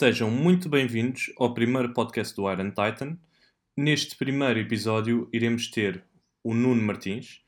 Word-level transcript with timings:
Sejam 0.00 0.30
muito 0.30 0.66
bem-vindos 0.66 1.30
ao 1.36 1.52
primeiro 1.52 1.92
podcast 1.92 2.34
do 2.34 2.50
Iron 2.50 2.70
Titan. 2.70 3.18
Neste 3.76 4.16
primeiro 4.16 4.58
episódio, 4.58 5.28
iremos 5.30 5.70
ter 5.70 6.02
o 6.42 6.54
Nuno 6.54 6.80
Martins 6.80 7.42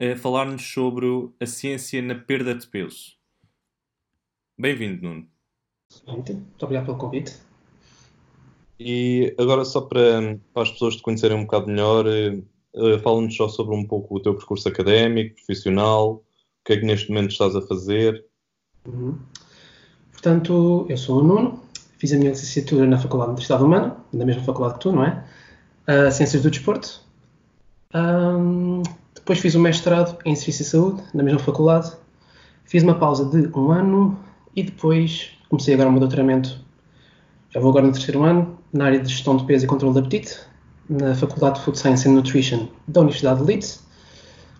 a 0.00 0.14
falar-nos 0.14 0.62
sobre 0.62 1.04
a 1.40 1.46
ciência 1.46 2.00
na 2.00 2.14
perda 2.14 2.54
de 2.54 2.64
peso. 2.68 3.16
Bem-vindo, 4.56 5.02
Nuno. 5.02 5.26
Muito 6.06 6.46
obrigado 6.62 6.84
pelo 6.84 6.96
convite. 6.96 7.38
E 8.78 9.34
agora, 9.36 9.64
só 9.64 9.80
para, 9.80 10.38
para 10.54 10.62
as 10.62 10.70
pessoas 10.70 10.94
te 10.94 11.02
conhecerem 11.02 11.36
um 11.36 11.42
bocado 11.42 11.66
melhor, 11.66 12.06
uh, 12.06 12.98
fala-nos 13.00 13.36
só 13.36 13.48
sobre 13.48 13.74
um 13.74 13.84
pouco 13.84 14.14
o 14.14 14.20
teu 14.20 14.36
percurso 14.36 14.68
académico, 14.68 15.34
profissional, 15.34 16.12
o 16.12 16.24
que 16.64 16.74
é 16.74 16.76
que 16.76 16.86
neste 16.86 17.08
momento 17.08 17.32
estás 17.32 17.56
a 17.56 17.62
fazer. 17.62 18.24
Uhum. 18.86 19.18
Portanto, 20.12 20.86
eu 20.88 20.96
sou 20.96 21.18
o 21.18 21.24
Nuno, 21.24 21.65
fiz 21.98 22.12
a 22.12 22.16
minha 22.16 22.30
licenciatura 22.30 22.86
na 22.86 22.98
Faculdade 22.98 23.28
de 23.28 23.32
Universidade 23.32 23.64
Humana, 23.64 23.96
na 24.12 24.24
mesma 24.24 24.42
faculdade 24.42 24.74
que 24.74 24.80
tu, 24.80 24.92
não 24.92 25.04
é? 25.04 25.24
Uh, 25.88 26.10
Ciências 26.10 26.42
do 26.42 26.50
Desporto. 26.50 27.00
Um, 27.94 28.82
depois 29.14 29.38
fiz 29.38 29.54
o 29.54 29.58
um 29.58 29.62
mestrado 29.62 30.16
em 30.24 30.34
Serviço 30.34 30.62
e 30.62 30.64
Saúde, 30.64 31.02
na 31.14 31.22
mesma 31.22 31.38
faculdade. 31.38 31.92
Fiz 32.64 32.82
uma 32.82 32.94
pausa 32.94 33.24
de 33.24 33.48
um 33.56 33.70
ano 33.70 34.18
e 34.54 34.62
depois 34.62 35.30
comecei 35.48 35.74
agora 35.74 35.88
o 35.88 35.92
meu 35.92 36.00
doutoramento. 36.00 36.60
Já 37.50 37.60
vou 37.60 37.70
agora 37.70 37.86
no 37.86 37.92
terceiro 37.92 38.22
ano, 38.22 38.58
na 38.72 38.86
área 38.86 39.00
de 39.00 39.08
gestão 39.08 39.36
de 39.36 39.44
peso 39.44 39.64
e 39.64 39.68
controle 39.68 39.94
de 39.94 40.00
apetite, 40.00 40.38
na 40.88 41.14
Faculdade 41.14 41.58
de 41.58 41.64
Food 41.64 41.78
Science 41.78 42.08
and 42.08 42.12
Nutrition 42.12 42.68
da 42.86 43.00
Universidade 43.00 43.40
de 43.40 43.46
Leeds. 43.46 43.86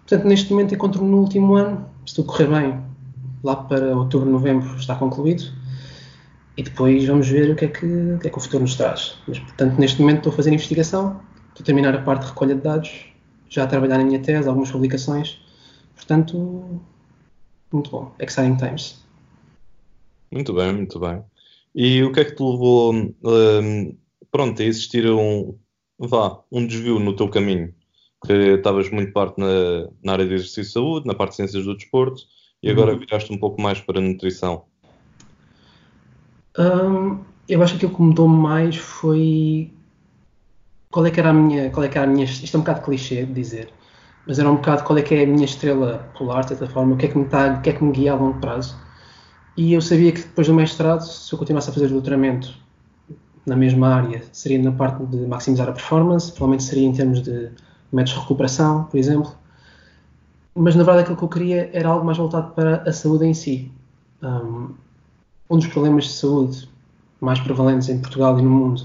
Portanto, 0.06 0.26
neste 0.26 0.50
momento 0.52 0.74
encontro-me 0.74 1.10
no 1.10 1.18
último 1.18 1.54
ano, 1.54 1.84
se 2.06 2.14
tudo 2.14 2.28
correr 2.28 2.46
bem, 2.46 2.80
lá 3.42 3.56
para 3.56 3.96
outubro, 3.96 4.30
novembro 4.30 4.76
está 4.76 4.94
concluído 4.94 5.52
e 6.56 6.62
depois 6.62 7.04
vamos 7.04 7.28
ver 7.28 7.50
o 7.50 7.56
que 7.56 7.66
é 7.66 7.68
que, 7.68 7.84
o, 7.84 8.18
que 8.18 8.28
é 8.28 8.30
que 8.30 8.38
o 8.38 8.40
futuro 8.40 8.62
nos 8.62 8.76
traz. 8.76 9.18
Mas, 9.28 9.38
portanto, 9.38 9.78
neste 9.78 10.00
momento 10.00 10.18
estou 10.18 10.32
a 10.32 10.36
fazer 10.36 10.52
investigação, 10.52 11.20
estou 11.48 11.62
a 11.62 11.66
terminar 11.66 11.94
a 11.94 12.02
parte 12.02 12.22
de 12.22 12.28
recolha 12.28 12.54
de 12.54 12.62
dados, 12.62 13.06
já 13.48 13.64
a 13.64 13.66
trabalhar 13.66 13.98
na 13.98 14.04
minha 14.04 14.20
tese, 14.20 14.48
algumas 14.48 14.70
publicações, 14.70 15.40
portanto, 15.94 16.80
muito 17.70 17.90
bom. 17.90 18.14
Exciting 18.18 18.56
times. 18.56 19.04
Muito 20.30 20.52
bem, 20.54 20.72
muito 20.72 20.98
bem. 20.98 21.22
E 21.74 22.02
o 22.02 22.12
que 22.12 22.20
é 22.20 22.24
que 22.24 22.34
te 22.34 22.42
levou, 22.42 22.94
um, 22.94 23.96
pronto, 24.30 24.62
a 24.62 24.64
existir 24.64 25.06
um, 25.10 25.54
vá, 25.98 26.40
um 26.50 26.66
desvio 26.66 26.98
no 26.98 27.14
teu 27.14 27.28
caminho? 27.28 27.74
Que 28.26 28.32
estavas 28.54 28.90
muito 28.90 29.12
parte 29.12 29.38
na, 29.38 29.88
na 30.02 30.12
área 30.12 30.26
de 30.26 30.34
exercício 30.34 30.62
de 30.62 30.70
saúde, 30.70 31.06
na 31.06 31.14
parte 31.14 31.32
de 31.32 31.36
ciências 31.36 31.64
do 31.64 31.76
desporto, 31.76 32.22
e 32.62 32.70
agora 32.70 32.94
uhum. 32.94 32.98
viraste 32.98 33.32
um 33.32 33.38
pouco 33.38 33.60
mais 33.60 33.80
para 33.80 33.98
a 33.98 34.02
nutrição. 34.02 34.64
Um, 36.58 37.20
eu 37.48 37.62
acho 37.62 37.74
que 37.74 37.84
aquilo 37.84 37.96
que 37.96 38.02
mudou 38.02 38.28
mais 38.28 38.76
foi 38.76 39.72
qual 40.90 41.04
é 41.06 41.10
que 41.10 41.20
era 41.20 41.30
a 41.30 41.32
minha, 41.32 41.70
qual 41.70 41.84
é 41.84 41.88
que 41.88 41.98
era 41.98 42.06
a 42.06 42.10
minha, 42.10 42.24
isto 42.24 42.54
é 42.54 42.58
um 42.58 42.62
bocado 42.62 42.82
clichê 42.82 43.26
de 43.26 43.32
dizer, 43.32 43.68
mas 44.26 44.38
era 44.38 44.50
um 44.50 44.56
bocado 44.56 44.82
qual 44.82 44.98
é 44.98 45.02
que 45.02 45.14
é 45.14 45.24
a 45.24 45.26
minha 45.26 45.44
estrela 45.44 46.10
polar, 46.16 46.42
de 46.42 46.48
certa 46.50 46.66
forma, 46.66 46.94
o 46.94 46.96
que 46.96 47.06
é 47.06 47.08
que 47.08 47.18
me, 47.18 47.24
está, 47.24 47.54
o 47.54 47.60
que 47.60 47.70
é 47.70 47.72
que 47.72 47.84
me 47.84 47.92
guia 47.92 48.12
a 48.12 48.16
longo 48.16 48.40
prazo. 48.40 48.76
E 49.56 49.72
eu 49.72 49.80
sabia 49.80 50.12
que 50.12 50.22
depois 50.22 50.46
do 50.46 50.54
mestrado, 50.54 51.00
se 51.00 51.32
eu 51.32 51.38
continuasse 51.38 51.70
a 51.70 51.72
fazer 51.72 51.88
doutoramento 51.88 52.54
na 53.46 53.56
mesma 53.56 53.94
área, 53.94 54.22
seria 54.32 54.60
na 54.60 54.72
parte 54.72 55.04
de 55.06 55.18
maximizar 55.26 55.68
a 55.68 55.72
performance, 55.72 56.32
provavelmente 56.32 56.64
seria 56.64 56.86
em 56.86 56.92
termos 56.92 57.22
de 57.22 57.50
métodos 57.92 58.14
de 58.14 58.20
recuperação, 58.20 58.84
por 58.84 58.98
exemplo. 58.98 59.32
Mas 60.54 60.74
na 60.74 60.82
verdade 60.82 61.02
aquilo 61.02 61.16
que 61.16 61.24
eu 61.24 61.28
queria 61.28 61.70
era 61.72 61.88
algo 61.88 62.04
mais 62.04 62.18
voltado 62.18 62.52
para 62.52 62.82
a 62.82 62.92
saúde 62.92 63.26
em 63.26 63.34
si. 63.34 63.70
Um, 64.22 64.74
um 65.48 65.58
dos 65.58 65.66
problemas 65.68 66.04
de 66.04 66.12
saúde 66.12 66.68
mais 67.20 67.40
prevalentes 67.40 67.88
em 67.88 67.98
Portugal 67.98 68.38
e 68.38 68.42
no 68.42 68.50
mundo 68.50 68.82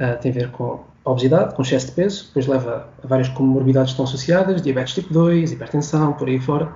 uh, 0.00 0.20
tem 0.20 0.30
a 0.30 0.34
ver 0.34 0.50
com 0.50 0.84
a 1.04 1.10
obesidade, 1.10 1.54
com 1.54 1.62
excesso 1.62 1.86
de 1.86 1.92
peso, 1.92 2.26
depois 2.26 2.46
leva 2.46 2.88
a 3.02 3.06
várias 3.06 3.28
comorbidades 3.28 3.90
que 3.90 3.94
estão 3.94 4.04
associadas, 4.04 4.62
diabetes 4.62 4.94
tipo 4.94 5.12
2, 5.12 5.52
hipertensão, 5.52 6.12
por 6.12 6.28
aí 6.28 6.38
fora. 6.38 6.74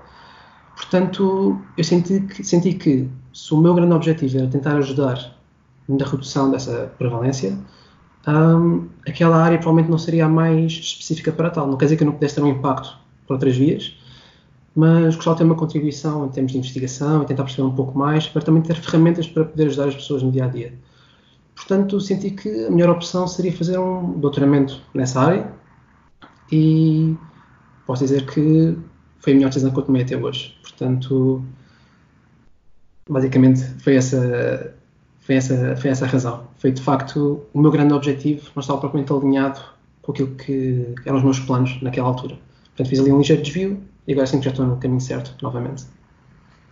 Portanto, 0.74 1.60
eu 1.76 1.84
senti 1.84 2.20
que, 2.20 2.42
senti 2.42 2.74
que 2.74 3.08
se 3.32 3.54
o 3.54 3.58
meu 3.58 3.74
grande 3.74 3.94
objetivo 3.94 4.38
era 4.38 4.46
tentar 4.46 4.76
ajudar 4.76 5.36
na 5.88 6.04
redução 6.04 6.50
dessa 6.50 6.92
prevalência, 6.98 7.58
um, 8.26 8.88
aquela 9.06 9.36
área 9.36 9.58
provavelmente 9.58 9.90
não 9.90 9.98
seria 9.98 10.26
a 10.26 10.28
mais 10.28 10.72
específica 10.72 11.32
para 11.32 11.50
tal. 11.50 11.66
Não 11.66 11.76
quer 11.76 11.86
dizer 11.86 11.96
que 11.96 12.02
eu 12.02 12.06
não 12.06 12.14
pudesse 12.14 12.36
ter 12.36 12.42
um 12.42 12.48
impacto 12.48 12.96
por 13.26 13.34
outras 13.34 13.56
vias, 13.56 13.96
mas 14.74 15.14
gostava 15.16 15.36
de 15.36 15.42
ter 15.42 15.44
uma 15.44 15.54
contribuição 15.54 16.26
em 16.26 16.28
termos 16.30 16.52
de 16.52 16.58
investigação 16.58 17.22
e 17.22 17.26
tentar 17.26 17.44
perceber 17.44 17.68
um 17.68 17.74
pouco 17.74 17.96
mais, 17.96 18.26
para 18.26 18.42
também 18.42 18.62
ter 18.62 18.74
ferramentas 18.74 19.26
para 19.26 19.44
poder 19.44 19.66
ajudar 19.66 19.88
as 19.88 19.94
pessoas 19.94 20.22
no 20.22 20.32
dia 20.32 20.46
a 20.46 20.48
dia. 20.48 20.72
Portanto, 21.54 22.00
senti 22.00 22.30
que 22.30 22.66
a 22.66 22.70
melhor 22.70 22.90
opção 22.90 23.26
seria 23.28 23.52
fazer 23.52 23.78
um 23.78 24.18
doutoramento 24.18 24.80
nessa 24.94 25.20
área 25.20 25.52
e 26.50 27.14
posso 27.86 28.04
dizer 28.04 28.26
que 28.26 28.76
foi 29.20 29.32
a 29.32 29.36
melhor 29.36 29.48
decisão 29.48 29.70
que 29.70 29.78
eu 29.78 29.82
tomei 29.82 30.02
até 30.02 30.16
hoje. 30.16 30.56
Portanto, 30.62 31.44
basicamente 33.08 33.62
foi 33.80 33.96
essa, 33.96 34.74
foi 35.20 35.34
essa, 35.36 35.76
foi 35.76 35.90
essa 35.90 36.04
a 36.06 36.08
razão. 36.08 36.48
Foi 36.56 36.72
de 36.72 36.80
facto 36.80 37.42
o 37.52 37.60
meu 37.60 37.70
grande 37.70 37.92
objetivo, 37.92 38.50
não 38.56 38.60
estava 38.60 38.80
propriamente 38.80 39.12
alinhado 39.12 39.60
com 40.00 40.12
aquilo 40.12 40.34
que 40.34 40.94
eram 41.04 41.18
os 41.18 41.22
meus 41.22 41.38
planos 41.38 41.80
naquela 41.82 42.08
altura. 42.08 42.38
Portanto, 42.70 42.88
fiz 42.88 42.98
ali 42.98 43.12
um 43.12 43.18
ligeiro 43.18 43.42
desvio 43.42 43.91
e 44.06 44.12
agora 44.12 44.26
sim 44.26 44.42
já 44.42 44.50
estou 44.50 44.66
no 44.66 44.78
caminho 44.78 45.00
certo, 45.00 45.36
novamente. 45.42 45.84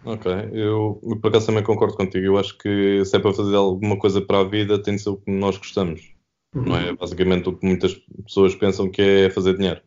Ok, 0.04 0.32
eu 0.52 0.98
por 1.20 1.28
acaso 1.28 1.46
também 1.46 1.62
concordo 1.62 1.96
contigo. 1.96 2.24
Eu 2.24 2.38
acho 2.38 2.56
que 2.56 3.04
se 3.04 3.16
é 3.16 3.18
para 3.18 3.34
fazer 3.34 3.54
alguma 3.54 3.98
coisa 3.98 4.20
para 4.20 4.40
a 4.40 4.44
vida, 4.44 4.82
tem 4.82 4.96
de 4.96 5.02
ser 5.02 5.10
o 5.10 5.16
que 5.16 5.30
nós 5.30 5.58
gostamos. 5.58 6.14
Uhum. 6.54 6.62
Não 6.62 6.76
é 6.76 6.92
basicamente 6.94 7.48
o 7.48 7.56
que 7.56 7.66
muitas 7.66 7.94
pessoas 8.24 8.54
pensam 8.54 8.90
que 8.90 9.02
é 9.02 9.30
fazer 9.30 9.56
dinheiro. 9.56 9.80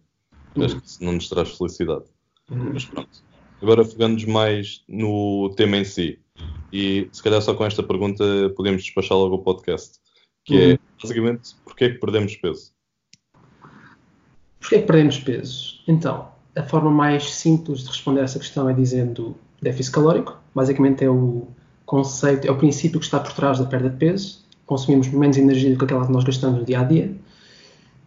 Uhum. 0.55 0.65
Acho 0.65 0.79
que 0.79 0.87
isso 0.87 1.03
não 1.03 1.13
nos 1.13 1.27
traz 1.27 1.57
felicidade. 1.57 2.05
Uhum. 2.49 2.71
Mas 2.73 2.85
pronto. 2.85 3.23
Agora 3.61 3.83
focando-nos 3.83 4.25
mais 4.25 4.83
no 4.87 5.53
tema 5.55 5.77
em 5.77 5.85
si. 5.85 6.19
E 6.71 7.07
se 7.11 7.23
calhar 7.23 7.41
só 7.41 7.53
com 7.53 7.65
esta 7.65 7.81
pergunta 7.81 8.23
podemos 8.55 8.83
despachar 8.83 9.17
logo 9.17 9.35
o 9.35 9.43
podcast. 9.43 9.99
Que 10.45 10.61
é, 10.61 10.67
uhum. 10.71 10.77
basicamente, 11.01 11.55
porquê 11.63 11.85
é 11.85 11.89
que 11.89 11.99
perdemos 11.99 12.35
peso? 12.35 12.73
Porquê 14.59 14.75
é 14.75 14.79
que 14.79 14.85
perdemos 14.85 15.17
peso? 15.19 15.81
Então, 15.87 16.31
a 16.55 16.63
forma 16.63 16.91
mais 16.91 17.33
simples 17.33 17.81
de 17.81 17.87
responder 17.87 18.21
a 18.21 18.23
essa 18.23 18.39
questão 18.39 18.69
é 18.69 18.73
dizendo 18.73 19.35
déficit 19.61 19.93
calórico. 19.93 20.37
Basicamente 20.53 21.03
é 21.03 21.09
o 21.09 21.47
conceito, 21.85 22.47
é 22.47 22.51
o 22.51 22.57
princípio 22.57 22.99
que 22.99 23.05
está 23.05 23.19
por 23.19 23.33
trás 23.33 23.59
da 23.59 23.65
perda 23.65 23.89
de 23.89 23.97
peso. 23.97 24.43
Consumimos 24.65 25.07
menos 25.09 25.37
energia 25.37 25.71
do 25.71 25.77
que 25.77 25.85
aquela 25.85 26.05
que 26.05 26.11
nós 26.11 26.23
gastamos 26.23 26.59
no 26.59 26.65
dia 26.65 26.79
a 26.79 26.83
dia. 26.83 27.13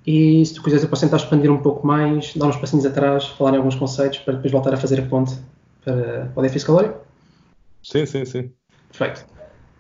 E 0.07 0.47
se 0.47 0.55
tu 0.55 0.63
quiseres, 0.63 0.85
eu 0.85 0.89
posso 0.89 1.03
tentar 1.03 1.17
expandir 1.17 1.51
um 1.51 1.59
pouco 1.59 1.85
mais, 1.85 2.35
dar 2.37 2.47
uns 2.47 2.57
passinhos 2.57 2.87
atrás, 2.87 3.27
falar 3.27 3.55
em 3.55 3.57
alguns 3.57 3.75
conceitos 3.75 4.21
para 4.21 4.35
depois 4.35 4.53
voltar 4.53 4.73
a 4.73 4.77
fazer 4.77 5.01
a 5.01 5.03
ponte 5.03 5.37
para, 5.85 6.31
o 6.35 6.43
déficit 6.43 6.67
calórico. 6.67 7.01
Sim, 7.83 8.07
sim, 8.07 8.25
sim. 8.25 8.53
Perfeito. 8.89 9.27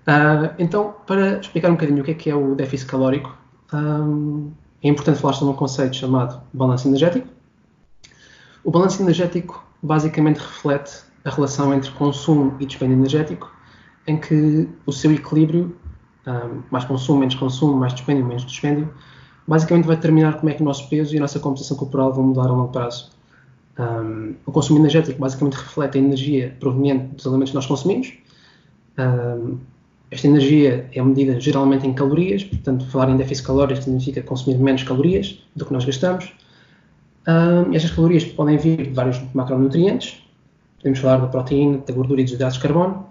Uh, 0.07 0.53
então, 0.59 0.95
para 1.07 1.39
explicar 1.39 1.69
um 1.69 1.75
bocadinho 1.75 2.03
o 2.03 2.05
que 2.05 2.11
é 2.11 2.15
que 2.15 2.31
é 2.31 2.35
o 2.35 2.57
déficit 2.57 2.91
calórico, 2.91 3.37
um, 3.73 4.51
é 4.83 4.89
importante 4.89 5.21
falar 5.21 5.35
sobre 5.35 5.55
um 5.55 5.57
conceito 5.57 5.95
chamado 5.95 6.41
balanço 6.53 6.89
energético. 6.89 7.29
O 8.67 8.71
balanço 8.73 9.01
energético 9.01 9.65
basicamente 9.81 10.39
reflete 10.39 11.05
a 11.25 11.31
relação 11.31 11.73
entre 11.73 11.89
consumo 11.93 12.57
e 12.59 12.67
dispêndio 12.67 12.97
energético, 12.97 13.49
em 14.09 14.19
que 14.19 14.69
o 14.85 14.91
seu 14.91 15.13
equilíbrio, 15.13 15.77
mais 16.69 16.85
consumo, 16.85 17.21
menos 17.21 17.37
consumo, 17.37 17.77
mais 17.77 17.95
dispêndio, 17.95 18.27
menos 18.27 18.45
dispêndio, 18.45 18.93
basicamente 19.47 19.87
vai 19.87 19.95
determinar 19.95 20.39
como 20.39 20.51
é 20.51 20.55
que 20.55 20.63
o 20.63 20.65
nosso 20.65 20.89
peso 20.89 21.15
e 21.15 21.19
a 21.19 21.21
nossa 21.21 21.39
composição 21.39 21.77
corporal 21.77 22.13
vão 22.13 22.25
mudar 22.25 22.49
a 22.49 22.51
longo 22.51 22.73
prazo. 22.73 23.13
O 24.45 24.51
consumo 24.51 24.81
energético 24.81 25.21
basicamente 25.21 25.55
reflete 25.55 25.99
a 25.99 26.01
energia 26.01 26.57
proveniente 26.59 27.15
dos 27.15 27.25
alimentos 27.25 27.51
que 27.51 27.55
nós 27.55 27.67
consumimos. 27.67 28.15
Um, 28.99 29.59
esta 30.11 30.27
energia 30.27 30.91
é 30.93 31.01
medida 31.03 31.39
geralmente 31.39 31.87
em 31.87 31.95
calorias, 31.95 32.43
portanto, 32.43 32.85
falar 32.87 33.11
em 33.11 33.17
déficit 33.17 33.47
calórico 33.47 33.81
significa 33.81 34.23
consumir 34.23 34.59
menos 34.59 34.83
calorias 34.83 35.41
do 35.55 35.65
que 35.65 35.73
nós 35.73 35.85
gastamos. 35.85 36.33
Um, 37.27 37.75
estas 37.75 37.91
calorias 37.91 38.25
podem 38.25 38.57
vir 38.57 38.89
de 38.89 38.91
vários 38.91 39.21
macronutrientes. 39.35 40.23
Podemos 40.79 40.99
falar 40.99 41.19
da 41.19 41.27
proteína, 41.27 41.79
da 41.79 41.93
gordura 41.93 42.21
e 42.21 42.25
dos 42.25 42.33
hidratos 42.33 42.57
de 42.57 42.63
carbono. 42.63 43.07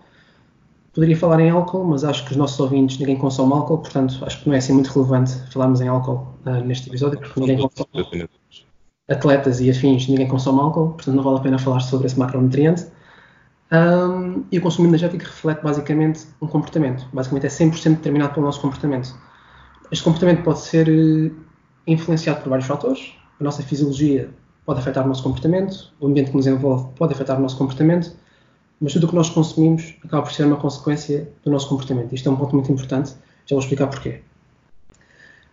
Poderia 0.93 1.17
falar 1.17 1.41
em 1.41 1.49
álcool, 1.49 1.83
mas 1.83 2.05
acho 2.05 2.23
que 2.23 2.31
os 2.31 2.37
nossos 2.37 2.57
ouvintes 2.57 2.97
ninguém 2.97 3.17
consome 3.17 3.51
álcool, 3.51 3.79
portanto 3.79 4.17
acho 4.25 4.41
que 4.41 4.47
não 4.47 4.55
é 4.55 4.59
assim 4.59 4.71
muito 4.71 4.87
relevante 4.87 5.33
falarmos 5.51 5.81
em 5.81 5.89
álcool 5.89 6.25
uh, 6.45 6.51
neste 6.65 6.87
episódio, 6.87 7.19
porque 7.19 7.37
ninguém 7.37 7.57
consome. 7.57 8.29
Atletas 9.09 9.59
e 9.59 9.69
afins, 9.69 10.07
ninguém 10.07 10.27
consome 10.27 10.61
álcool, 10.61 10.93
portanto 10.93 11.15
não 11.15 11.23
vale 11.23 11.37
a 11.37 11.41
pena 11.41 11.59
falar 11.59 11.81
sobre 11.81 12.07
esse 12.07 12.17
macronutriente. 12.17 12.85
Um, 13.71 14.45
e 14.49 14.57
o 14.57 14.61
consumo 14.61 14.87
energético 14.87 15.25
reflete 15.25 15.61
basicamente 15.61 16.25
um 16.41 16.47
comportamento. 16.47 17.05
Basicamente 17.11 17.47
é 17.47 17.49
100% 17.49 17.97
determinado 17.97 18.33
pelo 18.33 18.45
nosso 18.45 18.61
comportamento. 18.61 19.13
Este 19.91 20.03
comportamento 20.03 20.43
pode 20.43 20.59
ser 20.59 20.87
eh, 20.87 21.31
influenciado 21.85 22.41
por 22.41 22.49
vários 22.49 22.67
fatores, 22.67 23.13
a 23.39 23.43
nossa 23.43 23.61
fisiologia 23.63 24.29
pode 24.65 24.79
afetar 24.79 25.05
o 25.05 25.07
nosso 25.07 25.23
comportamento, 25.23 25.93
o 25.99 26.07
ambiente 26.07 26.31
que 26.31 26.37
nos 26.37 26.47
envolve 26.47 26.89
pode 26.95 27.13
afetar 27.13 27.37
o 27.37 27.41
nosso 27.41 27.57
comportamento, 27.57 28.11
mas 28.79 28.93
tudo 28.93 29.05
o 29.05 29.09
que 29.09 29.15
nós 29.15 29.29
consumimos 29.29 29.95
acaba 30.03 30.23
por 30.23 30.31
ser 30.31 30.45
uma 30.45 30.57
consequência 30.57 31.29
do 31.43 31.51
nosto 31.51 31.69
comportamento. 31.69 32.13
Isto 32.13 32.29
é 32.29 32.31
um 32.31 32.35
ponto 32.35 32.53
muito 32.55 32.71
importante 32.71 33.11
Já 33.45 33.55
vou 33.55 33.59
explicar 33.59 33.87
porquê. 33.87 34.21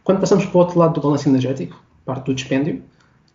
Quando 0.02 0.19
passamos 0.19 0.46
para 0.46 0.56
o 0.56 0.61
outro 0.61 0.79
lado 0.79 0.94
do 0.94 1.00
balanço 1.00 1.29
energético, 1.29 1.81
parte 2.05 2.26
do 2.26 2.34
dispêndio, 2.34 2.82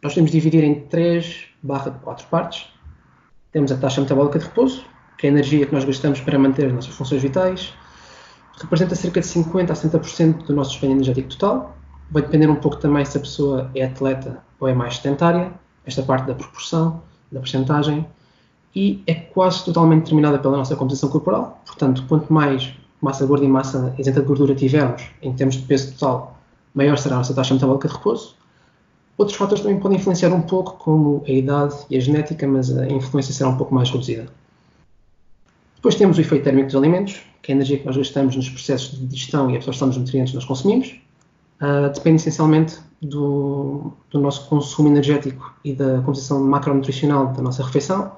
nós 0.01 0.13
temos 0.13 0.31
de 0.31 0.38
dividir 0.38 0.63
em 0.63 0.81
3 0.81 1.45
barra 1.63 1.91
4 1.91 2.27
partes. 2.27 2.67
Temos 3.51 3.71
a 3.71 3.77
taxa 3.77 4.01
metabólica 4.01 4.39
de 4.39 4.45
repouso, 4.45 4.83
que 5.17 5.27
é 5.27 5.29
a 5.29 5.33
energia 5.33 5.65
que 5.65 5.73
nós 5.73 5.85
gastamos 5.85 6.19
para 6.19 6.38
manter 6.38 6.65
as 6.65 6.73
nossas 6.73 6.94
funções 6.94 7.21
vitais. 7.21 7.73
Representa 8.59 8.95
cerca 8.95 9.21
de 9.21 9.27
50 9.27 9.71
a 9.71 9.75
70% 9.75 10.45
do 10.45 10.55
nosso 10.55 10.71
dispêndio 10.71 10.95
energético 10.95 11.29
total. 11.29 11.76
Vai 12.09 12.21
depender 12.21 12.50
um 12.50 12.56
pouco 12.56 12.77
também 12.77 13.04
se 13.04 13.18
a 13.18 13.21
pessoa 13.21 13.69
é 13.75 13.83
atleta 13.83 14.42
ou 14.59 14.68
é 14.68 14.74
mais 14.74 14.98
sedentária, 14.98 15.51
esta 15.86 16.01
parte 16.01 16.25
da 16.25 16.33
proporção, 16.33 17.01
da 17.31 17.39
percentagem. 17.39 18.06
E 18.75 19.01
é 19.07 19.13
quase 19.13 19.65
totalmente 19.65 20.04
determinada 20.04 20.38
pela 20.39 20.57
nossa 20.57 20.75
composição 20.75 21.09
corporal. 21.09 21.62
Portanto, 21.65 22.04
quanto 22.07 22.31
mais 22.31 22.74
massa 23.01 23.25
gorda 23.25 23.45
e 23.45 23.48
massa 23.48 23.94
isenta 23.98 24.21
de 24.21 24.27
gordura 24.27 24.56
tivermos 24.56 25.04
em 25.21 25.33
termos 25.33 25.56
de 25.56 25.63
peso 25.63 25.94
total, 25.94 26.38
maior 26.74 26.98
será 26.98 27.15
a 27.15 27.18
nossa 27.19 27.33
taxa 27.33 27.54
metabólica 27.54 27.88
de 27.88 27.94
repouso. 27.95 28.36
Outros 29.18 29.36
fatores 29.36 29.63
também 29.63 29.80
podem 29.80 29.98
influenciar 29.98 30.31
um 30.31 30.42
pouco, 30.42 30.74
como 30.74 31.24
a 31.27 31.31
idade 31.31 31.75
e 31.89 31.98
a 31.98 32.00
genética, 32.00 32.48
mas 32.48 32.75
a 32.77 32.88
influência 32.88 33.33
será 33.33 33.50
um 33.50 33.57
pouco 33.57 33.74
mais 33.74 33.89
reduzida. 33.89 34.27
Depois 35.75 35.95
temos 35.95 36.18
o 36.18 36.21
efeito 36.21 36.44
térmico 36.44 36.68
dos 36.68 36.75
alimentos, 36.75 37.21
que 37.42 37.51
é 37.51 37.54
a 37.54 37.56
energia 37.56 37.80
que 37.80 37.86
nós 37.86 37.98
gastamos 37.98 38.36
nos 38.36 38.50
processos 38.50 39.00
de 39.00 39.07
digestão 39.07 39.50
e 39.50 39.56
absorção 39.56 39.88
dos 39.88 39.98
nutrientes 39.98 40.31
que 40.31 40.36
nós 40.36 40.45
consumimos. 40.45 40.95
Uh, 41.62 41.92
depende 41.92 42.18
essencialmente 42.18 42.80
do, 43.01 43.92
do, 44.12 44.19
nosso 44.19 44.48
consumo 44.48 44.89
energético 44.89 45.56
e 45.63 45.74
da 45.74 45.98
composição 45.98 46.44
macronutricional 46.44 47.33
da 47.33 47.42
nossa 47.42 47.63
refeição. 47.63 48.12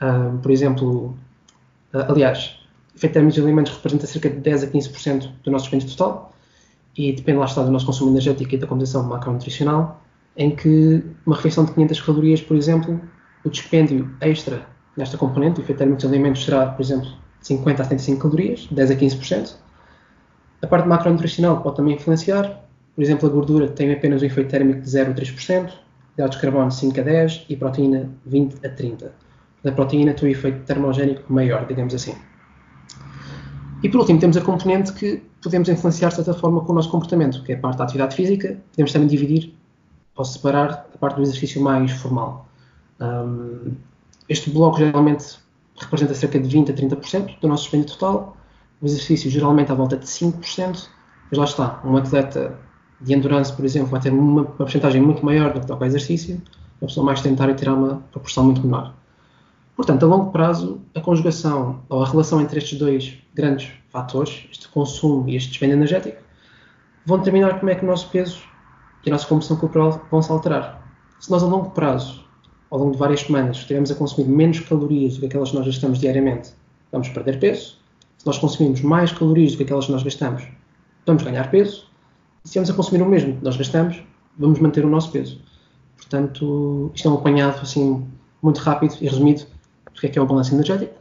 Uh, 0.00 0.38
por 0.38 0.50
exemplo, 0.50 1.16
uh, 1.92 1.98
aliás, 2.08 2.60
efeito 2.94 3.14
térmico 3.14 3.40
alimentos 3.40 3.72
representa 3.72 4.06
cerca 4.06 4.30
de 4.30 4.36
10 4.36 4.64
a 4.64 4.66
15% 4.68 5.30
do 5.42 5.50
nosso 5.50 5.64
despendimento 5.64 5.96
total 5.96 6.32
e 6.96 7.12
depende 7.12 7.38
lá 7.38 7.46
está 7.46 7.62
do 7.62 7.70
nosso 7.70 7.86
consumo 7.86 8.10
energético 8.10 8.54
e 8.54 8.58
da 8.58 8.66
composição 8.66 9.02
macronutricional, 9.04 10.02
em 10.36 10.54
que 10.54 11.02
uma 11.26 11.36
refeição 11.36 11.64
de 11.64 11.72
500 11.72 12.00
calorias, 12.00 12.40
por 12.40 12.56
exemplo, 12.56 13.00
o 13.44 13.48
dispêndio 13.48 14.10
extra 14.20 14.66
nesta 14.96 15.16
componente, 15.16 15.60
o 15.60 15.62
efeito 15.62 15.78
térmico 15.78 16.06
alimentos 16.06 16.44
será, 16.44 16.66
por 16.66 16.82
exemplo, 16.82 17.08
de 17.40 17.46
50 17.46 17.82
a 17.82 17.84
75 17.84 18.20
calorias, 18.20 18.68
10 18.70 18.90
a 18.90 18.94
15%. 18.96 19.54
A 20.62 20.66
parte 20.66 20.86
macronutricional 20.86 21.62
pode 21.62 21.76
também 21.76 21.94
influenciar, 21.94 22.60
por 22.94 23.02
exemplo, 23.02 23.28
a 23.28 23.32
gordura 23.32 23.68
tem 23.68 23.92
apenas 23.92 24.22
um 24.22 24.26
efeito 24.26 24.50
térmico 24.50 24.80
de 24.82 24.90
0 24.90 25.12
a 25.12 25.14
3%, 25.14 25.72
hidratos 26.12 26.36
de 26.36 26.42
carbono 26.42 26.70
5 26.70 27.00
a 27.00 27.02
10 27.02 27.46
e 27.48 27.56
proteína 27.56 28.10
20 28.26 28.66
a 28.66 28.68
30. 28.68 29.12
Da 29.62 29.72
proteína 29.72 30.12
tem 30.12 30.28
um 30.28 30.32
efeito 30.32 30.64
termogénico 30.64 31.32
maior, 31.32 31.66
digamos 31.66 31.94
assim. 31.94 32.14
E 33.82 33.88
por 33.88 34.00
último, 34.00 34.20
temos 34.20 34.36
a 34.36 34.42
componente 34.42 34.92
que 34.92 35.22
podemos 35.42 35.68
influenciar 35.68 36.08
de 36.08 36.16
certa 36.16 36.34
forma 36.34 36.60
com 36.62 36.72
o 36.72 36.74
nosso 36.74 36.90
comportamento, 36.90 37.42
que 37.42 37.52
é 37.52 37.54
a 37.54 37.58
parte 37.58 37.78
da 37.78 37.84
atividade 37.84 38.14
física. 38.14 38.58
Podemos 38.72 38.92
também 38.92 39.08
dividir 39.08 39.54
ou 40.14 40.24
separar 40.24 40.86
a 40.94 40.98
parte 40.98 41.16
do 41.16 41.22
exercício 41.22 41.62
mais 41.62 41.90
formal. 41.92 42.46
Um, 43.00 43.72
este 44.28 44.50
bloco 44.50 44.76
geralmente 44.76 45.38
representa 45.78 46.12
cerca 46.12 46.38
de 46.38 46.46
20 46.46 46.70
a 46.70 46.74
30% 46.74 47.40
do 47.40 47.48
nosso 47.48 47.62
despendimento 47.62 47.98
total. 47.98 48.36
O 48.80 48.86
exercício 48.86 49.30
geralmente 49.30 49.70
à 49.70 49.74
volta 49.74 49.96
de 49.96 50.06
5%, 50.06 50.88
mas 51.30 51.38
lá 51.38 51.44
está, 51.44 51.80
um 51.84 51.96
atleta 51.96 52.58
de 53.00 53.14
endurance, 53.14 53.52
por 53.52 53.64
exemplo, 53.64 53.88
vai 53.88 54.00
ter 54.00 54.12
uma, 54.12 54.42
uma 54.42 54.44
porcentagem 54.44 55.00
muito 55.00 55.24
maior 55.24 55.52
do 55.52 55.60
que 55.60 55.66
toca 55.66 55.84
ao 55.84 55.88
exercício, 55.88 56.40
uma 56.80 56.88
pessoa 56.88 57.04
mais 57.04 57.20
sedentária 57.20 57.54
terá 57.54 57.74
uma 57.74 58.02
proporção 58.10 58.44
muito 58.44 58.62
menor. 58.62 58.94
Portanto, 59.76 60.02
a 60.04 60.06
longo 60.06 60.30
prazo, 60.30 60.80
a 60.94 61.00
conjugação 61.00 61.80
ou 61.88 62.02
a 62.02 62.06
relação 62.06 62.40
entre 62.40 62.58
estes 62.58 62.78
dois 62.78 63.16
grandes 63.34 63.70
fatores, 63.88 64.46
este 64.50 64.68
consumo 64.68 65.28
e 65.28 65.36
este 65.36 65.48
despende 65.50 65.72
energético, 65.72 66.22
vão 67.06 67.18
determinar 67.18 67.58
como 67.58 67.70
é 67.70 67.74
que 67.74 67.84
o 67.84 67.86
nosso 67.86 68.08
peso 68.10 68.42
e 69.04 69.08
a 69.08 69.12
nossa 69.12 69.26
composição 69.26 69.56
corporal 69.56 70.06
vão 70.10 70.20
se 70.20 70.30
alterar. 70.30 70.86
Se 71.18 71.30
nós 71.30 71.42
a 71.42 71.46
longo 71.46 71.70
prazo, 71.70 72.24
ao 72.70 72.78
longo 72.78 72.92
de 72.92 72.98
várias 72.98 73.20
semanas, 73.20 73.56
estivermos 73.56 73.90
a 73.90 73.94
consumir 73.94 74.28
menos 74.28 74.60
calorias 74.60 75.14
do 75.14 75.20
que 75.20 75.26
aquelas 75.26 75.50
que 75.50 75.56
nós 75.56 75.66
gastamos 75.66 75.98
diariamente, 75.98 76.52
vamos 76.92 77.08
perder 77.08 77.38
peso. 77.38 77.79
Se 78.20 78.26
nós 78.26 78.36
consumimos 78.36 78.82
mais 78.82 79.10
calorias 79.10 79.52
do 79.52 79.56
que 79.56 79.62
aquelas 79.62 79.86
que 79.86 79.92
nós 79.92 80.02
gastamos, 80.02 80.42
vamos 81.06 81.22
ganhar 81.22 81.50
peso. 81.50 81.86
Se 82.44 82.48
estivermos 82.48 82.68
a 82.68 82.74
consumir 82.74 83.02
o 83.02 83.06
mesmo 83.06 83.38
que 83.38 83.42
nós 83.42 83.56
gastamos, 83.56 84.02
vamos 84.38 84.58
manter 84.58 84.84
o 84.84 84.90
nosso 84.90 85.10
peso. 85.10 85.40
Portanto, 85.96 86.92
isto 86.94 87.08
é 87.08 87.10
um 87.10 87.14
apanhado 87.14 87.62
assim 87.62 88.06
muito 88.42 88.58
rápido 88.58 88.94
e 89.00 89.08
resumido 89.08 89.46
do 89.94 89.98
que 89.98 90.06
é 90.06 90.10
que 90.10 90.18
é 90.18 90.22
o 90.22 90.26
balanço 90.26 90.54
energético. 90.54 90.92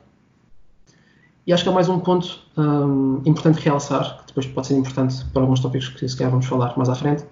E 1.46 1.52
acho 1.52 1.62
que 1.62 1.68
é 1.68 1.74
mais 1.74 1.90
um 1.90 2.00
ponto 2.00 2.40
um, 2.56 3.22
importante 3.26 3.60
realçar, 3.60 4.20
que 4.20 4.28
depois 4.28 4.46
pode 4.46 4.68
ser 4.68 4.78
importante 4.78 5.26
para 5.34 5.42
alguns 5.42 5.60
tópicos 5.60 5.90
que 5.90 6.08
se 6.08 6.16
calhar 6.16 6.32
vamos 6.32 6.46
falar 6.46 6.74
mais 6.78 6.88
à 6.88 6.96
frente, 6.96 7.26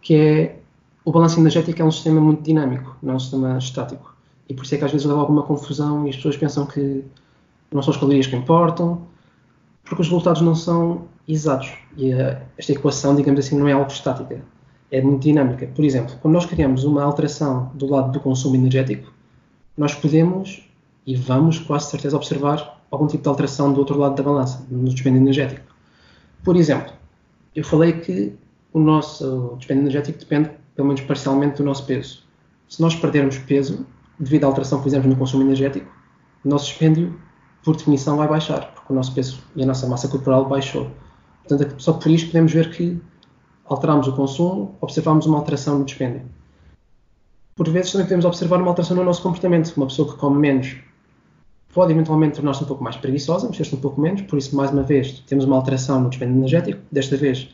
que 0.00 0.14
é 0.14 0.60
o 1.04 1.10
balanço 1.10 1.40
energético 1.40 1.82
é 1.82 1.84
um 1.84 1.90
sistema 1.90 2.20
muito 2.20 2.40
dinâmico, 2.40 2.96
não 3.02 3.14
é 3.14 3.16
um 3.16 3.20
sistema 3.20 3.58
estático. 3.58 4.14
E 4.48 4.54
por 4.54 4.64
isso 4.64 4.76
é 4.76 4.78
que 4.78 4.84
às 4.84 4.92
vezes 4.92 5.04
leva 5.04 5.18
alguma 5.18 5.42
confusão 5.42 6.06
e 6.06 6.10
as 6.10 6.14
pessoas 6.14 6.36
pensam 6.36 6.66
que 6.66 7.02
não 7.72 7.82
são 7.82 7.92
as 7.92 7.98
calorias 7.98 8.28
que 8.28 8.36
importam, 8.36 9.12
porque 9.84 10.02
os 10.02 10.08
resultados 10.08 10.42
não 10.42 10.54
são 10.54 11.06
exatos. 11.26 11.72
E 11.96 12.12
a, 12.12 12.42
esta 12.56 12.72
equação, 12.72 13.14
digamos 13.14 13.44
assim, 13.44 13.58
não 13.58 13.68
é 13.68 13.72
algo 13.72 13.90
estática, 13.90 14.42
é 14.90 15.00
muito 15.00 15.22
dinâmica. 15.22 15.66
Por 15.66 15.84
exemplo, 15.84 16.16
quando 16.20 16.34
nós 16.34 16.46
criamos 16.46 16.84
uma 16.84 17.02
alteração 17.02 17.70
do 17.74 17.86
lado 17.86 18.12
do 18.12 18.20
consumo 18.20 18.56
energético, 18.56 19.12
nós 19.76 19.94
podemos 19.94 20.68
e 21.06 21.14
vamos 21.16 21.58
quase 21.58 21.90
certeza 21.90 22.16
observar 22.16 22.80
algum 22.90 23.06
tipo 23.06 23.22
de 23.22 23.28
alteração 23.28 23.72
do 23.72 23.80
outro 23.80 23.98
lado 23.98 24.14
da 24.14 24.22
balança, 24.22 24.64
no 24.70 24.88
despende 24.88 25.18
energético. 25.18 25.74
Por 26.42 26.56
exemplo, 26.56 26.92
eu 27.54 27.64
falei 27.64 27.92
que 27.92 28.34
o 28.72 28.80
nosso 28.80 29.54
despende 29.58 29.80
energético 29.80 30.18
depende, 30.18 30.50
pelo 30.74 30.88
menos 30.88 31.02
parcialmente, 31.02 31.56
do 31.58 31.64
nosso 31.64 31.84
peso. 31.86 32.24
Se 32.68 32.80
nós 32.80 32.94
perdermos 32.94 33.38
peso, 33.38 33.86
devido 34.18 34.44
à 34.44 34.46
alteração 34.46 34.78
que 34.78 34.84
fizemos 34.84 35.06
no 35.06 35.16
consumo 35.16 35.42
energético, 35.42 35.90
o 36.44 36.48
nosso 36.48 36.66
dispêndio, 36.66 37.18
por 37.64 37.76
definição, 37.76 38.16
vai 38.16 38.28
baixar, 38.28 38.72
porque 38.74 38.92
o 38.92 38.96
nosso 38.96 39.14
peso 39.14 39.42
e 39.56 39.62
a 39.62 39.66
nossa 39.66 39.86
massa 39.86 40.06
corporal 40.06 40.46
baixou. 40.46 40.90
Portanto, 41.46 41.74
só 41.78 41.94
por 41.94 42.10
isto 42.10 42.28
podemos 42.28 42.52
ver 42.52 42.70
que 42.70 43.00
alteramos 43.64 44.06
o 44.06 44.12
consumo, 44.12 44.76
observamos 44.80 45.26
uma 45.26 45.38
alteração 45.38 45.78
no 45.78 45.84
dispêndio. 45.84 46.22
Por 47.56 47.68
vezes 47.68 47.92
também 47.92 48.06
podemos 48.06 48.24
observar 48.24 48.60
uma 48.60 48.68
alteração 48.68 48.96
no 48.96 49.04
nosso 49.04 49.22
comportamento. 49.22 49.72
Uma 49.76 49.86
pessoa 49.86 50.12
que 50.12 50.18
come 50.18 50.38
menos 50.38 50.76
pode 51.72 51.92
eventualmente 51.92 52.36
tornar-se 52.36 52.62
um 52.62 52.66
pouco 52.66 52.84
mais 52.84 52.96
preguiçosa, 52.96 53.48
mexer-se 53.48 53.74
um 53.74 53.80
pouco 53.80 54.00
menos, 54.00 54.22
por 54.22 54.38
isso, 54.38 54.54
mais 54.54 54.70
uma 54.70 54.82
vez, 54.82 55.20
temos 55.26 55.44
uma 55.44 55.56
alteração 55.56 56.00
no 56.00 56.08
despende 56.08 56.32
energético, 56.32 56.80
desta 56.90 57.16
vez 57.16 57.48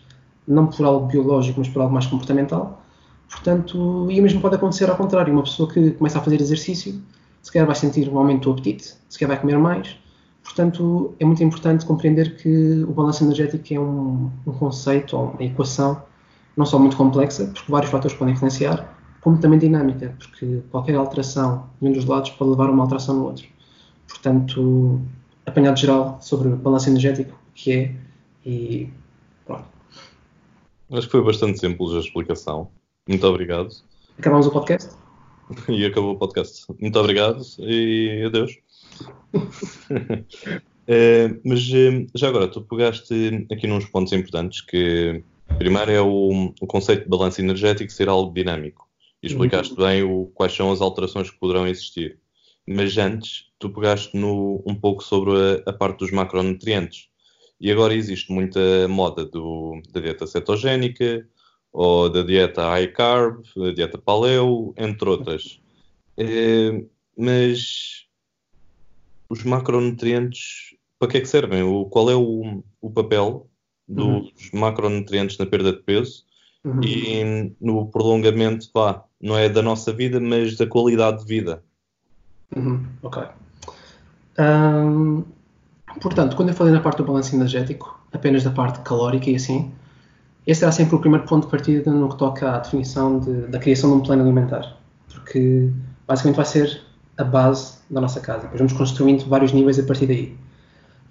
não 0.47 0.67
por 0.67 0.85
algo 0.85 1.07
biológico, 1.07 1.61
mas 1.61 1.69
por 1.69 1.81
algo 1.81 1.95
mais 1.95 2.07
comportamental. 2.07 2.83
Portanto, 3.31 4.11
e 4.11 4.21
o 4.21 4.23
mesmo 4.23 4.41
pode 4.41 4.57
acontecer 4.57 4.91
ao 4.91 4.97
contrário, 4.97 5.33
uma 5.33 5.43
pessoa 5.43 5.71
que 5.71 5.93
começa 5.93 6.19
a 6.19 6.23
fazer 6.23 6.41
exercício, 6.41 7.01
se 7.43 7.53
calhar 7.53 7.67
vai 7.67 7.77
sentir 7.77 8.09
um 8.09 8.19
aumento 8.19 8.45
do 8.45 8.53
apetite, 8.53 8.95
se 9.09 9.19
calhar 9.19 9.37
vai 9.37 9.41
comer 9.41 9.59
mais. 9.59 9.97
Portanto, 10.43 11.15
é 11.21 11.25
muito 11.25 11.43
importante 11.43 11.87
compreender 11.87 12.37
que 12.37 12.83
o 12.85 12.93
balanço 12.93 13.23
energético 13.25 13.75
é 13.75 13.79
um, 13.79 14.31
um 14.47 14.53
conceito 14.53 15.17
ou 15.17 15.31
uma 15.31 15.43
equação 15.43 16.03
não 16.57 16.67
só 16.67 16.79
muito 16.79 16.97
complexa, 16.97 17.47
porque 17.47 17.71
vários 17.71 17.91
fatores 17.91 18.17
podem 18.17 18.35
influenciar, 18.35 18.99
como 19.21 19.39
também 19.39 19.59
dinâmica, 19.59 20.15
porque 20.19 20.63
qualquer 20.71 20.95
alteração 20.97 21.71
em 21.81 21.89
um 21.89 21.93
dos 21.93 22.05
lados 22.05 22.31
pode 22.31 22.51
levar 22.51 22.69
a 22.69 22.73
uma 22.73 22.83
alteração 22.83 23.17
no 23.17 23.25
outro. 23.25 23.47
Portanto, 24.09 25.01
apanhado 25.47 25.79
geral 25.79 26.19
sobre 26.21 26.49
o 26.49 26.57
balanço 26.57 26.89
energético, 26.89 27.39
que 27.55 27.73
é, 27.73 27.95
e 28.45 28.89
pronto. 29.47 29.65
Acho 30.91 31.07
que 31.07 31.13
foi 31.13 31.23
bastante 31.23 31.61
simples 31.61 31.93
a 31.93 32.01
explicação. 32.01 32.69
Muito 33.09 33.27
obrigado. 33.27 33.69
Acabamos 34.19 34.47
o 34.47 34.51
podcast? 34.51 34.91
E 35.69 35.85
acabou 35.85 36.13
o 36.13 36.19
podcast. 36.19 36.65
Muito 36.81 36.99
obrigado 36.99 37.43
e 37.59 38.23
adeus. 38.27 38.59
é, 40.87 41.29
mas 41.45 41.69
eh, 41.73 42.07
já 42.15 42.29
agora, 42.29 42.49
tu 42.49 42.61
pegaste 42.63 43.47
aqui 43.51 43.67
nos 43.67 43.85
pontos 43.87 44.13
importantes 44.13 44.61
que 44.61 45.23
primeiro 45.59 45.91
é 45.91 46.01
o, 46.01 46.53
o 46.61 46.67
conceito 46.67 47.05
de 47.05 47.09
balanço 47.09 47.41
energético 47.41 47.93
ser 47.93 48.09
algo 48.09 48.33
dinâmico 48.33 48.89
e 49.23 49.27
explicaste 49.27 49.73
uhum. 49.73 49.87
bem 49.87 50.03
o, 50.03 50.31
quais 50.35 50.55
são 50.55 50.71
as 50.71 50.81
alterações 50.81 51.31
que 51.31 51.39
poderão 51.39 51.67
existir 51.67 52.19
mas 52.67 52.97
antes 52.99 53.47
tu 53.59 53.69
pegaste 53.69 54.17
no, 54.17 54.63
um 54.65 54.75
pouco 54.75 55.03
sobre 55.03 55.33
a, 55.33 55.71
a, 55.71 55.73
parte 55.73 55.99
dos 55.99 56.13
macronutrientes. 56.13 57.09
E 57.61 57.71
agora 57.71 57.95
existe 57.95 58.33
muita 58.33 58.87
moda 58.89 59.25
do, 59.25 59.83
da 59.93 60.01
dieta 60.01 60.27
cetogénica, 60.27 61.27
ou 61.73 62.09
da 62.09 62.23
dieta 62.23 62.69
high 62.69 62.89
carb, 62.89 63.45
da 63.57 63.71
dieta 63.73 63.99
paleo, 63.99 64.75
entre 64.77 65.09
outras. 65.09 65.61
É, 66.17 66.85
mas 67.17 68.07
os 69.29 69.45
macronutrientes, 69.45 70.75
para 70.99 71.09
que 71.09 71.19
é 71.19 71.21
que 71.21 71.29
servem? 71.29 71.63
O, 71.63 71.85
qual 71.87 72.11
é 72.11 72.17
o, 72.17 72.63
o 72.81 72.91
papel 72.91 73.47
dos 73.87 74.51
uhum. 74.53 74.61
macronutrientes 74.61 75.39
na 75.39 75.47
perda 75.47 75.73
de 75.73 75.83
peso 75.83 76.25
uhum. 76.65 76.81
e 76.83 77.55
no 77.61 77.87
prolongamento, 77.87 78.69
vá, 78.75 79.05
não 79.21 79.37
é 79.37 79.49
da 79.49 79.63
nossa 79.63 79.93
vida, 79.93 80.21
mas 80.21 80.57
da 80.57 80.67
qualidade 80.67 81.21
de 81.21 81.25
vida? 81.27 81.63
Uhum, 82.55 82.85
ok. 83.03 83.23
Um, 84.39 85.25
portanto, 86.01 86.37
quando 86.37 86.49
eu 86.49 86.55
falei 86.55 86.73
na 86.73 86.81
parte 86.81 86.99
do 86.99 87.05
balanço 87.05 87.35
energético, 87.35 88.01
apenas 88.13 88.43
da 88.43 88.51
parte 88.51 88.81
calórica 88.81 89.31
e 89.31 89.37
assim, 89.37 89.73
esse 90.51 90.61
será 90.61 90.73
sempre 90.73 90.97
o 90.97 90.99
primeiro 90.99 91.27
ponto 91.27 91.45
de 91.45 91.51
partida 91.51 91.91
no 91.91 92.09
que 92.09 92.17
toca 92.17 92.57
à 92.57 92.59
definição 92.59 93.21
de, 93.21 93.47
da 93.47 93.59
criação 93.59 93.91
de 93.91 93.97
um 93.97 94.01
plano 94.01 94.23
alimentar, 94.23 94.77
porque 95.13 95.71
basicamente 96.07 96.37
vai 96.37 96.45
ser 96.45 96.83
a 97.17 97.25
base 97.25 97.79
da 97.89 98.01
nossa 98.01 98.21
casa. 98.21 98.43
Depois 98.43 98.59
vamos 98.59 98.73
construindo 98.73 99.29
vários 99.29 99.53
níveis 99.53 99.79
a 99.79 99.83
partir 99.85 100.07
daí. 100.07 100.37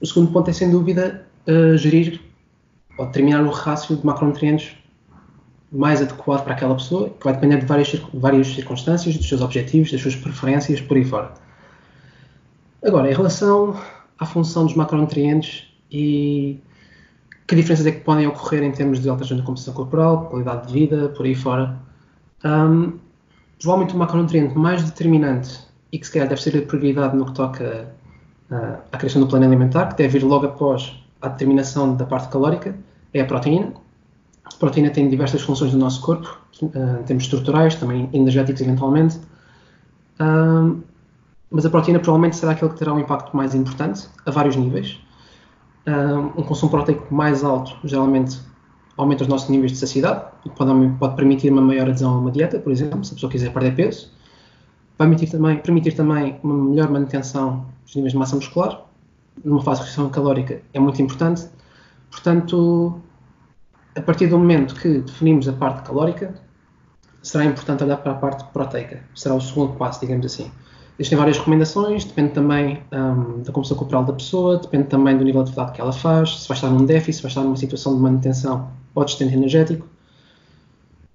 O 0.02 0.06
segundo 0.06 0.32
ponto 0.32 0.50
é, 0.50 0.54
sem 0.54 0.70
dúvida, 0.70 1.26
gerir 1.78 2.20
ou 2.98 3.06
determinar 3.06 3.42
o 3.44 3.50
rácio 3.50 3.96
de 3.96 4.06
macronutrientes 4.06 4.76
mais 5.72 6.02
adequado 6.02 6.44
para 6.44 6.54
aquela 6.54 6.76
pessoa, 6.76 7.10
que 7.10 7.24
vai 7.24 7.34
depender 7.34 7.58
de 7.58 7.66
várias, 7.66 7.94
várias 8.14 8.48
circunstâncias, 8.48 9.16
dos 9.16 9.28
seus 9.28 9.42
objetivos, 9.42 9.92
das 9.92 10.02
suas 10.02 10.16
preferências, 10.16 10.82
por 10.82 10.98
aí 10.98 11.06
fora. 11.06 11.34
Agora, 12.84 13.10
em 13.10 13.14
relação 13.14 13.80
à 14.18 14.26
função 14.26 14.66
dos 14.66 14.76
macronutrientes 14.76 15.68
e 15.92 16.60
que 17.50 17.56
diferenças 17.56 17.88
é 17.88 17.92
que 17.92 18.02
podem 18.02 18.28
ocorrer 18.28 18.62
em 18.62 18.72
termos 18.72 19.00
de 19.00 19.10
alterações 19.10 19.40
da 19.40 19.46
composição 19.46 19.74
corporal, 19.74 20.28
qualidade 20.28 20.68
de 20.68 20.74
vida, 20.74 21.10
por 21.10 21.26
aí 21.26 21.34
fora, 21.34 21.76
um, 22.46 22.94
provavelmente 23.60 23.96
o 23.96 23.98
macronutriente 23.98 24.56
mais 24.56 24.84
determinante 24.84 25.60
e 25.92 25.98
que 25.98 26.06
se 26.06 26.14
calhar 26.14 26.30
deve 26.30 26.40
ser 26.40 26.56
a 26.56 26.62
prioridade 26.62 27.18
no 27.18 27.26
que 27.26 27.34
toca 27.34 27.92
uh, 28.52 28.78
à 28.92 28.98
criação 29.00 29.20
do 29.20 29.28
plano 29.28 29.46
alimentar, 29.46 29.88
que 29.88 29.96
deve 29.96 30.20
vir 30.20 30.26
logo 30.28 30.46
após 30.46 30.96
a 31.20 31.28
determinação 31.28 31.96
da 31.96 32.06
parte 32.06 32.30
calórica, 32.30 32.76
é 33.16 33.22
a 33.22 33.26
proteína. 33.26 33.74
A 34.46 34.56
proteína 34.60 34.92
tem 34.92 35.10
diversas 35.10 35.42
funções 35.42 35.74
no 35.74 35.80
nosso 35.80 36.02
corpo, 36.02 36.40
uh, 36.62 37.00
em 37.00 37.04
termos 37.04 37.24
estruturais, 37.24 37.74
também 37.74 38.08
energéticos 38.14 38.62
eventualmente. 38.62 39.18
Uh, 40.22 40.80
mas 41.50 41.66
a 41.66 41.70
proteína 41.72 42.00
provavelmente 42.00 42.36
será 42.36 42.52
aquele 42.52 42.70
que 42.74 42.78
terá 42.78 42.94
um 42.94 43.00
impacto 43.00 43.36
mais 43.36 43.56
importante, 43.56 44.08
a 44.24 44.30
vários 44.30 44.56
níveis. 44.56 45.00
Um 45.88 46.44
consumo 46.44 46.72
proteico 46.72 47.14
mais 47.14 47.44
alto 47.44 47.76
geralmente 47.84 48.40
aumenta 48.98 49.24
os 49.24 49.30
nossos 49.30 49.50
níveis 49.50 49.72
de 49.72 49.78
saciedade, 49.78 50.26
o 50.46 50.50
que 50.50 50.56
pode, 50.56 50.90
pode, 51.00 51.16
permitir 51.16 51.52
uma 51.52 51.62
maior 51.62 51.88
adesão 51.88 52.16
a 52.16 52.20
uma 52.20 52.32
dieta, 52.32 52.60
por 52.60 52.72
exemplo, 52.72 53.04
se 53.04 53.12
a 53.12 53.16
pessoa 53.16 53.32
quiser 53.32 53.54
perder 53.54 53.76
peso. 53.76 54.12
Vai 54.98 55.08
permitir 55.08 55.32
também, 55.32 55.58
permitir 55.58 55.92
também 55.94 56.40
uma 56.44 56.54
melhor 56.54 56.90
manutenção 56.90 57.66
dos 57.86 57.96
níveis 57.96 58.12
de 58.12 58.20
massa 58.20 58.36
muscular. 58.36 58.86
Numa 59.44 59.62
fase 59.62 59.80
de 59.80 59.86
restrição 59.86 60.10
calórica 60.10 60.62
é 60.74 60.80
muito 60.80 61.02
importante. 61.02 61.48
Portanto, 62.12 63.00
a 63.96 64.02
partir 64.02 64.28
do 64.28 64.38
momento 64.38 64.76
que 64.76 65.00
definimos 65.00 65.48
a 65.48 65.54
parte 65.54 65.84
calórica, 65.84 66.36
será 67.22 67.46
importante 67.46 67.84
olhar 67.84 67.98
para 67.98 68.12
a 68.12 68.16
parte 68.16 68.44
proteica. 68.52 69.02
Será 69.16 69.36
o 69.36 69.42
segundo 69.42 69.74
passo, 69.74 70.02
digamos 70.02 70.26
assim. 70.26 70.52
Existem 71.00 71.18
várias 71.18 71.38
recomendações, 71.38 72.04
depende 72.04 72.34
também 72.34 72.84
um, 72.92 73.42
da 73.42 73.54
composição 73.54 73.78
corporal 73.78 74.04
da 74.04 74.12
pessoa, 74.12 74.58
depende 74.58 74.84
também 74.90 75.18
do 75.18 75.24
nível 75.24 75.44
de 75.44 75.52
atividade 75.52 75.72
que 75.72 75.80
ela 75.80 75.94
faz, 75.94 76.42
se 76.42 76.48
vai 76.50 76.58
estar 76.58 76.70
num 76.70 76.86
déficit, 76.86 77.16
se 77.16 77.22
vai 77.22 77.30
estar 77.30 77.42
numa 77.42 77.56
situação 77.56 77.96
de 77.96 78.02
manutenção 78.02 78.70
ou 78.94 79.06
de 79.06 79.24
energético. 79.24 79.88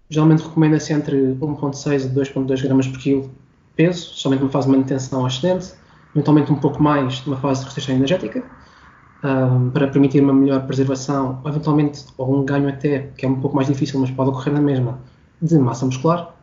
Geralmente 0.08 0.42
recomenda-se 0.42 0.90
entre 0.90 1.34
1.6 1.34 2.06
a 2.06 2.14
2.2 2.14 2.62
gramas 2.62 2.88
por 2.88 2.98
quilo 2.98 3.30
peso, 3.76 4.06
somente 4.14 4.40
numa 4.40 4.50
fase 4.50 4.66
de 4.66 4.72
manutenção 4.72 5.26
ascendente, 5.26 5.74
eventualmente 6.14 6.50
um 6.50 6.56
pouco 6.56 6.82
mais 6.82 7.22
numa 7.26 7.36
fase 7.36 7.60
de 7.60 7.66
restrição 7.66 7.94
energética, 7.94 8.42
um, 9.22 9.68
para 9.68 9.88
permitir 9.88 10.22
uma 10.22 10.32
melhor 10.32 10.66
preservação, 10.66 11.40
ou 11.44 11.50
eventualmente, 11.50 12.06
ou 12.16 12.40
um 12.40 12.42
ganho 12.42 12.70
até, 12.70 13.10
que 13.18 13.26
é 13.26 13.28
um 13.28 13.38
pouco 13.38 13.54
mais 13.54 13.68
difícil, 13.68 14.00
mas 14.00 14.10
pode 14.10 14.30
ocorrer 14.30 14.54
na 14.54 14.62
mesma, 14.62 14.98
de 15.42 15.58
massa 15.58 15.84
muscular. 15.84 16.34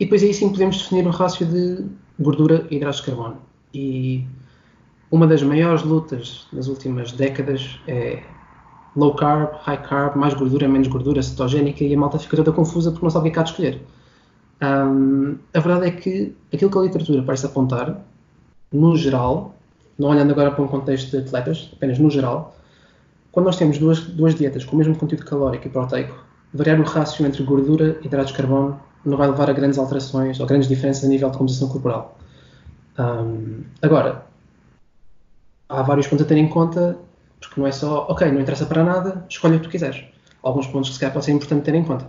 E 0.00 0.04
depois 0.04 0.22
aí 0.22 0.32
sim 0.32 0.48
podemos 0.50 0.78
definir 0.78 1.06
o 1.06 1.10
rácio 1.10 1.44
de 1.44 1.84
gordura 2.18 2.66
e 2.70 2.76
hidratos 2.76 3.00
de 3.00 3.06
carbono. 3.06 3.38
E 3.74 4.24
uma 5.10 5.26
das 5.26 5.42
maiores 5.42 5.82
lutas 5.82 6.46
das 6.52 6.68
últimas 6.68 7.12
décadas 7.12 7.80
é 7.86 8.22
low 8.94 9.14
carb, 9.14 9.54
high 9.62 9.82
carb, 9.82 10.16
mais 10.16 10.34
gordura, 10.34 10.68
menos 10.68 10.88
gordura, 10.88 11.22
cetogénica, 11.22 11.82
e 11.84 11.94
a 11.94 11.98
malta 11.98 12.18
fica 12.18 12.36
toda 12.36 12.52
confusa 12.52 12.90
porque 12.90 13.04
não 13.04 13.10
sabe 13.10 13.22
o 13.22 13.24
que 13.24 13.30
é 13.30 13.32
que 13.32 13.38
há 13.40 13.42
de 13.42 13.50
escolher. 13.50 13.82
Um, 14.60 15.36
a 15.54 15.60
verdade 15.60 15.86
é 15.86 15.90
que 15.90 16.34
aquilo 16.52 16.70
que 16.70 16.78
a 16.78 16.82
literatura 16.82 17.22
parece 17.22 17.46
apontar, 17.46 18.04
no 18.72 18.96
geral, 18.96 19.54
não 19.98 20.10
olhando 20.10 20.30
agora 20.32 20.50
para 20.50 20.62
um 20.62 20.68
contexto 20.68 21.10
de 21.10 21.18
atletas, 21.18 21.70
apenas 21.72 21.98
no 21.98 22.10
geral, 22.10 22.56
quando 23.32 23.46
nós 23.46 23.56
temos 23.56 23.78
duas, 23.78 24.00
duas 24.00 24.34
dietas 24.34 24.64
com 24.64 24.74
o 24.74 24.78
mesmo 24.78 24.96
conteúdo 24.96 25.24
calórico 25.24 25.66
e 25.66 25.70
proteico, 25.70 26.24
variar 26.52 26.80
o 26.80 26.84
rácio 26.84 27.26
entre 27.26 27.42
gordura 27.44 27.98
e 28.02 28.06
hidratos 28.06 28.32
de 28.32 28.36
carbono 28.36 28.80
não 29.08 29.16
vai 29.16 29.28
levar 29.28 29.48
a 29.50 29.52
grandes 29.52 29.78
alterações 29.78 30.38
ou 30.38 30.46
grandes 30.46 30.68
diferenças 30.68 31.04
a 31.04 31.08
nível 31.08 31.30
de 31.30 31.38
composição 31.38 31.68
corporal. 31.68 32.18
Um, 32.98 33.62
agora, 33.80 34.26
há 35.68 35.82
vários 35.82 36.06
pontos 36.06 36.24
a 36.24 36.28
ter 36.28 36.36
em 36.36 36.48
conta, 36.48 36.98
porque 37.40 37.60
não 37.60 37.66
é 37.66 37.72
só, 37.72 38.06
ok, 38.08 38.30
não 38.30 38.40
interessa 38.40 38.66
para 38.66 38.84
nada, 38.84 39.24
escolhe 39.28 39.56
o 39.56 39.60
que 39.60 39.66
tu 39.66 39.70
quiseres. 39.70 40.04
Alguns 40.42 40.66
pontos 40.66 40.90
que 40.90 40.94
se 40.94 41.00
calhar 41.00 41.12
pode 41.12 41.24
ser 41.24 41.32
importante 41.32 41.64
ter 41.64 41.74
em 41.74 41.84
conta. 41.84 42.06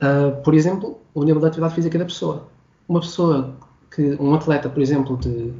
Uh, 0.00 0.42
por 0.42 0.54
exemplo, 0.54 0.98
o 1.14 1.22
nível 1.22 1.40
de 1.40 1.46
atividade 1.46 1.74
física 1.74 1.98
da 1.98 2.04
pessoa. 2.04 2.48
Uma 2.88 3.00
pessoa 3.00 3.54
que, 3.94 4.16
um 4.20 4.34
atleta, 4.34 4.68
por 4.68 4.82
exemplo, 4.82 5.16
de 5.16 5.52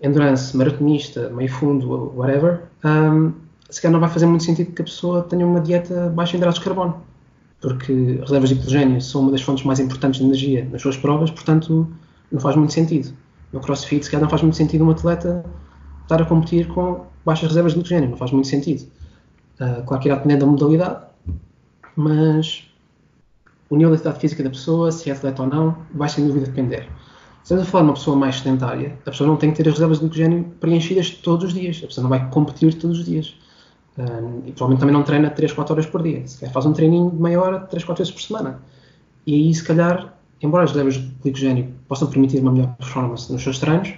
endurance, 0.00 0.56
maratonista, 0.56 1.30
meio 1.30 1.50
fundo, 1.50 2.12
whatever, 2.16 2.62
um, 2.84 3.32
se 3.68 3.80
calhar 3.80 3.92
não 3.92 4.00
vai 4.00 4.08
fazer 4.08 4.26
muito 4.26 4.44
sentido 4.44 4.72
que 4.72 4.82
a 4.82 4.84
pessoa 4.84 5.22
tenha 5.22 5.44
uma 5.44 5.60
dieta 5.60 6.08
baixa 6.10 6.36
em 6.36 6.38
hidratos 6.38 6.60
de 6.60 6.64
carbono 6.64 7.02
porque 7.60 8.20
reservas 8.20 8.48
de 8.50 8.54
hidrogênio 8.54 9.00
são 9.00 9.22
uma 9.22 9.30
das 9.30 9.42
fontes 9.42 9.64
mais 9.64 9.80
importantes 9.80 10.20
de 10.20 10.26
energia 10.26 10.68
nas 10.70 10.82
suas 10.82 10.96
provas, 10.96 11.30
portanto, 11.30 11.88
não 12.30 12.40
faz 12.40 12.56
muito 12.56 12.72
sentido. 12.72 13.12
No 13.52 13.60
crossfit, 13.60 14.04
se 14.04 14.10
calhar, 14.10 14.22
não 14.22 14.30
faz 14.30 14.42
muito 14.42 14.56
sentido 14.56 14.84
um 14.84 14.90
atleta 14.90 15.44
estar 16.02 16.20
a 16.20 16.24
competir 16.24 16.68
com 16.68 17.06
baixas 17.24 17.48
reservas 17.48 17.72
de 17.72 17.80
hidrogênio, 17.80 18.10
não 18.10 18.16
faz 18.16 18.30
muito 18.30 18.48
sentido. 18.48 18.86
Uh, 19.60 19.82
claro 19.86 20.02
que 20.02 20.08
irá 20.08 20.16
depender 20.16 20.36
da 20.36 20.46
modalidade, 20.46 21.00
mas 21.96 22.64
o 23.70 23.76
nível 23.76 23.90
de 23.90 23.96
atividade 23.96 24.20
física 24.20 24.42
da 24.42 24.50
pessoa, 24.50 24.92
se 24.92 25.10
é 25.10 25.12
atleta 25.12 25.42
ou 25.42 25.48
não, 25.48 25.76
vai 25.94 26.08
sem 26.08 26.26
dúvida 26.26 26.46
depender. 26.46 26.82
Se 27.42 27.54
estamos 27.54 27.66
a 27.66 27.70
falar 27.70 27.84
de 27.84 27.90
uma 27.90 27.94
pessoa 27.94 28.16
mais 28.16 28.36
sedentária, 28.36 28.98
a 29.06 29.10
pessoa 29.10 29.28
não 29.28 29.36
tem 29.36 29.50
que 29.50 29.56
ter 29.56 29.68
as 29.68 29.74
reservas 29.74 29.98
de 29.98 30.04
glicogênio 30.04 30.44
preenchidas 30.60 31.10
todos 31.10 31.46
os 31.46 31.54
dias, 31.54 31.80
a 31.82 31.86
pessoa 31.86 32.02
não 32.02 32.10
vai 32.10 32.28
competir 32.30 32.74
todos 32.74 32.98
os 32.98 33.04
dias. 33.04 33.34
E 33.98 34.52
provavelmente 34.52 34.80
também 34.80 34.92
não 34.92 35.02
treina 35.02 35.30
3, 35.30 35.52
4 35.52 35.72
horas 35.72 35.86
por 35.86 36.02
dia. 36.02 36.26
Se 36.26 36.38
calhar 36.38 36.52
faz 36.52 36.66
um 36.66 36.72
treininho 36.72 37.10
de 37.10 37.16
meia 37.16 37.40
hora, 37.40 37.60
3, 37.60 37.82
4 37.82 38.04
vezes 38.04 38.12
por 38.12 38.22
semana. 38.22 38.60
E 39.26 39.34
aí, 39.34 39.54
se 39.54 39.64
calhar, 39.64 40.14
embora 40.42 40.64
as 40.64 40.72
levas 40.72 40.94
de 40.94 41.06
glicogênio 41.22 41.74
possam 41.88 42.08
permitir 42.08 42.40
uma 42.40 42.52
melhor 42.52 42.76
performance 42.76 43.32
nos 43.32 43.42
seus 43.42 43.58
treinos, 43.58 43.94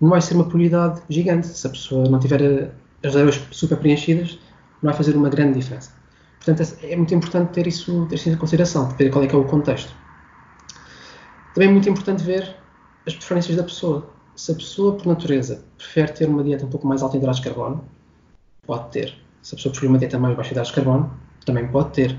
não 0.00 0.10
vai 0.10 0.20
ser 0.20 0.34
uma 0.34 0.44
prioridade 0.44 1.02
gigante. 1.08 1.46
Se 1.46 1.66
a 1.66 1.70
pessoa 1.70 2.08
não 2.08 2.18
tiver 2.18 2.72
as 3.04 3.14
levas 3.14 3.40
super 3.52 3.78
preenchidas, 3.78 4.38
não 4.82 4.90
vai 4.90 4.94
fazer 4.94 5.16
uma 5.16 5.28
grande 5.28 5.58
diferença. 5.58 5.92
Portanto, 6.44 6.76
é 6.82 6.96
muito 6.96 7.14
importante 7.14 7.52
ter 7.52 7.66
isso, 7.66 8.06
ter 8.06 8.16
isso 8.16 8.30
em 8.30 8.36
consideração, 8.36 8.88
ver 8.90 9.10
qual 9.10 9.24
é 9.24 9.26
que 9.28 9.34
é 9.34 9.38
o 9.38 9.44
contexto. 9.44 9.92
Também 11.54 11.68
é 11.68 11.72
muito 11.72 11.88
importante 11.88 12.22
ver 12.22 12.56
as 13.06 13.14
preferências 13.14 13.56
da 13.56 13.62
pessoa. 13.62 14.10
Se 14.36 14.52
a 14.52 14.54
pessoa, 14.54 14.96
por 14.96 15.06
natureza, 15.06 15.64
prefere 15.76 16.12
ter 16.12 16.28
uma 16.28 16.42
dieta 16.44 16.64
um 16.64 16.68
pouco 16.68 16.86
mais 16.86 17.02
alta 17.02 17.16
em 17.16 17.18
hidratos 17.18 17.40
de 17.40 17.48
carbono, 17.48 17.84
pode 18.64 18.90
ter 18.90 19.27
se 19.42 19.54
a 19.54 19.56
pessoa 19.56 19.72
preferir 19.72 19.90
uma 19.90 19.98
dieta 19.98 20.18
mais 20.18 20.36
baixa 20.36 20.54
de 20.60 20.72
carbono, 20.72 21.10
também 21.44 21.66
pode 21.68 21.90
ter. 21.90 22.18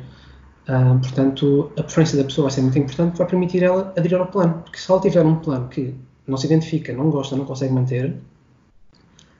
Uh, 0.67 0.99
portanto, 0.99 1.71
a 1.77 1.83
preferência 1.83 2.17
da 2.17 2.23
pessoa 2.23 2.43
vai 2.43 2.51
ser 2.51 2.61
muito 2.61 2.77
importante, 2.77 3.17
vai 3.17 3.27
permitir 3.27 3.63
ela 3.63 3.93
aderir 3.97 4.19
ao 4.19 4.27
plano. 4.27 4.61
Porque 4.63 4.77
se 4.77 4.89
ela 4.91 5.01
tiver 5.01 5.25
um 5.25 5.35
plano 5.35 5.67
que 5.67 5.95
não 6.27 6.37
se 6.37 6.45
identifica, 6.45 6.93
não 6.93 7.09
gosta, 7.09 7.35
não 7.35 7.45
consegue 7.45 7.73
manter, 7.73 8.15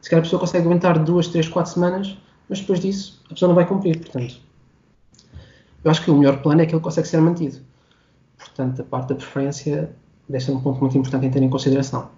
se 0.01 0.09
calhar 0.09 0.21
a 0.21 0.23
pessoa 0.23 0.39
consegue 0.39 0.65
aguentar 0.65 1.03
duas, 1.03 1.27
três, 1.27 1.47
quatro 1.47 1.71
semanas, 1.71 2.17
mas 2.47 2.59
depois 2.59 2.79
disso 2.79 3.21
a 3.25 3.33
pessoa 3.33 3.47
não 3.49 3.55
vai 3.55 3.65
cumprir. 3.65 3.99
Portanto, 3.99 4.39
eu 5.83 5.91
acho 5.91 6.03
que 6.03 6.11
o 6.11 6.17
melhor 6.17 6.41
plano 6.41 6.61
é 6.61 6.63
aquele 6.63 6.79
que 6.79 6.83
consegue 6.83 7.07
ser 7.07 7.21
mantido. 7.21 7.57
Portanto, 8.37 8.81
a 8.81 8.85
parte 8.85 9.09
da 9.09 9.15
preferência 9.15 9.91
deve 10.27 10.43
ser 10.43 10.51
um 10.51 10.61
ponto 10.61 10.79
muito 10.79 10.97
importante 10.97 11.25
em 11.25 11.31
ter 11.31 11.41
em 11.43 11.49
consideração. 11.49 12.09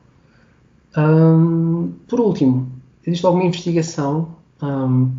Um, 0.98 1.94
por 2.08 2.20
último, 2.20 2.72
existe 3.06 3.26
alguma 3.26 3.46
investigação 3.46 4.36
um, 4.62 5.12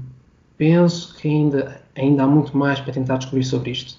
penso 0.63 1.17
que 1.17 1.27
ainda, 1.27 1.83
ainda 1.97 2.23
há 2.23 2.27
muito 2.29 2.57
mais 2.57 2.79
para 2.79 2.93
tentar 2.93 3.17
descobrir 3.17 3.43
sobre 3.43 3.73
isto, 3.73 3.99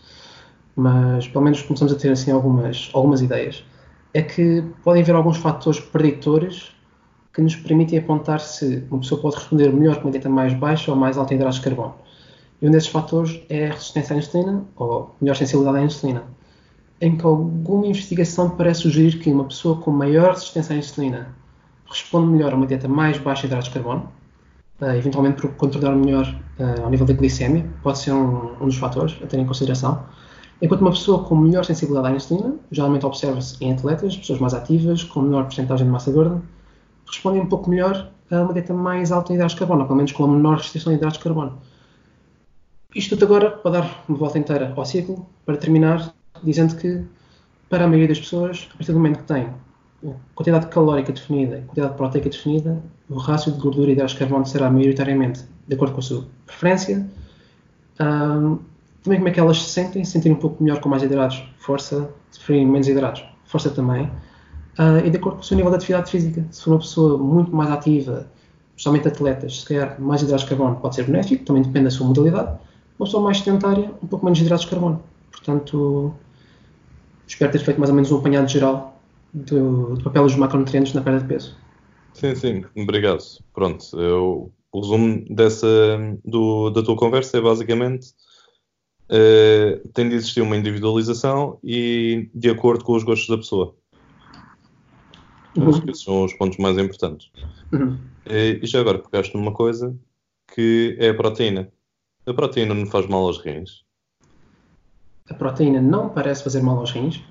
mas 0.74 1.28
pelo 1.28 1.44
menos 1.44 1.62
começamos 1.62 1.92
a 1.92 1.98
ter 1.98 2.10
assim 2.10 2.32
algumas, 2.32 2.90
algumas 2.94 3.22
ideias. 3.22 3.66
É 4.14 4.22
que 4.22 4.64
podem 4.82 5.02
haver 5.04 5.14
alguns 5.14 5.36
fatores 5.36 5.82
preditores 5.82 6.74
que 7.34 7.42
nos 7.42 7.54
permitem 7.58 8.00
apontar 8.00 8.40
se 8.40 8.82
uma 8.90 9.02
pessoa 9.02 9.20
pode 9.20 9.36
responder 9.36 9.74
melhor 9.74 9.98
com 9.98 10.04
uma 10.04 10.12
dieta 10.12 10.30
mais 10.30 10.54
baixa 10.54 10.90
ou 10.90 10.96
mais 10.96 11.18
alta 11.18 11.34
em 11.34 11.36
hidratos 11.36 11.58
de 11.58 11.64
carbono. 11.66 11.96
E 12.62 12.68
um 12.70 12.72
desses 12.72 12.88
fatores 12.88 13.42
é 13.50 13.68
a 13.68 13.74
resistência 13.74 14.16
à 14.16 14.20
insulina, 14.20 14.64
ou 14.78 15.14
melhor 15.20 15.36
sensibilidade 15.36 15.80
à 15.80 15.82
insulina, 15.82 16.24
em 17.02 17.18
que 17.18 17.26
alguma 17.26 17.88
investigação 17.88 18.52
parece 18.52 18.84
sugerir 18.84 19.20
que 19.20 19.30
uma 19.30 19.44
pessoa 19.44 19.82
com 19.82 19.92
maior 19.92 20.30
resistência 20.30 20.74
à 20.74 20.80
insulina 20.80 21.36
responde 21.86 22.28
melhor 22.28 22.54
a 22.54 22.56
uma 22.56 22.66
dieta 22.66 22.88
mais 22.88 23.18
baixa 23.18 23.44
em 23.44 23.48
hidratos 23.48 23.68
de 23.68 23.74
carbono, 23.74 24.10
uh, 24.80 24.86
eventualmente 24.96 25.42
por 25.42 25.52
controlar 25.56 25.94
melhor 25.98 26.34
uh, 26.60 26.84
ao 26.84 26.90
nível 26.90 27.06
da 27.06 27.14
glicemia, 27.14 27.66
pode 27.82 28.00
ser 28.00 28.12
um, 28.12 28.54
um, 28.62 28.66
dos 28.66 28.78
fatores 28.78 29.18
a 29.24 29.28
ter 29.28 29.40
em 29.40 29.46
consideração. 29.46 30.06
Enquanto 30.62 30.82
uma 30.82 30.92
pessoa 30.92 31.24
com 31.24 31.36
melhor 31.36 31.66
sensibilidade 31.66 32.14
à 32.14 32.16
insulina, 32.16 32.56
geralmente 32.72 33.06
observa-se 33.06 33.64
em 33.64 33.74
atletas, 33.74 34.16
pessoas 34.16 34.40
mais 34.40 34.54
ativas, 34.54 35.04
com 35.04 35.22
menor 35.22 35.44
porcentagem 35.44 35.86
de 35.86 35.92
massa 35.92 36.12
gorda, 36.12 36.42
respondem 37.06 37.42
um 37.42 37.48
pouco 37.48 37.70
melhor 37.70 38.10
uma 38.32 38.54
dieta 38.54 38.74
mais 38.74 39.12
alta 39.12 39.32
em 39.32 39.36
hidratos 39.36 39.54
de 39.54 39.60
carbono, 39.60 39.82
ou 39.82 39.88
pelo 39.88 39.98
menos 39.98 40.12
com 40.12 40.24
a 40.24 40.28
menor 40.28 40.58
restrição 40.58 40.92
de 40.92 40.98
hidratos 40.98 41.18
de 41.18 41.24
carbono. 41.24 41.60
Isto 42.96 43.18
tudo 43.18 43.26
agora 43.26 43.52
para 43.52 43.72
dar 43.72 44.04
uma 44.08 44.18
volta 44.18 44.40
inteira 44.40 44.74
ao 44.76 44.86
ciclo, 44.86 45.26
para 45.46 45.58
terminar 45.58 46.14
dizendo 46.44 46.76
que, 46.76 47.04
para 47.70 47.86
a 47.86 47.88
maioria 47.88 48.08
das 48.08 48.20
pessoas, 48.20 48.70
a 48.74 48.78
partir 48.78 48.92
do 48.92 49.00
momento 49.00 49.20
que 49.20 49.26
tem 49.26 49.44
a 49.44 49.54
quantidade 50.36 50.68
calórica 50.68 51.12
definida 51.12 51.58
e 51.58 51.60
a 51.60 51.64
quantidade 51.64 51.94
proteica 51.96 52.30
definida, 52.30 52.82
o 53.10 53.18
rácio 53.18 53.52
de 53.52 53.60
gordura 53.60 53.90
e 53.90 53.94
hidratos 53.94 54.14
de 54.14 54.20
carbono 54.20 54.46
será 54.46 54.70
maioritariamente 54.70 55.42
de 55.68 55.76
acordo 55.76 55.94
com 55.94 56.00
a 56.00 56.04
sua 56.04 56.26
preferência. 56.46 57.08
Um, 58.00 58.60
também 59.04 59.20
como 59.20 59.28
é 59.28 59.32
que 59.32 59.40
elas 59.40 59.62
se 59.62 59.70
sentem, 59.70 60.04
se 60.04 60.12
sentirem 60.12 60.38
um 60.38 60.40
pouco 60.40 60.64
melhor 60.64 60.80
com 60.80 60.90
mais 60.90 61.04
hidratos, 61.04 61.44
força, 61.58 62.10
se 62.32 62.40
preferirem 62.40 62.68
menos 62.68 62.88
hidratos, 62.88 63.24
força 63.46 63.70
também. 63.70 64.06
Uh, 64.80 65.06
e 65.06 65.10
de 65.10 65.18
acordo 65.18 65.36
com 65.36 65.42
o 65.42 65.46
seu 65.46 65.56
nível 65.56 65.70
de 65.72 65.78
atividade 65.78 66.10
física. 66.10 66.46
Se 66.52 66.64
for 66.64 66.72
uma 66.72 66.80
pessoa 66.80 67.18
muito 67.18 67.56
mais 67.56 67.70
ativa, 67.70 68.28
especialmente 68.76 69.08
atletas, 69.08 69.62
se 69.62 69.66
calhar 69.68 70.02
mais 70.02 70.22
hidratos 70.22 70.44
de 70.44 70.50
carbono 70.50 70.76
pode 70.78 70.96
ser 70.96 71.04
benéfico, 71.04 71.46
também 71.46 71.62
depende 71.62 71.86
da 71.86 71.92
sua 71.92 72.08
modalidade 72.08 72.58
uma 72.98 73.06
pessoa 73.06 73.24
mais 73.24 73.40
sedentária, 73.40 73.92
um 74.02 74.08
pouco 74.08 74.26
menos 74.26 74.40
hidratos 74.40 74.66
de 74.66 74.72
carbono. 74.72 75.02
Portanto, 75.32 76.14
espero 77.28 77.52
ter 77.52 77.60
feito 77.60 77.80
mais 77.80 77.90
ou 77.90 77.96
menos 77.96 78.12
um 78.12 78.18
apanhado 78.18 78.48
geral 78.48 78.93
do, 79.34 79.96
do 79.96 80.04
papel 80.04 80.24
dos 80.24 80.36
macronutrientes 80.36 80.94
na 80.94 81.02
perda 81.02 81.22
de 81.22 81.28
peso. 81.28 81.58
Sim, 82.14 82.36
sim, 82.36 82.66
obrigado. 82.76 83.24
Pronto, 83.54 83.86
eu, 84.00 84.52
o 84.72 84.80
resumo 84.80 85.26
dessa, 85.30 85.68
do, 86.24 86.70
da 86.70 86.84
tua 86.84 86.96
conversa 86.96 87.38
é 87.38 87.42
basicamente 87.42 88.14
uh, 89.10 89.88
tem 89.90 90.10
de 90.10 90.16
existir 90.16 90.42
uma 90.42 90.56
individualização 90.56 91.60
e 91.64 92.30
de 92.34 92.50
acordo 92.50 92.84
com 92.84 92.94
os 92.96 93.04
gostos 93.04 93.28
da 93.28 93.38
pessoa. 93.38 93.76
Uhum. 95.58 95.70
Acho 95.70 95.82
que 95.82 95.92
esses 95.92 96.04
são 96.04 96.24
os 96.24 96.34
pontos 96.34 96.58
mais 96.58 96.78
importantes. 96.78 97.32
Uhum. 97.72 97.98
E, 98.28 98.60
e 98.62 98.66
já 98.66 98.80
agora 98.80 99.00
pegaste 99.00 99.36
numa 99.36 99.54
coisa 99.54 99.96
que 100.54 100.96
é 101.00 101.10
a 101.10 101.14
proteína. 101.14 101.72
A 102.26 102.34
proteína 102.34 102.74
não 102.74 102.86
faz 102.86 103.08
mal 103.08 103.26
aos 103.26 103.40
rins? 103.40 103.84
A 105.30 105.34
proteína 105.34 105.82
não 105.82 106.10
parece 106.10 106.44
fazer 106.44 106.62
mal 106.62 106.78
aos 106.78 106.92
rins. 106.92 107.24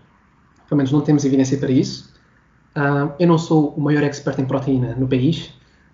Pelo 0.73 0.79
menos 0.79 0.91
não 0.91 1.02
temos 1.02 1.23
evidência 1.26 1.59
para 1.59 1.71
isso. 1.71 2.11
Uh, 2.75 3.12
eu 3.21 3.29
não 3.29 3.37
sou 3.37 3.75
o 3.76 3.81
maior 3.83 4.02
expert 4.05 4.38
em 4.38 4.47
proteína 4.47 4.95
no 4.97 5.07
país, 5.07 5.50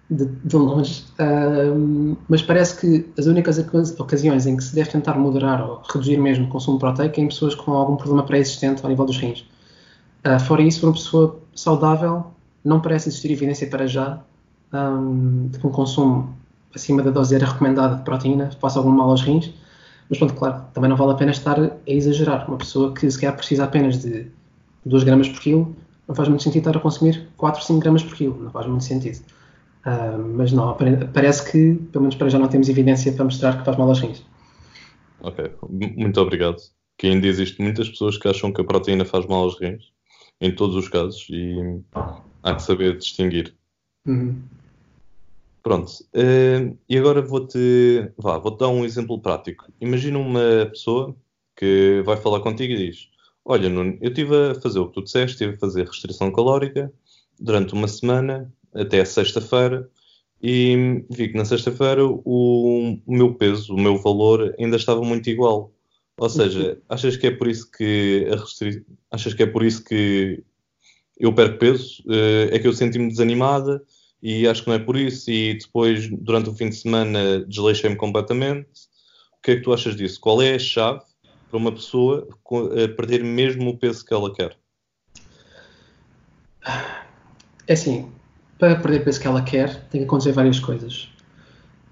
de, 0.08 0.24
de 0.24 0.54
longe, 0.56 1.04
uh, 1.18 2.16
mas 2.28 2.42
parece 2.42 2.80
que 2.80 3.12
as 3.18 3.26
únicas 3.26 3.58
ocasiões 3.98 4.46
em 4.46 4.56
que 4.56 4.62
se 4.62 4.76
deve 4.76 4.88
tentar 4.88 5.14
moderar 5.14 5.68
ou 5.68 5.82
reduzir 5.92 6.16
mesmo 6.18 6.44
o 6.44 6.48
consumo 6.48 6.78
proteico 6.78 7.18
é 7.18 7.24
em 7.24 7.26
pessoas 7.26 7.56
com 7.56 7.72
algum 7.72 7.96
problema 7.96 8.22
pré-existente 8.22 8.84
ao 8.84 8.88
nível 8.88 9.04
dos 9.04 9.18
rins. 9.18 9.40
Uh, 10.24 10.38
fora 10.38 10.62
isso, 10.62 10.78
para 10.78 10.90
uma 10.90 10.94
pessoa 10.94 11.40
saudável, 11.56 12.26
não 12.64 12.80
parece 12.80 13.08
existir 13.08 13.32
evidência 13.32 13.66
para 13.66 13.84
já 13.88 14.20
um, 14.72 15.48
de 15.48 15.58
que 15.58 15.66
um 15.66 15.72
consumo 15.72 16.36
acima 16.72 17.02
da 17.02 17.10
dose 17.10 17.36
recomendada 17.36 17.96
de 17.96 18.02
proteína 18.02 18.52
faça 18.60 18.78
algum 18.78 18.92
mal 18.92 19.10
aos 19.10 19.22
rins. 19.22 19.52
Mas 20.08 20.18
pronto, 20.18 20.34
claro, 20.34 20.62
também 20.72 20.88
não 20.88 20.96
vale 20.96 21.10
a 21.10 21.16
pena 21.16 21.32
estar 21.32 21.60
a 21.60 21.70
exagerar. 21.84 22.46
Uma 22.46 22.58
pessoa 22.58 22.94
que 22.94 23.10
se 23.10 23.32
precisa 23.32 23.64
apenas 23.64 24.00
de 24.00 24.37
2 24.88 25.04
gramas 25.04 25.28
por 25.28 25.40
quilo, 25.40 25.76
não 26.06 26.14
faz 26.14 26.28
muito 26.28 26.42
sentido 26.42 26.60
estar 26.60 26.76
a 26.76 26.80
consumir 26.80 27.28
4, 27.36 27.62
5 27.62 27.80
gramas 27.80 28.02
por 28.02 28.16
quilo. 28.16 28.42
Não 28.42 28.50
faz 28.50 28.66
muito 28.66 28.84
sentido. 28.84 29.20
Uh, 29.86 30.18
mas 30.36 30.52
não, 30.52 30.76
parece 31.12 31.50
que, 31.50 31.74
pelo 31.92 32.02
menos 32.02 32.16
para 32.16 32.28
já, 32.28 32.38
não 32.38 32.48
temos 32.48 32.68
evidência 32.68 33.12
para 33.12 33.24
mostrar 33.24 33.58
que 33.58 33.64
faz 33.64 33.76
mal 33.76 33.88
aos 33.88 34.00
rins. 34.00 34.24
Ok, 35.20 35.50
muito 35.68 36.20
obrigado. 36.20 36.56
Que 36.96 37.06
ainda 37.06 37.26
existe 37.26 37.62
muitas 37.62 37.88
pessoas 37.88 38.16
que 38.16 38.26
acham 38.26 38.52
que 38.52 38.60
a 38.60 38.64
proteína 38.64 39.04
faz 39.04 39.26
mal 39.26 39.44
aos 39.44 39.58
rins, 39.60 39.92
em 40.40 40.54
todos 40.54 40.74
os 40.76 40.88
casos, 40.88 41.26
e 41.30 41.80
há 42.42 42.54
que 42.54 42.62
saber 42.62 42.96
distinguir. 42.96 43.54
Uhum. 44.06 44.40
Pronto, 45.62 45.92
uh, 46.14 46.78
e 46.88 46.96
agora 46.96 47.20
vou-te 47.20 48.10
vá, 48.16 48.38
vou 48.38 48.52
-te 48.52 48.60
dar 48.60 48.68
um 48.68 48.84
exemplo 48.84 49.20
prático. 49.20 49.70
Imagina 49.80 50.18
uma 50.18 50.66
pessoa 50.70 51.14
que 51.56 52.02
vai 52.06 52.16
falar 52.16 52.40
contigo 52.40 52.72
e 52.72 52.90
diz: 52.90 53.08
Olha, 53.50 53.70
Nuno, 53.70 53.96
eu 54.02 54.10
estive 54.10 54.50
a 54.50 54.54
fazer 54.56 54.78
o 54.78 54.88
que 54.88 54.92
tu 54.92 55.02
disseste, 55.04 55.32
estive 55.32 55.54
a 55.54 55.58
fazer 55.58 55.86
restrição 55.86 56.30
calórica 56.30 56.92
durante 57.40 57.72
uma 57.72 57.88
semana, 57.88 58.52
até 58.74 59.02
sexta-feira, 59.06 59.88
e 60.42 61.02
vi 61.08 61.30
que 61.30 61.36
na 61.38 61.46
sexta-feira 61.46 62.04
o, 62.04 62.98
meu 63.08 63.34
peso, 63.36 63.74
o 63.74 63.80
meu 63.80 63.96
valor 63.96 64.54
ainda 64.58 64.76
estava 64.76 65.00
muito 65.00 65.30
igual. 65.30 65.72
Ou 66.18 66.28
seja, 66.28 66.78
achas 66.90 67.16
que 67.16 67.28
é 67.28 67.30
por 67.30 67.48
isso 67.48 67.70
que 67.70 68.28
a 68.30 68.36
restri... 68.36 68.84
achas 69.10 69.32
que 69.32 69.42
é 69.44 69.46
por 69.46 69.64
isso 69.64 69.82
que 69.82 70.44
eu 71.18 71.34
perco 71.34 71.58
peso? 71.58 72.02
Uh, 72.04 72.52
é 72.52 72.58
que 72.58 72.68
eu 72.68 72.74
senti-me 72.74 73.08
desanimada? 73.08 73.82
e 74.22 74.46
acho 74.46 74.62
que 74.62 74.68
não 74.68 74.76
é 74.76 74.78
por 74.78 74.96
isso. 74.96 75.30
E 75.30 75.54
depois, 75.54 76.06
durante 76.10 76.50
o 76.50 76.54
fim 76.54 76.68
de 76.68 76.76
semana, 76.76 77.40
desleixei-me 77.46 77.96
completamente. 77.96 78.68
O 79.38 79.42
que 79.42 79.52
é 79.52 79.56
que 79.56 79.62
tu 79.62 79.72
achas 79.72 79.96
disso? 79.96 80.20
Qual 80.20 80.42
é 80.42 80.54
a 80.54 80.58
chave 80.58 81.07
para 81.48 81.58
uma 81.58 81.72
pessoa 81.72 82.28
perder 82.96 83.24
mesmo 83.24 83.70
o 83.70 83.78
peso 83.78 84.04
que 84.04 84.12
ela 84.12 84.32
quer? 84.32 84.56
É 87.66 87.72
assim, 87.72 88.10
para 88.58 88.76
perder 88.76 89.00
o 89.00 89.04
peso 89.04 89.20
que 89.20 89.26
ela 89.26 89.42
quer, 89.42 89.88
tem 89.88 90.00
que 90.00 90.06
acontecer 90.06 90.32
várias 90.32 90.58
coisas. 90.58 91.08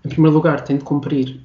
Em 0.04 0.08
primeiro 0.08 0.36
lugar, 0.36 0.60
tem 0.62 0.76
de 0.76 0.84
cumprir 0.84 1.40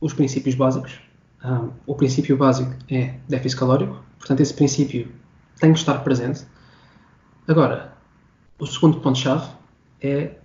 os 0.00 0.12
princípios 0.12 0.54
básicos. 0.54 1.00
Um, 1.44 1.70
o 1.86 1.94
princípio 1.94 2.36
básico 2.36 2.72
é 2.90 3.14
déficit 3.28 3.58
calórico, 3.58 4.02
portanto, 4.18 4.40
esse 4.40 4.54
princípio 4.54 5.10
tem 5.58 5.72
que 5.72 5.78
estar 5.78 5.98
presente. 6.04 6.46
Agora, 7.48 7.92
o 8.58 8.66
segundo 8.66 9.00
ponto-chave 9.00 9.48
é 10.00 10.36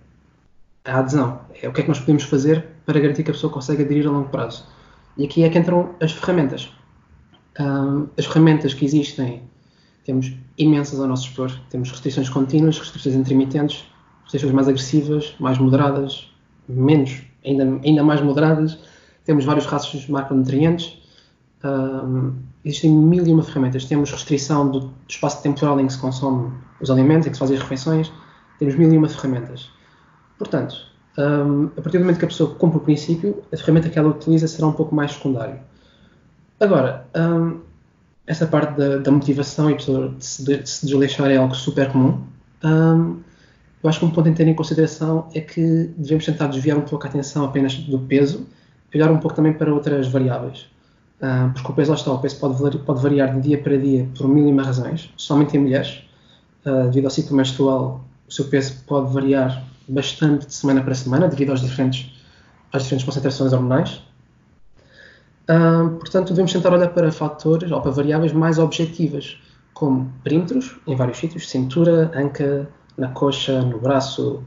a 0.84 0.98
adesão. 0.98 1.40
É 1.62 1.68
o 1.68 1.72
que 1.72 1.80
é 1.80 1.82
que 1.82 1.88
nós 1.88 2.00
podemos 2.00 2.24
fazer 2.24 2.66
para 2.84 2.98
garantir 2.98 3.22
que 3.22 3.30
a 3.30 3.34
pessoa 3.34 3.52
consegue 3.52 3.82
aderir 3.82 4.06
a 4.06 4.10
longo 4.10 4.28
prazo. 4.28 4.66
E 5.16 5.24
aqui 5.24 5.44
é 5.44 5.48
que 5.48 5.58
entram 5.58 5.94
as 6.00 6.12
ferramentas. 6.12 6.72
As 8.16 8.26
ferramentas 8.26 8.72
que 8.74 8.84
existem, 8.84 9.42
temos 10.04 10.32
imensas 10.56 11.00
ao 11.00 11.08
nosso 11.08 11.24
dispor. 11.24 11.50
Temos 11.70 11.90
restrições 11.90 12.28
contínuas, 12.28 12.78
restrições 12.78 13.16
intermitentes, 13.16 13.84
restrições 14.22 14.52
mais 14.52 14.68
agressivas, 14.68 15.34
mais 15.40 15.58
moderadas, 15.58 16.30
menos, 16.68 17.20
ainda, 17.44 17.64
ainda 17.84 18.04
mais 18.04 18.20
moderadas. 18.20 18.78
Temos 19.24 19.44
vários 19.44 19.66
rastros 19.66 20.02
de 20.02 20.12
macronutrientes. 20.12 20.98
Um, 21.64 22.34
existem 22.64 22.90
mil 22.92 23.26
e 23.26 23.32
uma 23.32 23.42
ferramentas. 23.42 23.84
Temos 23.84 24.10
restrição 24.10 24.70
do, 24.70 24.80
do 24.80 24.94
espaço 25.08 25.42
temporal 25.42 25.80
em 25.80 25.86
que 25.86 25.92
se 25.92 25.98
consome 25.98 26.52
os 26.80 26.90
alimentos, 26.90 27.26
em 27.26 27.30
que 27.30 27.36
se 27.36 27.40
fazem 27.40 27.56
as 27.56 27.62
refeições 27.62 28.12
temos 28.58 28.74
mil 28.74 28.92
e 28.92 28.96
uma 28.96 29.08
ferramentas. 29.08 29.70
Portanto, 30.36 30.76
um, 31.16 31.66
a 31.76 31.80
partir 31.80 31.98
do 31.98 32.04
momento 32.04 32.18
que 32.18 32.24
a 32.24 32.28
pessoa 32.28 32.54
cumpre 32.54 32.78
o 32.78 32.80
princípio, 32.80 33.42
a 33.52 33.56
ferramenta 33.56 33.88
que 33.88 33.98
ela 33.98 34.08
utiliza 34.08 34.48
será 34.48 34.66
um 34.66 34.72
pouco 34.72 34.94
mais 34.94 35.12
secundária. 35.12 35.62
Agora, 36.60 37.06
um, 37.16 37.60
essa 38.26 38.46
parte 38.46 38.76
da, 38.76 38.98
da, 38.98 39.10
motivação 39.10 39.70
e 39.70 39.74
a 39.74 39.76
pessoa 39.76 40.08
de 40.10 40.24
se, 40.24 40.44
de 40.44 40.68
se 40.68 40.86
desleixar 40.86 41.30
é 41.30 41.36
algo 41.36 41.54
super 41.54 41.90
comum. 41.90 42.22
Um, 42.64 43.20
eu 43.82 43.88
acho 43.88 44.00
que 44.00 44.04
um 44.04 44.10
ponto 44.10 44.28
a 44.28 44.32
ter 44.32 44.46
em 44.46 44.54
consideração 44.54 45.28
é 45.34 45.40
que 45.40 45.90
devemos 45.96 46.24
tentar 46.24 46.48
desviar 46.48 46.76
um 46.76 46.82
pouco 46.82 47.06
a 47.06 47.08
atenção 47.08 47.44
apenas 47.44 47.76
do 47.76 47.98
peso 48.00 48.46
e 48.92 48.98
olhar 48.98 49.10
um 49.10 49.18
pouco 49.18 49.36
também 49.36 49.52
para 49.52 49.72
outras 49.72 50.08
variáveis. 50.08 50.66
Um, 51.22 51.52
porque 51.52 51.70
o 51.70 51.74
peso 51.74 51.90
lá 51.90 51.96
está, 51.96 52.12
o 52.12 52.18
peso 52.18 52.36
pode, 52.38 52.78
pode 52.78 53.02
variar 53.02 53.34
de 53.34 53.40
dia 53.40 53.58
para 53.58 53.76
dia 53.76 54.08
por 54.16 54.28
mil 54.28 54.48
e 54.48 54.52
uma 54.52 54.62
razões, 54.62 55.12
somente 55.16 55.56
em 55.56 55.60
mulheres, 55.60 56.02
uh, 56.64 56.84
devido 56.84 57.06
ao 57.06 57.10
ciclo 57.10 57.36
menstrual 57.36 58.04
o 58.28 58.32
seu 58.32 58.44
peso 58.44 58.84
pode 58.86 59.12
variar 59.12 59.64
bastante 59.88 60.46
de 60.46 60.54
semana 60.54 60.82
para 60.82 60.94
semana 60.94 61.28
devido 61.28 61.50
aos 61.50 61.62
diferentes, 61.62 62.12
às 62.70 62.82
diferentes 62.82 63.06
concentrações 63.06 63.52
hormonais. 63.52 64.02
Portanto, 65.98 66.28
devemos 66.28 66.52
tentar 66.52 66.74
olhar 66.74 66.88
para 66.90 67.10
fatores 67.10 67.70
ou 67.72 67.80
para 67.80 67.90
variáveis 67.90 68.32
mais 68.32 68.58
objetivas, 68.58 69.38
como 69.72 70.12
perímetros 70.22 70.76
em 70.86 70.94
vários 70.94 71.16
sítios, 71.16 71.48
cintura, 71.48 72.10
anca, 72.14 72.68
na 72.98 73.08
coxa, 73.08 73.62
no 73.62 73.78
braço. 73.78 74.42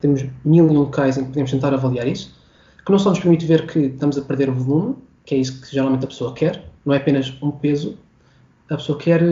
Temos 0.00 0.24
mil 0.44 0.66
e 0.66 0.70
um 0.70 0.80
locais 0.80 1.16
em 1.16 1.22
que 1.22 1.28
podemos 1.28 1.50
tentar 1.50 1.72
avaliar 1.72 2.06
isso, 2.06 2.36
que 2.84 2.92
não 2.92 2.98
só 2.98 3.10
nos 3.10 3.20
permite 3.20 3.46
ver 3.46 3.66
que 3.66 3.78
estamos 3.78 4.18
a 4.18 4.22
perder 4.22 4.50
volume, 4.50 4.96
que 5.24 5.34
é 5.34 5.38
isso 5.38 5.62
que 5.62 5.72
geralmente 5.72 6.04
a 6.04 6.08
pessoa 6.08 6.34
quer, 6.34 6.70
não 6.84 6.94
é 6.94 6.98
apenas 6.98 7.34
um 7.42 7.50
peso, 7.50 7.98
a 8.70 8.76
pessoa 8.76 8.98
quer 8.98 9.22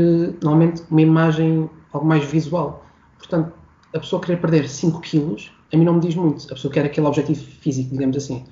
normalmente 0.42 0.82
uma 0.90 1.02
imagem 1.02 1.68
algo 1.92 2.06
mais 2.06 2.24
visual. 2.24 2.84
Portanto, 3.18 3.52
a 3.94 3.98
pessoa 3.98 4.20
querer 4.20 4.40
perder 4.40 4.68
5 4.68 5.00
quilos, 5.00 5.52
a 5.72 5.76
mim 5.76 5.84
não 5.84 5.94
me 5.94 6.00
diz 6.00 6.14
muito. 6.14 6.44
A 6.46 6.54
pessoa 6.54 6.72
quer 6.72 6.86
aquele 6.86 7.06
objetivo 7.06 7.44
físico, 7.60 7.90
digamos 7.92 8.16
assim. 8.16 8.44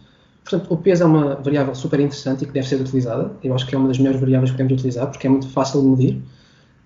Portanto, 0.45 0.73
o 0.73 0.77
peso 0.77 1.03
é 1.03 1.07
uma 1.07 1.37
variável 1.37 1.75
super 1.75 1.99
interessante 1.99 2.45
e 2.45 2.47
que 2.47 2.53
deve 2.53 2.69
ser 2.69 2.81
utilizada. 2.81 3.33
Eu 3.43 3.55
acho 3.55 3.67
que 3.67 3.75
é 3.75 3.79
uma 3.79 3.89
das 3.89 3.99
melhores 3.99 4.21
variáveis 4.21 4.51
que 4.51 4.57
podemos 4.57 4.75
utilizar, 4.75 5.07
porque 5.11 5.27
é 5.27 5.31
muito 5.31 5.49
fácil 5.49 5.81
de 5.81 5.89
medir, 5.89 6.23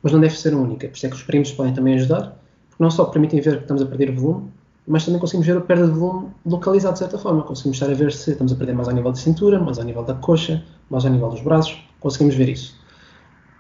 mas 0.03 0.13
não 0.13 0.21
deve 0.21 0.39
ser 0.39 0.55
a 0.55 0.57
única. 0.57 0.89
Por 0.89 0.97
isso 0.97 1.07
é 1.07 1.09
que 1.09 1.17
os 1.17 1.23
perímetros 1.23 1.55
podem 1.55 1.75
também 1.75 1.95
ajudar, 1.95 2.41
porque 2.71 2.83
não 2.83 2.91
só 2.91 3.05
permitem 3.07 3.41
ver 3.41 3.57
que 3.57 3.63
estamos 3.63 3.83
a 3.83 3.87
perder 3.87 4.13
volume, 4.13 4.51
mas 4.87 5.05
também 5.05 5.21
conseguimos 5.21 5.47
ver 5.47 5.57
a 5.57 5.61
perda 5.61 5.87
de 5.87 5.93
volume 5.93 6.29
localizada 6.47 6.93
de 6.93 7.01
certa 7.01 7.19
forma. 7.19 7.43
Conseguimos 7.43 7.77
estar 7.77 7.91
a 7.91 7.95
ver 7.95 8.13
se 8.13 8.31
estamos 8.31 8.53
a 8.53 8.57
perder 8.57 8.75
mais 8.75 8.89
ao 8.89 8.95
nível 8.95 9.11
da 9.11 9.19
cintura, 9.19 9.59
mais 9.59 9.79
ao 9.79 9.85
nível 9.85 10.05
da 10.05 10.15
coxa, 10.15 10.65
mais 10.89 11.05
ao 11.05 11.11
nível 11.11 11.29
dos 11.29 11.43
braços. 11.43 11.77
Conseguimos 12.01 12.37
ver 12.37 12.49
isso. 12.49 12.79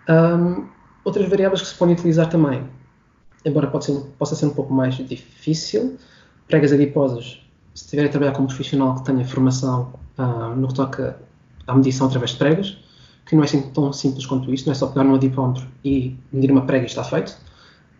Um, 0.08 0.66
outras 1.04 1.28
variáveis 1.28 1.60
que 1.60 1.68
se 1.68 1.74
podem 1.74 1.94
utilizar 1.94 2.30
também 2.30 2.64
embora 3.44 3.66
possa 3.66 4.34
ser 4.34 4.46
um 4.46 4.50
pouco 4.50 4.72
mais 4.72 4.94
difícil, 4.96 5.96
pregas 6.46 6.72
adiposas, 6.72 7.40
se 7.78 7.84
estiver 7.84 8.06
a 8.06 8.08
trabalhar 8.08 8.32
com 8.32 8.42
um 8.42 8.46
profissional 8.46 8.96
que 8.96 9.04
tenha 9.04 9.24
formação 9.24 9.92
uh, 10.18 10.56
no 10.56 10.66
que 10.66 10.74
toca 10.74 11.16
à 11.64 11.74
medição 11.74 12.08
através 12.08 12.32
de 12.32 12.38
pregas, 12.38 12.76
que 13.24 13.36
não 13.36 13.42
é 13.42 13.46
assim 13.46 13.62
tão 13.70 13.92
simples 13.92 14.26
quanto 14.26 14.52
isso, 14.52 14.66
não 14.66 14.72
é 14.72 14.74
só 14.74 14.88
pegar 14.88 15.04
no 15.04 15.14
adipómetro 15.14 15.64
e 15.84 16.16
medir 16.32 16.50
uma 16.50 16.62
prega 16.62 16.82
e 16.82 16.86
está 16.86 17.04
feito. 17.04 17.38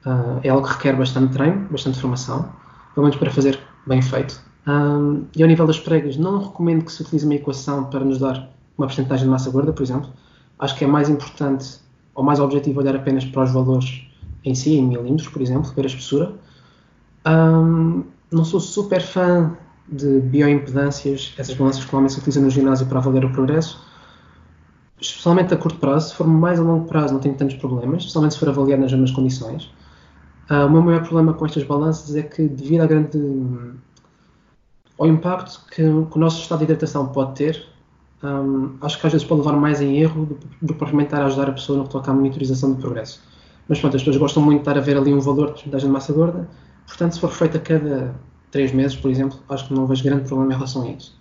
Uh, 0.05 0.41
é 0.43 0.49
algo 0.49 0.67
que 0.67 0.73
requer 0.75 0.97
bastante 0.97 1.33
treino, 1.33 1.69
bastante 1.71 2.01
formação, 2.01 2.51
pelo 2.93 3.07
menos 3.07 3.17
para 3.17 3.31
fazer 3.31 3.61
bem 3.87 4.03
feito. 4.03 4.43
Um, 4.67 5.27
e 5.37 5.43
ao 5.43 5.49
nível 5.49 5.65
das 5.65 5.79
pregas, 5.79 6.17
não 6.17 6.43
recomendo 6.43 6.85
que 6.85 6.91
se 6.91 7.03
utilize 7.03 7.25
uma 7.25 7.37
equação 7.37 7.85
para 7.85 8.01
nos 8.01 8.19
dar 8.19 8.51
uma 8.77 8.89
porcentagem 8.89 9.27
de 9.27 9.31
massa 9.31 9.49
gorda, 9.49 9.73
por 9.73 9.85
exemplo. 9.85 10.11
Acho 10.59 10.77
que 10.77 10.85
é 10.85 10.89
mais 10.89 11.09
importante 11.09 11.79
ou 12.17 12.25
mais 12.25 12.41
objetivo 12.41 12.81
olhar 12.81 12.97
apenas 12.97 13.25
para 13.25 13.45
os 13.45 13.53
valores 13.53 14.03
em 14.45 14.57
si, 14.57 14.75
em 14.75 14.85
milímetros, 14.85 15.29
por 15.29 15.41
exemplo, 15.41 15.71
ver 15.73 15.85
a 15.85 15.87
espessura. 15.87 16.33
Um, 17.25 18.03
não 18.31 18.45
sou 18.45 18.59
super 18.59 19.01
fã 19.01 19.57
de 19.91 20.21
bioimpedâncias, 20.21 21.35
essas 21.39 21.55
balanças 21.55 21.85
que 21.85 21.93
normalmente 21.93 22.13
se 22.13 22.19
utilizam 22.19 22.43
no 22.43 22.51
ginásio 22.51 22.87
para 22.87 22.99
avaliar 22.99 23.25
o 23.25 23.33
progresso, 23.33 23.83
especialmente 25.01 25.55
a 25.55 25.57
curto 25.57 25.79
prazo. 25.79 26.11
Se 26.11 26.15
for 26.15 26.27
mais 26.27 26.61
a 26.61 26.63
longo 26.63 26.87
prazo, 26.87 27.15
não 27.15 27.21
tenho 27.21 27.35
tantos 27.35 27.57
problemas, 27.57 28.03
especialmente 28.03 28.35
se 28.35 28.41
for 28.41 28.49
avaliado 28.49 28.83
nas 28.83 28.93
mesmas 28.93 29.11
condições. 29.11 29.65
Uh, 30.51 30.67
o 30.67 30.71
meu 30.71 30.83
maior 30.83 31.03
problema 31.03 31.35
com 31.35 31.45
estas 31.47 31.65
balanças 31.65 32.15
é 32.17 32.23
que, 32.23 32.49
devido 32.49 32.83
à 32.83 32.87
grande, 32.87 33.19
ao 34.99 35.07
impacto 35.07 35.65
que, 35.71 35.77
que 35.77 35.83
o 35.83 36.19
nosso 36.19 36.41
estado 36.43 36.59
de 36.59 36.65
hidratação 36.65 37.09
pode 37.09 37.35
ter, 37.35 37.67
um, 38.23 38.77
acho 38.81 39.01
que 39.01 39.07
às 39.07 39.13
vezes 39.13 39.27
pode 39.27 39.43
levar 39.43 39.57
mais 39.57 39.81
em 39.81 39.99
erro 39.99 40.27
do, 40.27 40.39
do 40.63 40.73
que 40.73 40.79
propriamente 40.79 41.09
estar 41.09 41.23
a 41.23 41.27
ajudar 41.27 41.51
a 41.51 41.53
pessoa 41.53 41.79
no 41.79 41.85
que 41.85 41.91
toca 41.91 42.11
à 42.11 42.15
monitorização 42.15 42.73
do 42.73 42.81
progresso. 42.81 43.23
Mas 43.69 43.79
pronto, 43.79 43.97
as 43.97 44.03
pessoas 44.03 44.17
gostam 44.17 44.43
muito 44.43 44.59
de 44.59 44.63
estar 44.63 44.77
a 44.79 44.81
ver 44.81 44.97
ali 44.97 45.13
um 45.13 45.21
valor 45.21 45.49
de 45.49 45.53
porcentagem 45.53 45.87
de 45.87 45.93
massa 45.93 46.13
gorda, 46.13 46.49
portanto, 46.87 47.13
se 47.13 47.21
for 47.21 47.31
feito 47.31 47.57
a 47.59 47.61
cada 47.61 48.15
3 48.51 48.73
meses, 48.73 48.97
por 48.97 49.11
exemplo, 49.11 49.39
acho 49.49 49.69
que 49.69 49.75
não 49.75 49.87
vejo 49.87 50.05
grande 50.05 50.25
problema 50.25 50.53
em 50.53 50.57
relação 50.57 50.83
a 50.83 50.91
isso. 50.91 51.17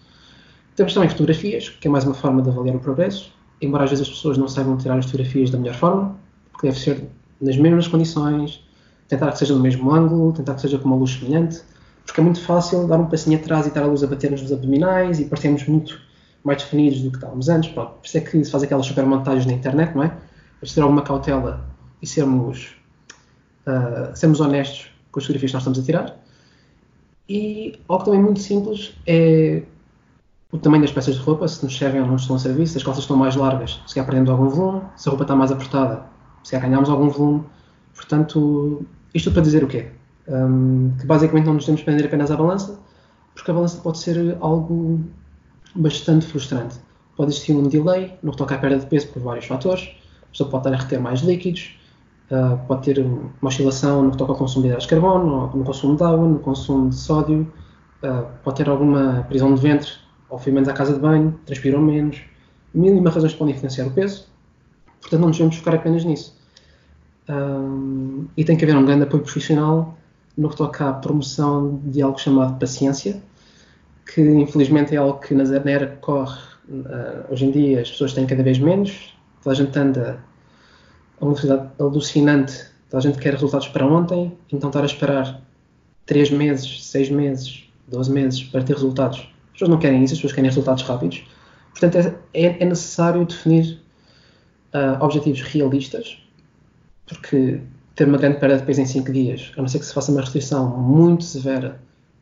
Temos 0.75 0.93
também 0.93 1.09
fotografias, 1.09 1.69
que 1.69 1.87
é 1.87 1.91
mais 1.91 2.03
uma 2.03 2.13
forma 2.13 2.41
de 2.41 2.49
avaliar 2.49 2.75
o 2.75 2.79
progresso, 2.79 3.33
embora 3.61 3.83
às 3.83 3.89
vezes 3.89 4.07
as 4.07 4.13
pessoas 4.13 4.37
não 4.37 4.47
saibam 4.47 4.77
tirar 4.77 4.97
as 4.97 5.05
fotografias 5.05 5.49
da 5.49 5.57
melhor 5.57 5.75
forma, 5.75 6.15
porque 6.51 6.67
deve 6.67 6.79
ser 6.79 7.07
nas 7.41 7.57
mesmas 7.57 7.87
condições, 7.87 8.63
tentar 9.07 9.31
que 9.31 9.39
seja 9.39 9.53
no 9.53 9.59
mesmo 9.59 9.91
ângulo, 9.91 10.33
tentar 10.33 10.55
que 10.55 10.61
seja 10.61 10.77
com 10.77 10.85
uma 10.85 10.95
luz 10.95 11.13
semelhante, 11.13 11.61
porque 12.05 12.21
é 12.21 12.23
muito 12.23 12.41
fácil 12.41 12.87
dar 12.87 12.99
um 12.99 13.05
passinho 13.05 13.37
atrás 13.37 13.65
e 13.65 13.69
estar 13.69 13.83
a 13.83 13.85
luz 13.85 14.03
a 14.03 14.07
bater 14.07 14.31
nos 14.31 14.51
abdominais 14.51 15.19
e 15.19 15.25
parecemos 15.25 15.67
muito 15.67 15.99
mais 16.43 16.63
definidos 16.63 17.01
do 17.01 17.09
que 17.09 17.17
estávamos 17.17 17.49
antes. 17.49 17.69
Pronto, 17.71 17.93
por 17.93 18.05
isso 18.05 18.17
é 18.17 18.21
que 18.21 18.43
se 18.43 18.49
faz 18.49 18.63
aquelas 18.63 18.85
super 18.85 19.05
montagens 19.05 19.45
na 19.45 19.53
internet, 19.53 19.93
não 19.93 20.03
é? 20.03 20.09
Para 20.59 20.69
ter 20.73 20.81
alguma 20.81 21.01
cautela 21.01 21.69
e 22.01 22.07
sermos, 22.07 22.75
uh, 23.67 24.15
sermos 24.15 24.39
honestos 24.39 24.89
com 25.11 25.19
as 25.19 25.25
fotografias 25.25 25.51
que 25.51 25.55
nós 25.55 25.63
estamos 25.63 25.79
a 25.79 25.83
tirar. 25.83 26.26
E 27.29 27.77
algo 27.87 28.05
também 28.05 28.21
muito 28.21 28.39
simples 28.39 28.93
é 29.05 29.63
o 30.51 30.57
tamanho 30.57 30.81
das 30.83 30.91
peças 30.91 31.15
de 31.15 31.21
roupa, 31.21 31.47
se 31.47 31.63
nos 31.63 31.77
servem 31.77 32.01
ou 32.01 32.07
não 32.07 32.15
estão 32.15 32.35
a 32.35 32.39
serviço, 32.39 32.73
se 32.73 32.77
as 32.77 32.83
calças 32.83 33.03
estão 33.03 33.17
mais 33.17 33.35
largas, 33.35 33.81
se 33.85 33.93
calhar 33.93 34.05
perdemos 34.05 34.29
algum 34.29 34.47
volume, 34.47 34.81
se 34.95 35.09
a 35.09 35.11
roupa 35.11 35.23
está 35.25 35.35
mais 35.35 35.51
apertada, 35.51 36.05
se 36.43 36.51
calhar 36.51 36.69
ganhamos 36.69 36.89
algum 36.89 37.09
volume. 37.09 37.43
Portanto, 37.93 38.85
isto 39.13 39.31
para 39.31 39.41
dizer 39.41 39.63
o 39.63 39.67
quê? 39.67 39.87
Um, 40.27 40.91
que 40.99 41.05
basicamente 41.05 41.45
não 41.45 41.55
nos 41.55 41.65
temos 41.65 41.79
de 41.79 41.85
prender 41.85 42.05
apenas 42.05 42.31
à 42.31 42.37
balança, 42.37 42.79
porque 43.33 43.51
a 43.51 43.53
balança 43.53 43.79
pode 43.81 43.97
ser 43.97 44.37
algo 44.39 45.01
bastante 45.75 46.25
frustrante. 46.25 46.75
Pode 47.15 47.31
existir 47.31 47.53
um 47.53 47.67
delay 47.67 48.13
no 48.23 48.31
que 48.31 48.37
toca 48.37 48.55
à 48.55 48.57
perda 48.57 48.79
de 48.79 48.85
peso 48.85 49.07
por 49.07 49.21
vários 49.21 49.45
fatores. 49.45 49.89
A 50.23 50.31
pessoa 50.31 50.49
pode 50.49 50.67
estar 50.67 50.77
a 50.77 50.81
reter 50.81 50.99
mais 50.99 51.21
líquidos, 51.21 51.77
uh, 52.31 52.57
pode 52.67 52.83
ter 52.83 52.99
uma 52.99 53.31
oscilação 53.41 54.03
no 54.03 54.11
que 54.11 54.17
toca 54.17 54.31
ao 54.31 54.37
consumo 54.37 54.63
de 54.63 54.67
hidratos 54.67 54.85
de 54.85 54.89
carbono, 54.89 55.51
no 55.55 55.63
consumo 55.63 55.95
de 55.95 56.03
água, 56.03 56.27
no 56.27 56.39
consumo 56.39 56.89
de 56.89 56.95
sódio, 56.95 57.51
uh, 58.03 58.25
pode 58.43 58.57
ter 58.57 58.69
alguma 58.69 59.25
prisão 59.27 59.53
de 59.53 59.61
ventre, 59.61 59.91
ou 60.29 60.37
foi 60.37 60.51
menos 60.51 60.67
à 60.69 60.73
casa 60.73 60.93
de 60.93 60.99
banho, 60.99 61.39
transpiram 61.45 61.81
menos. 61.81 62.21
Mil 62.73 62.95
e 62.95 62.99
uma 62.99 63.09
razões 63.09 63.33
podem 63.33 63.55
influenciar 63.55 63.87
o 63.87 63.91
peso. 63.91 64.27
Portanto, 65.01 65.21
não 65.21 65.27
nos 65.29 65.37
devemos 65.37 65.57
focar 65.57 65.75
apenas 65.75 66.03
nisso. 66.03 66.37
Um, 67.29 68.25
e 68.35 68.43
tem 68.43 68.55
que 68.55 68.63
haver 68.63 68.75
um 68.75 68.85
grande 68.85 69.03
apoio 69.03 69.23
profissional 69.23 69.97
no 70.37 70.49
que 70.49 70.55
toca 70.55 70.89
à 70.89 70.93
promoção 70.93 71.81
de 71.83 72.01
algo 72.01 72.17
chamado 72.17 72.57
paciência, 72.59 73.21
que 74.13 74.21
infelizmente 74.21 74.93
é 74.95 74.97
algo 74.97 75.19
que 75.19 75.33
na 75.33 75.43
era 75.43 75.87
que 75.87 75.97
corre, 75.97 76.39
uh, 76.69 77.31
hoje 77.31 77.45
em 77.45 77.51
dia 77.51 77.81
as 77.81 77.89
pessoas 77.89 78.13
têm 78.13 78.25
cada 78.25 78.43
vez 78.43 78.59
menos, 78.59 79.17
toda 79.43 79.53
a 79.53 79.57
gente 79.57 79.77
anda 79.77 80.19
a 81.19 81.25
uma 81.25 81.33
velocidade 81.33 81.69
alucinante, 81.79 82.65
toda 82.89 82.99
a 82.99 83.01
gente 83.01 83.19
quer 83.19 83.33
resultados 83.33 83.67
para 83.67 83.85
ontem, 83.85 84.31
então 84.51 84.69
estar 84.69 84.81
a 84.81 84.85
esperar 84.85 85.41
3 86.05 86.31
meses, 86.31 86.85
6 86.85 87.09
meses, 87.09 87.69
12 87.87 88.11
meses 88.11 88.43
para 88.43 88.63
ter 88.63 88.73
resultados. 88.73 89.19
As 89.19 89.53
pessoas 89.53 89.69
não 89.69 89.79
querem 89.79 90.03
isso, 90.03 90.13
as 90.13 90.19
pessoas 90.19 90.33
querem 90.33 90.49
resultados 90.49 90.83
rápidos. 90.83 91.23
Portanto, 91.71 91.97
é, 91.97 92.45
é, 92.45 92.63
é 92.63 92.65
necessário 92.65 93.25
definir 93.25 93.79
uh, 94.73 95.03
objetivos 95.03 95.41
realistas, 95.41 96.21
porque 97.07 97.61
ter 97.95 98.07
uma 98.07 98.17
grande 98.17 98.39
perda 98.39 98.57
de 98.57 98.63
peso 98.63 98.81
em 98.81 98.85
5 98.85 99.11
dias, 99.11 99.51
a 99.57 99.61
não 99.61 99.67
ser 99.67 99.79
que 99.79 99.85
se 99.85 99.93
faça 99.93 100.11
uma 100.11 100.21
restrição 100.21 100.69
muito 100.77 101.23
severa, 101.23 101.79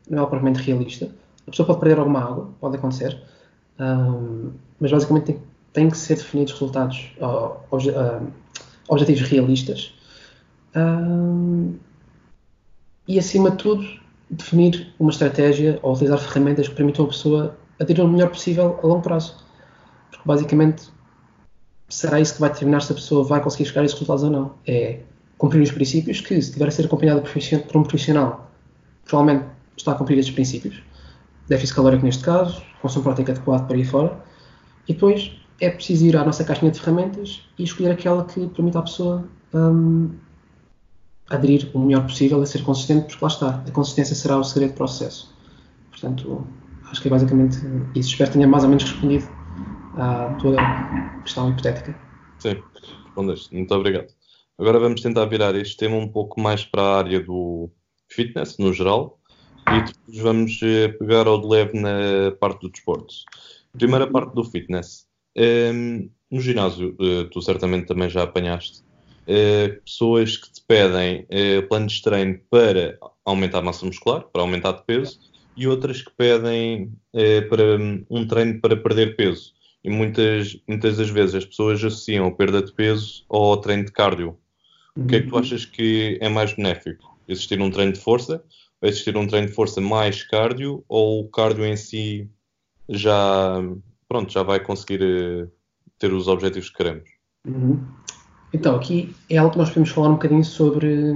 não 0.10 0.24
é 0.24 0.26
propriamente 0.26 0.62
realista. 0.62 1.10
A 1.48 1.52
pessoa 1.52 1.68
pode 1.68 1.80
perder 1.80 2.00
alguma 2.00 2.22
água, 2.22 2.50
pode 2.60 2.78
acontecer, 2.78 3.18
um, 3.80 4.52
mas 4.80 4.92
basicamente 4.92 5.26
tem, 5.26 5.42
tem, 5.74 5.90
que 5.90 5.98
ser 5.98 6.16
definidos 6.16 6.54
resultados, 6.54 7.12
uh, 7.20 7.76
uh, 7.76 8.28
objetivos 8.88 9.24
realistas 9.30 9.94
e, 13.08 13.20
acima 13.20 13.52
de 13.52 13.58
tudo, 13.58 13.88
definir 14.30 14.94
uma 15.00 15.12
estratégia 15.12 15.80
ou 15.82 15.94
utilizar 15.94 16.18
ferramentas 16.20 16.68
que 16.68 16.76
permitam 16.76 17.06
a 17.06 17.08
pessoa 17.08 17.58
atingir 17.80 18.02
o 18.02 18.08
melhor 18.08 18.30
possível 18.30 18.80
a 18.82 18.88
longo 18.88 19.02
prazo. 19.02 19.36
Porque, 20.10 20.24
basicamente, 20.26 20.90
será 21.88 22.20
isso 22.20 22.34
que 22.34 22.42
vai 22.42 22.50
determinar 22.50 22.82
se 22.82 22.92
a 22.92 22.96
pessoa 22.96 23.24
vai 23.24 23.42
conseguir 23.42 23.66
chegar 23.66 23.82
a 23.82 23.86
esses 23.86 23.96
resultados 23.96 24.24
ou 24.24 24.32
não. 24.32 24.56
É 24.68 25.00
cumprir 25.38 25.62
os 25.62 25.72
princípios 25.72 26.22
que, 26.22 26.42
se 26.42 26.52
tiver 26.52 26.68
a 26.68 26.72
ser 26.72 26.86
acompanhado 26.86 27.22
por 27.22 27.78
um 27.78 27.84
profissional, 27.84 28.52
provavelmente 29.06 29.46
está 29.78 29.92
a 29.92 29.96
cumprir 29.96 30.18
esses 30.18 30.32
princípios 30.32 30.82
déficit 31.48 31.76
calórico 31.76 32.04
neste 32.04 32.24
caso, 32.24 32.62
consumo 32.82 33.04
proteico 33.04 33.32
adequado 33.32 33.68
para 33.68 33.78
ir 33.78 33.86
fora, 33.86 34.18
e 34.88 34.94
depois 34.94 35.32
é 35.60 35.70
preciso 35.70 36.06
ir 36.06 36.18
à 36.18 36.24
nossa 36.24 36.44
caixinha 36.44 36.72
de 36.72 36.80
ferramentas 36.80 37.42
e 37.58 37.64
escolher 37.64 37.92
aquela 37.92 38.26
que 38.26 38.48
permita 38.48 38.80
à 38.80 38.82
pessoa 38.82 39.28
um, 39.54 40.12
aderir 41.30 41.70
o 41.74 41.80
melhor 41.80 42.04
possível 42.04 42.42
e 42.44 42.48
ser 42.48 42.64
consistente, 42.64 43.08
porque 43.08 43.24
lá 43.24 43.30
está, 43.30 43.64
a 43.68 43.72
consistência 43.72 44.16
será 44.16 44.38
o 44.38 44.44
segredo 44.44 44.72
do 44.72 44.78
processo. 44.78 45.34
Portanto, 45.90 46.46
acho 46.92 47.02
que 47.02 47.08
é 47.08 47.12
basicamente 47.12 47.58
isso. 47.96 48.10
Espero 48.10 48.32
que 48.32 48.38
tenha 48.38 48.48
mais 48.48 48.64
ou 48.64 48.70
menos 48.70 48.84
respondido 48.84 49.28
à 49.98 50.36
tua 50.40 50.58
questão 51.24 51.50
hipotética. 51.50 51.96
Sim, 52.40 52.62
respondeste. 53.06 53.56
Muito 53.56 53.74
obrigado. 53.74 54.08
Agora 54.58 54.80
vamos 54.80 55.02
tentar 55.02 55.26
virar 55.26 55.56
este 55.56 55.78
tema 55.78 55.96
um 55.96 56.08
pouco 56.08 56.40
mais 56.40 56.64
para 56.64 56.82
a 56.82 56.98
área 56.98 57.20
do 57.20 57.70
fitness, 58.10 58.58
no 58.58 58.74
geral, 58.74 59.20
e 59.68 59.82
depois 59.82 60.18
vamos 60.20 60.60
eh, 60.64 60.90
pegar 60.90 61.28
ao 61.28 61.42
de 61.42 61.48
leve 61.48 61.80
na 61.80 62.32
parte 62.40 62.62
do 62.62 62.70
desporto. 62.70 63.14
Primeira 63.74 64.08
parte 64.08 64.34
do 64.34 64.44
fitness. 64.44 65.08
Um, 65.38 66.10
no 66.32 66.42
ginásio, 66.42 66.96
uh, 67.00 67.26
tu 67.30 67.42
certamente 67.42 67.88
também 67.88 68.10
já 68.10 68.24
apanhaste 68.24 68.82
uh, 69.28 69.82
pessoas 69.84 70.38
que 70.38 70.52
te 70.52 70.62
pedem 70.68 71.26
uh, 71.30 71.68
planos 71.68 71.94
de 71.94 72.02
treino 72.02 72.40
para 72.50 72.98
aumentar 73.24 73.60
a 73.60 73.62
massa 73.62 73.86
muscular, 73.86 74.24
para 74.24 74.42
aumentar 74.42 74.74
de 74.74 74.84
peso, 74.84 75.20
e 75.58 75.68
outras 75.68 76.02
que 76.02 76.12
pedem 76.18 76.92
para 77.50 77.78
um 78.10 78.28
treino 78.28 78.60
para 78.60 78.76
perder 78.76 79.16
peso. 79.16 79.54
E 79.82 79.90
muitas, 79.90 80.58
muitas 80.68 80.98
das 80.98 81.10
vezes 81.10 81.36
as 81.36 81.46
pessoas 81.46 81.82
associam 81.82 82.28
a 82.28 82.32
perda 82.32 82.62
de 82.62 82.74
peso 82.74 83.24
ao 83.30 83.56
treino 83.56 83.86
de 83.86 83.92
cardio. 83.94 84.38
O 84.98 85.06
que 85.06 85.16
é 85.16 85.22
que 85.22 85.28
tu 85.28 85.34
uhum. 85.36 85.40
achas 85.40 85.64
que 85.64 86.18
é 86.20 86.28
mais 86.28 86.52
benéfico? 86.54 87.18
Existir 87.26 87.62
um 87.62 87.72
treino 87.72 87.94
de 87.94 88.00
força 88.00 88.44
existir 88.88 89.16
um 89.18 89.28
treino 89.28 89.48
de 89.48 89.54
força 89.54 89.82
mais 89.82 90.24
cardio 90.24 90.84
ou 90.88 91.22
o 91.22 91.30
cardio 91.30 91.66
em 91.66 91.76
si 91.76 92.30
já, 92.90 93.62
pronto, 94.16 94.32
já 94.32 94.44
vai 94.44 94.62
conseguir 94.62 95.02
uh, 95.02 95.52
ter 96.00 96.14
os 96.14 96.30
objetivos 96.30 96.70
que 96.70 96.78
queremos? 96.78 97.10
Uhum. 97.46 97.84
Então, 98.54 98.76
aqui 98.76 99.14
é 99.30 99.38
algo 99.38 99.52
que 99.52 99.58
nós 99.58 99.68
podemos 99.70 99.90
falar 99.90 100.08
um 100.08 100.14
bocadinho 100.14 100.46
sobre 100.46 101.14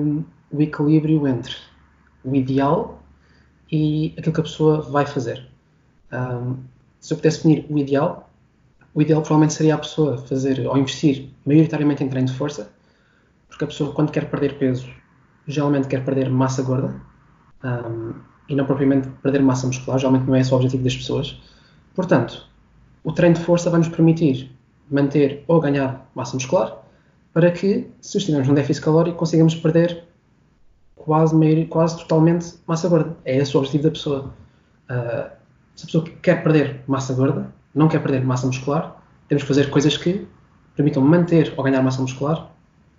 o 0.52 0.62
equilíbrio 0.62 1.26
entre 1.26 1.56
o 2.26 2.36
ideal 2.36 3.02
e 3.72 4.14
aquilo 4.18 4.34
que 4.34 4.42
a 4.42 4.44
pessoa 4.44 4.82
vai 4.82 5.06
fazer. 5.06 5.48
Um, 6.12 6.58
se 7.00 7.14
eu 7.14 7.18
pudesse 7.18 7.38
definir 7.38 7.66
o 7.70 7.78
ideal, 7.78 8.30
o 8.94 9.02
ideal 9.02 9.22
provavelmente 9.22 9.54
seria 9.54 9.76
a 9.76 9.78
pessoa 9.78 10.18
fazer 10.18 10.68
ou 10.68 10.78
investir 10.78 11.30
maioritariamente 11.46 12.04
em 12.04 12.10
treino 12.10 12.28
de 12.28 12.34
força, 12.34 12.74
porque 13.48 13.64
a 13.64 13.68
pessoa, 13.68 13.94
quando 13.94 14.12
quer 14.12 14.30
perder 14.30 14.58
peso, 14.58 14.90
geralmente 15.48 15.88
quer 15.88 16.04
perder 16.04 16.30
massa 16.30 16.62
gorda, 16.62 17.00
um, 17.64 18.14
e 18.50 18.56
não 18.56 18.66
propriamente 18.66 19.08
perder 19.22 19.42
massa 19.42 19.68
muscular, 19.68 19.98
geralmente 19.98 20.26
não 20.26 20.36
é 20.36 20.42
esse 20.42 20.52
o 20.52 20.58
objetivo 20.58 20.84
das 20.84 20.98
pessoas. 20.98 21.40
Portanto, 21.96 22.49
o 23.04 23.12
treino 23.12 23.36
de 23.36 23.42
força 23.42 23.70
vai 23.70 23.80
nos 23.80 23.90
permitir 23.90 24.52
manter 24.90 25.44
ou 25.48 25.60
ganhar 25.60 26.10
massa 26.16 26.36
muscular 26.36 26.78
para 27.34 27.52
que, 27.52 27.90
se 28.02 28.18
estivermos 28.18 28.48
num 28.48 28.54
déficit 28.54 28.84
calórico, 28.84 29.18
consigamos 29.18 29.56
perder 29.56 30.04
quase, 30.96 31.36
meio, 31.36 31.68
quase 31.68 31.98
totalmente 31.98 32.56
massa 32.68 32.90
gorda. 32.90 33.16
É 33.24 33.38
esse 33.38 33.56
o 33.56 33.60
objetivo 33.60 33.84
da 33.84 33.92
pessoa. 33.92 34.34
Uh, 34.90 35.30
se 35.76 35.84
a 35.84 35.86
pessoa 35.86 36.04
quer 36.22 36.44
perder 36.44 36.82
massa 36.88 37.14
gorda, 37.14 37.54
não 37.74 37.88
quer 37.88 38.02
perder 38.02 38.26
massa 38.26 38.48
muscular, 38.48 39.02
temos 39.28 39.44
que 39.44 39.48
fazer 39.48 39.70
coisas 39.70 39.96
que 39.96 40.28
permitam 40.76 41.04
manter 41.04 41.54
ou 41.56 41.64
ganhar 41.64 41.82
massa 41.82 42.02
muscular 42.02 42.52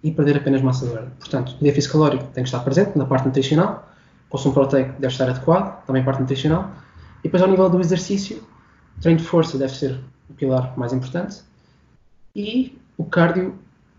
e 0.02 0.10
perder 0.10 0.38
apenas 0.38 0.62
massa 0.62 0.86
gorda. 0.86 1.12
Portanto, 1.18 1.56
o 1.60 1.62
déficit 1.62 1.92
calórico 1.92 2.24
tem 2.32 2.44
que 2.44 2.48
estar 2.48 2.60
presente 2.60 2.96
na 2.96 3.04
parte 3.04 3.26
nutricional, 3.26 3.90
o 4.28 4.30
consumo 4.30 4.54
proteico 4.54 4.92
deve 4.92 5.12
estar 5.12 5.28
adequado, 5.28 5.84
também 5.84 6.04
parte 6.04 6.20
nutricional, 6.20 6.70
e 7.20 7.24
depois 7.24 7.42
ao 7.42 7.48
nível 7.48 7.68
do 7.68 7.80
exercício, 7.80 8.42
treino 9.00 9.20
de 9.20 9.26
força 9.26 9.58
deve 9.58 9.74
ser 9.74 10.00
o 10.28 10.34
pilar 10.34 10.76
mais 10.78 10.92
importante, 10.92 11.42
e 12.34 12.78
o 12.96 13.04
cardio 13.04 13.54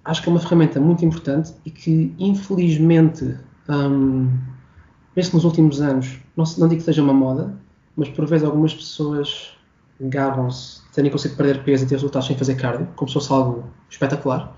acho 0.06 0.22
que 0.22 0.30
é 0.30 0.32
uma 0.32 0.40
ferramenta 0.40 0.80
muito 0.80 1.06
importante 1.06 1.54
e 1.66 1.70
que 1.70 2.14
infelizmente 2.18 3.38
um, 3.70 4.30
penso 5.14 5.30
que 5.30 5.36
nos 5.36 5.46
últimos 5.46 5.82
anos, 5.82 6.18
não, 6.36 6.46
não 6.58 6.68
digo 6.68 6.80
que 6.80 6.86
seja 6.86 7.04
uma 7.04 7.14
moda, 7.14 7.54
mas 7.96 8.10
por 8.10 8.26
vezes 8.26 8.46
algumas 8.46 8.74
pessoas 8.74 9.52
gabam-se 10.00 10.82
de 10.82 10.90
terem 10.94 11.12
conseguido 11.12 11.38
perder 11.38 11.64
peso 11.64 11.84
e 11.84 11.88
ter 11.88 11.96
resultados 11.96 12.28
sem 12.28 12.38
fazer 12.38 12.56
cardio, 12.56 12.88
como 12.96 13.08
se 13.08 13.14
fosse 13.14 13.32
algo 13.32 13.66
espetacular. 13.90 14.56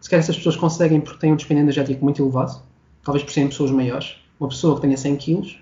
Se 0.00 0.08
calhar 0.08 0.22
essas 0.22 0.36
pessoas 0.36 0.56
conseguem 0.56 1.00
porque 1.00 1.18
têm 1.18 1.32
um 1.32 1.36
despendimento 1.36 1.66
energético 1.66 2.04
muito 2.04 2.22
elevado, 2.22 2.62
talvez 3.02 3.24
por 3.24 3.32
serem 3.32 3.48
pessoas 3.48 3.70
maiores. 3.70 4.16
Uma 4.38 4.48
pessoa 4.48 4.76
que 4.76 4.82
tenha 4.82 4.96
100 4.96 5.16
kg, 5.16 5.56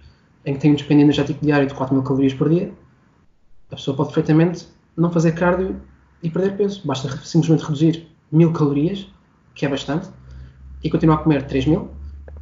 em 0.44 0.54
que 0.54 0.60
tem 0.60 0.70
um 0.70 0.74
despendimento 0.74 1.06
energético 1.06 1.44
diário 1.44 1.66
de 1.66 1.74
4 1.74 1.94
mil 1.94 2.04
calorias 2.04 2.34
por 2.34 2.48
dia, 2.48 2.72
a 3.70 3.76
pessoa 3.76 3.96
pode 3.96 4.12
perfeitamente 4.12 4.66
não 4.96 5.10
fazer 5.10 5.32
cardio 5.32 5.80
e 6.22 6.30
perder 6.30 6.56
peso. 6.56 6.82
Basta 6.84 7.08
simplesmente 7.24 7.64
reduzir 7.64 8.06
1000 8.30 8.52
calorias, 8.52 9.08
que 9.54 9.66
é 9.66 9.68
bastante, 9.68 10.08
e 10.82 10.90
continuar 10.90 11.16
a 11.16 11.18
comer 11.18 11.46
3000 11.46 11.90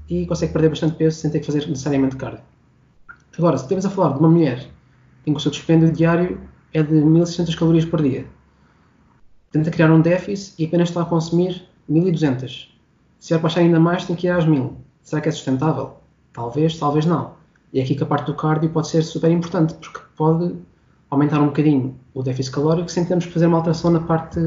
e 0.09 0.27
consegue 0.27 0.53
perder 0.53 0.69
bastante 0.69 0.97
peso 0.97 1.19
sem 1.19 1.31
ter 1.31 1.41
que 1.41 1.47
fazer 1.47 1.67
necessariamente 1.67 2.17
cardio. 2.17 2.43
Agora, 3.37 3.57
se 3.57 3.65
estivermos 3.65 3.87
a 3.87 3.91
falar 3.91 4.13
de 4.13 4.21
uma 4.21 4.29
mulher 4.29 4.69
em 5.27 5.33
que 5.33 5.39
o 5.39 5.41
seu 5.41 5.51
dispêndio 5.51 5.91
diário 5.91 6.41
é 6.73 6.83
de 6.83 6.93
1600 6.93 7.55
calorias 7.55 7.85
por 7.85 8.03
dia, 8.03 8.27
tenta 9.51 9.71
criar 9.71 9.91
um 9.91 10.01
déficit 10.01 10.61
e 10.61 10.67
apenas 10.67 10.91
está 10.91 11.03
a 11.03 11.05
consumir 11.07 11.67
1200. 11.89 12.79
Se 13.19 13.33
vai 13.33 13.43
baixar 13.43 13.61
ainda 13.61 13.81
mais, 13.81 14.05
tem 14.05 14.15
que 14.15 14.27
ir 14.27 14.31
às 14.31 14.47
1000. 14.47 14.77
Será 15.03 15.23
que 15.23 15.29
é 15.29 15.33
sustentável? 15.33 15.95
Talvez, 16.33 16.79
talvez 16.79 17.07
não. 17.07 17.35
E 17.73 17.81
é 17.81 17.83
aqui 17.83 17.95
que 17.95 18.03
a 18.03 18.07
parte 18.07 18.27
do 18.27 18.35
cardio 18.35 18.69
pode 18.71 18.89
ser 18.89 19.03
super 19.03 19.31
importante, 19.31 19.75
porque 19.75 20.01
pode 20.17 20.55
aumentar 21.14 21.40
um 21.40 21.46
bocadinho 21.46 21.98
o 22.12 22.22
déficit 22.22 22.55
calórico 22.55 22.90
sem 22.90 23.05
termos 23.05 23.27
que 23.27 23.33
fazer 23.33 23.46
uma 23.46 23.59
alteração 23.59 23.90
na 23.90 24.00
parte, 24.00 24.38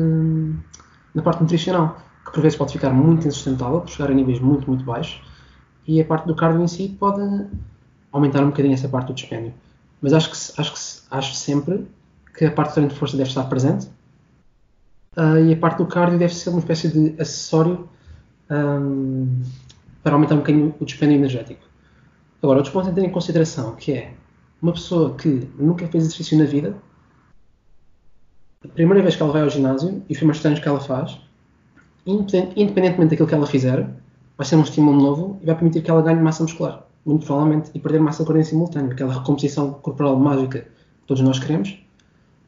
na 1.13 1.21
parte 1.21 1.41
nutricional, 1.41 1.97
que 2.25 2.31
por 2.31 2.41
vezes 2.41 2.57
pode 2.57 2.73
ficar 2.73 2.91
muito 2.91 3.27
insustentável, 3.27 3.81
por 3.81 3.89
chegar 3.89 4.11
a 4.11 4.13
níveis 4.13 4.39
muito, 4.39 4.67
muito 4.67 4.83
baixos, 4.83 5.21
e 5.87 5.99
a 6.01 6.05
parte 6.05 6.27
do 6.27 6.35
cardio 6.35 6.61
em 6.61 6.67
si 6.67 6.89
pode 6.99 7.47
aumentar 8.11 8.43
um 8.43 8.47
bocadinho 8.47 8.73
essa 8.73 8.89
parte 8.89 9.07
do 9.07 9.13
dispêndio. 9.13 9.53
Mas 10.01 10.13
acho 10.13 10.29
que, 10.29 10.61
acho 10.61 10.73
que 10.73 11.07
acho 11.09 11.33
sempre 11.33 11.87
que 12.37 12.45
a 12.45 12.51
parte 12.51 12.69
do 12.69 12.73
treino 12.73 12.91
de 12.91 12.99
força 12.99 13.17
deve 13.17 13.29
estar 13.29 13.43
presente 13.45 13.87
uh, 15.15 15.37
e 15.43 15.53
a 15.53 15.57
parte 15.57 15.77
do 15.77 15.85
cardio 15.87 16.19
deve 16.19 16.35
ser 16.35 16.49
uma 16.49 16.59
espécie 16.59 16.89
de 16.89 17.19
acessório 17.19 17.89
um, 18.49 19.41
para 20.03 20.13
aumentar 20.13 20.35
um 20.35 20.39
bocadinho 20.39 20.75
o 20.79 20.85
dispêndio 20.85 21.15
energético. 21.15 21.61
Agora, 22.41 22.59
outros 22.59 22.73
pontos 22.73 22.89
a 22.89 22.93
ter 22.93 23.03
em 23.03 23.09
consideração, 23.09 23.75
que 23.75 23.93
é 23.93 24.13
uma 24.61 24.73
pessoa 24.73 25.15
que 25.15 25.47
nunca 25.57 25.87
fez 25.87 26.05
exercício 26.05 26.37
na 26.37 26.45
vida, 26.45 26.75
a 28.63 28.67
primeira 28.67 29.01
vez 29.01 29.15
que 29.15 29.21
ela 29.21 29.31
vai 29.31 29.41
ao 29.43 29.49
ginásio 29.49 30.03
e 30.09 30.13
os 30.13 30.17
primeiros 30.17 30.41
treinos 30.41 30.59
que 30.59 30.67
ela 30.67 30.79
faz, 30.79 31.19
independentemente 32.05 33.11
daquilo 33.11 33.27
que 33.27 33.35
ela 33.35 33.45
fizer, 33.45 33.87
vai 34.37 34.45
ser 34.45 34.55
um 34.55 34.61
estímulo 34.61 35.01
novo 35.01 35.39
e 35.41 35.45
vai 35.45 35.55
permitir 35.55 35.81
que 35.81 35.91
ela 35.91 36.01
ganhe 36.01 36.21
massa 36.21 36.43
muscular, 36.43 36.85
muito 37.05 37.25
provavelmente, 37.25 37.71
e 37.73 37.79
perder 37.79 37.99
massa 37.99 38.23
gorda 38.23 38.39
em 38.39 38.43
simultâneo, 38.43 38.91
aquela 38.91 39.13
recomposição 39.13 39.73
corporal 39.73 40.17
mágica 40.17 40.61
que 40.61 41.07
todos 41.07 41.21
nós 41.23 41.39
queremos. 41.39 41.77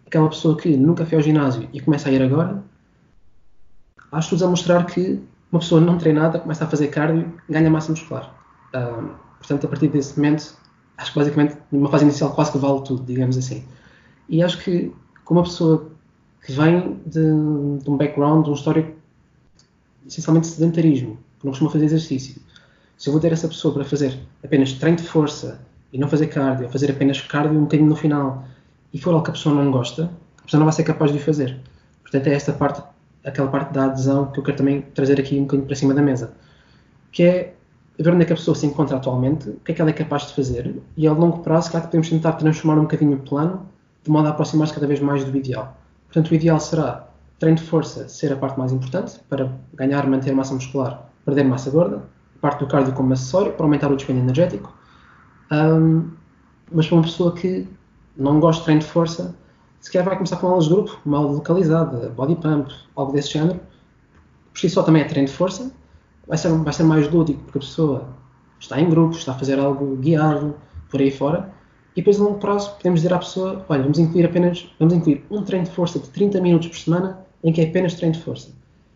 Aquela 0.05 0.27
pessoa 0.29 0.57
que 0.57 0.75
nunca 0.75 1.05
foi 1.05 1.17
ao 1.17 1.23
ginásio 1.23 1.69
e 1.71 1.79
começa 1.79 2.09
a 2.09 2.11
ir 2.11 2.21
agora, 2.21 2.63
há 4.11 4.19
estudos 4.19 4.43
a 4.43 4.47
mostrar 4.47 4.85
que 4.85 5.21
uma 5.51 5.59
pessoa 5.59 5.79
não 5.79 5.97
treinada 5.97 6.39
começa 6.39 6.63
a 6.63 6.67
fazer 6.67 6.87
cardio 6.87 7.31
ganha 7.49 7.69
massa 7.69 7.91
muscular. 7.91 8.35
Um, 8.73 9.09
portanto, 9.37 9.65
a 9.65 9.67
partir 9.67 9.87
desse 9.87 10.17
momento, 10.17 10.58
acho 10.99 11.13
que 11.13 11.19
basicamente, 11.19 11.57
numa 11.71 11.89
fase 11.89 12.03
inicial, 12.03 12.31
quase 12.31 12.51
que 12.51 12.57
vale 12.57 12.81
tudo, 12.83 13.03
digamos 13.03 13.37
assim. 13.37 13.63
E 14.27 14.43
acho 14.43 14.61
que, 14.61 14.93
como 15.23 15.39
uma 15.39 15.45
pessoa 15.45 15.89
que 16.45 16.51
vem 16.51 16.99
de, 17.05 17.21
de 17.83 17.89
um 17.89 17.97
background, 17.97 18.43
de 18.43 18.51
um 18.51 18.53
histórico 18.53 18.97
essencialmente 20.05 20.47
sedentarismo, 20.47 21.17
que 21.39 21.45
não 21.45 21.51
costuma 21.51 21.71
fazer 21.71 21.85
exercício, 21.85 22.41
se 22.97 23.07
eu 23.07 23.13
vou 23.13 23.21
ter 23.21 23.31
essa 23.31 23.47
pessoa 23.47 23.73
para 23.73 23.85
fazer 23.85 24.19
apenas 24.43 24.73
treino 24.73 24.97
de 24.97 25.03
força 25.03 25.61
e 25.93 25.97
não 25.97 26.09
fazer 26.09 26.27
cardio, 26.27 26.65
ou 26.65 26.71
fazer 26.71 26.91
apenas 26.91 27.21
cardio 27.21 27.57
um 27.57 27.63
bocadinho 27.63 27.89
no 27.89 27.95
final, 27.95 28.43
e 28.93 28.99
for 28.99 29.11
algo 29.11 29.23
que 29.23 29.29
a 29.29 29.33
pessoa 29.33 29.55
não 29.55 29.71
gosta, 29.71 30.11
a 30.39 30.43
pessoa 30.43 30.59
não 30.59 30.65
vai 30.65 30.73
ser 30.73 30.83
capaz 30.83 31.11
de 31.11 31.17
o 31.17 31.21
fazer. 31.21 31.57
Portanto, 32.01 32.27
é 32.27 32.33
esta 32.33 32.51
parte, 32.51 32.83
aquela 33.23 33.47
parte 33.47 33.73
da 33.73 33.85
adesão 33.85 34.25
que 34.31 34.39
eu 34.39 34.43
quero 34.43 34.57
também 34.57 34.81
trazer 34.81 35.19
aqui 35.19 35.37
um 35.37 35.43
bocadinho 35.43 35.65
para 35.65 35.75
cima 35.75 35.93
da 35.93 36.01
mesa, 36.01 36.33
que 37.11 37.23
é 37.23 37.55
ver 38.03 38.13
onde 38.13 38.23
é 38.23 38.25
que 38.25 38.33
a 38.33 38.35
pessoa 38.35 38.55
se 38.55 38.65
encontra 38.65 38.97
atualmente, 38.97 39.49
o 39.49 39.59
que 39.59 39.71
é 39.71 39.75
que 39.75 39.81
ela 39.81 39.89
é 39.89 39.93
capaz 39.93 40.27
de 40.27 40.33
fazer, 40.33 40.81
e 40.95 41.07
a 41.07 41.11
longo 41.11 41.39
prazo, 41.39 41.71
claro 41.71 41.85
que 41.85 41.91
podemos 41.91 42.09
tentar 42.09 42.33
transformar 42.33 42.79
um 42.79 42.83
bocadinho 42.83 43.17
o 43.17 43.19
plano 43.19 43.67
de 44.03 44.09
modo 44.09 44.27
a 44.27 44.31
aproximar-se 44.31 44.73
cada 44.73 44.87
vez 44.87 44.99
mais 44.99 45.23
do 45.23 45.35
ideal. 45.35 45.77
Portanto, 46.07 46.31
o 46.31 46.35
ideal 46.35 46.59
será 46.59 47.07
treino 47.37 47.57
de 47.57 47.63
força 47.63 48.07
ser 48.07 48.31
a 48.31 48.35
parte 48.35 48.57
mais 48.57 48.71
importante 48.71 49.19
para 49.29 49.51
ganhar, 49.73 50.07
manter 50.07 50.33
massa 50.33 50.53
muscular, 50.53 51.09
perder 51.25 51.43
massa 51.43 51.69
gorda, 51.69 52.03
parte 52.41 52.59
do 52.59 52.67
cardio 52.67 52.93
como 52.93 53.13
acessório 53.13 53.53
para 53.53 53.65
aumentar 53.65 53.91
o 53.91 53.95
despendimento 53.95 54.31
energético. 54.31 54.73
Um, 55.51 56.11
mas 56.71 56.87
para 56.87 56.95
uma 56.95 57.03
pessoa 57.03 57.33
que 57.33 57.67
não 58.15 58.39
gosta 58.39 58.59
de 58.61 58.65
treino 58.65 58.81
de 58.81 58.87
força, 58.87 59.35
se 59.79 59.91
calhar 59.91 60.05
vai 60.05 60.15
começar 60.15 60.37
com 60.37 60.47
aulas 60.47 60.65
de 60.65 60.71
grupo, 60.71 60.99
uma 61.05 61.17
aula 61.17 61.31
localizada, 61.31 62.09
body 62.09 62.35
pump, 62.35 62.71
algo 62.95 63.11
desse 63.13 63.29
género. 63.29 63.59
Por 64.53 64.59
si 64.59 64.69
só 64.69 64.83
também 64.83 65.01
é 65.01 65.05
treino 65.05 65.27
de 65.27 65.33
força, 65.33 65.71
vai 66.29 66.37
ser, 66.37 66.49
vai 66.49 66.71
ser 66.71 66.83
mais 66.83 67.11
lúdico, 67.11 67.41
porque 67.43 67.57
a 67.57 67.61
pessoa 67.61 68.09
está 68.59 68.79
em 68.79 68.87
grupo, 68.87 69.17
está 69.17 69.31
a 69.31 69.35
fazer 69.35 69.59
algo 69.59 69.95
guiado, 69.95 70.55
por 70.89 71.01
aí 71.01 71.11
fora. 71.11 71.51
E 71.95 72.01
depois 72.01 72.21
a 72.21 72.23
longo 72.23 72.39
prazo 72.39 72.75
podemos 72.75 73.01
dizer 73.01 73.13
à 73.13 73.17
pessoa, 73.17 73.65
olha, 73.67 73.81
vamos 73.81 73.97
incluir 73.97 74.25
apenas, 74.25 74.71
vamos 74.77 74.93
incluir 74.93 75.25
um 75.29 75.41
treino 75.41 75.65
de 75.65 75.71
força 75.71 75.99
de 75.99 76.07
30 76.09 76.39
minutos 76.39 76.67
por 76.67 76.77
semana, 76.77 77.19
em 77.43 77.51
que 77.51 77.61
é 77.61 77.65
apenas 77.65 77.95
treino 77.95 78.15
de 78.15 78.21
força. 78.21 78.49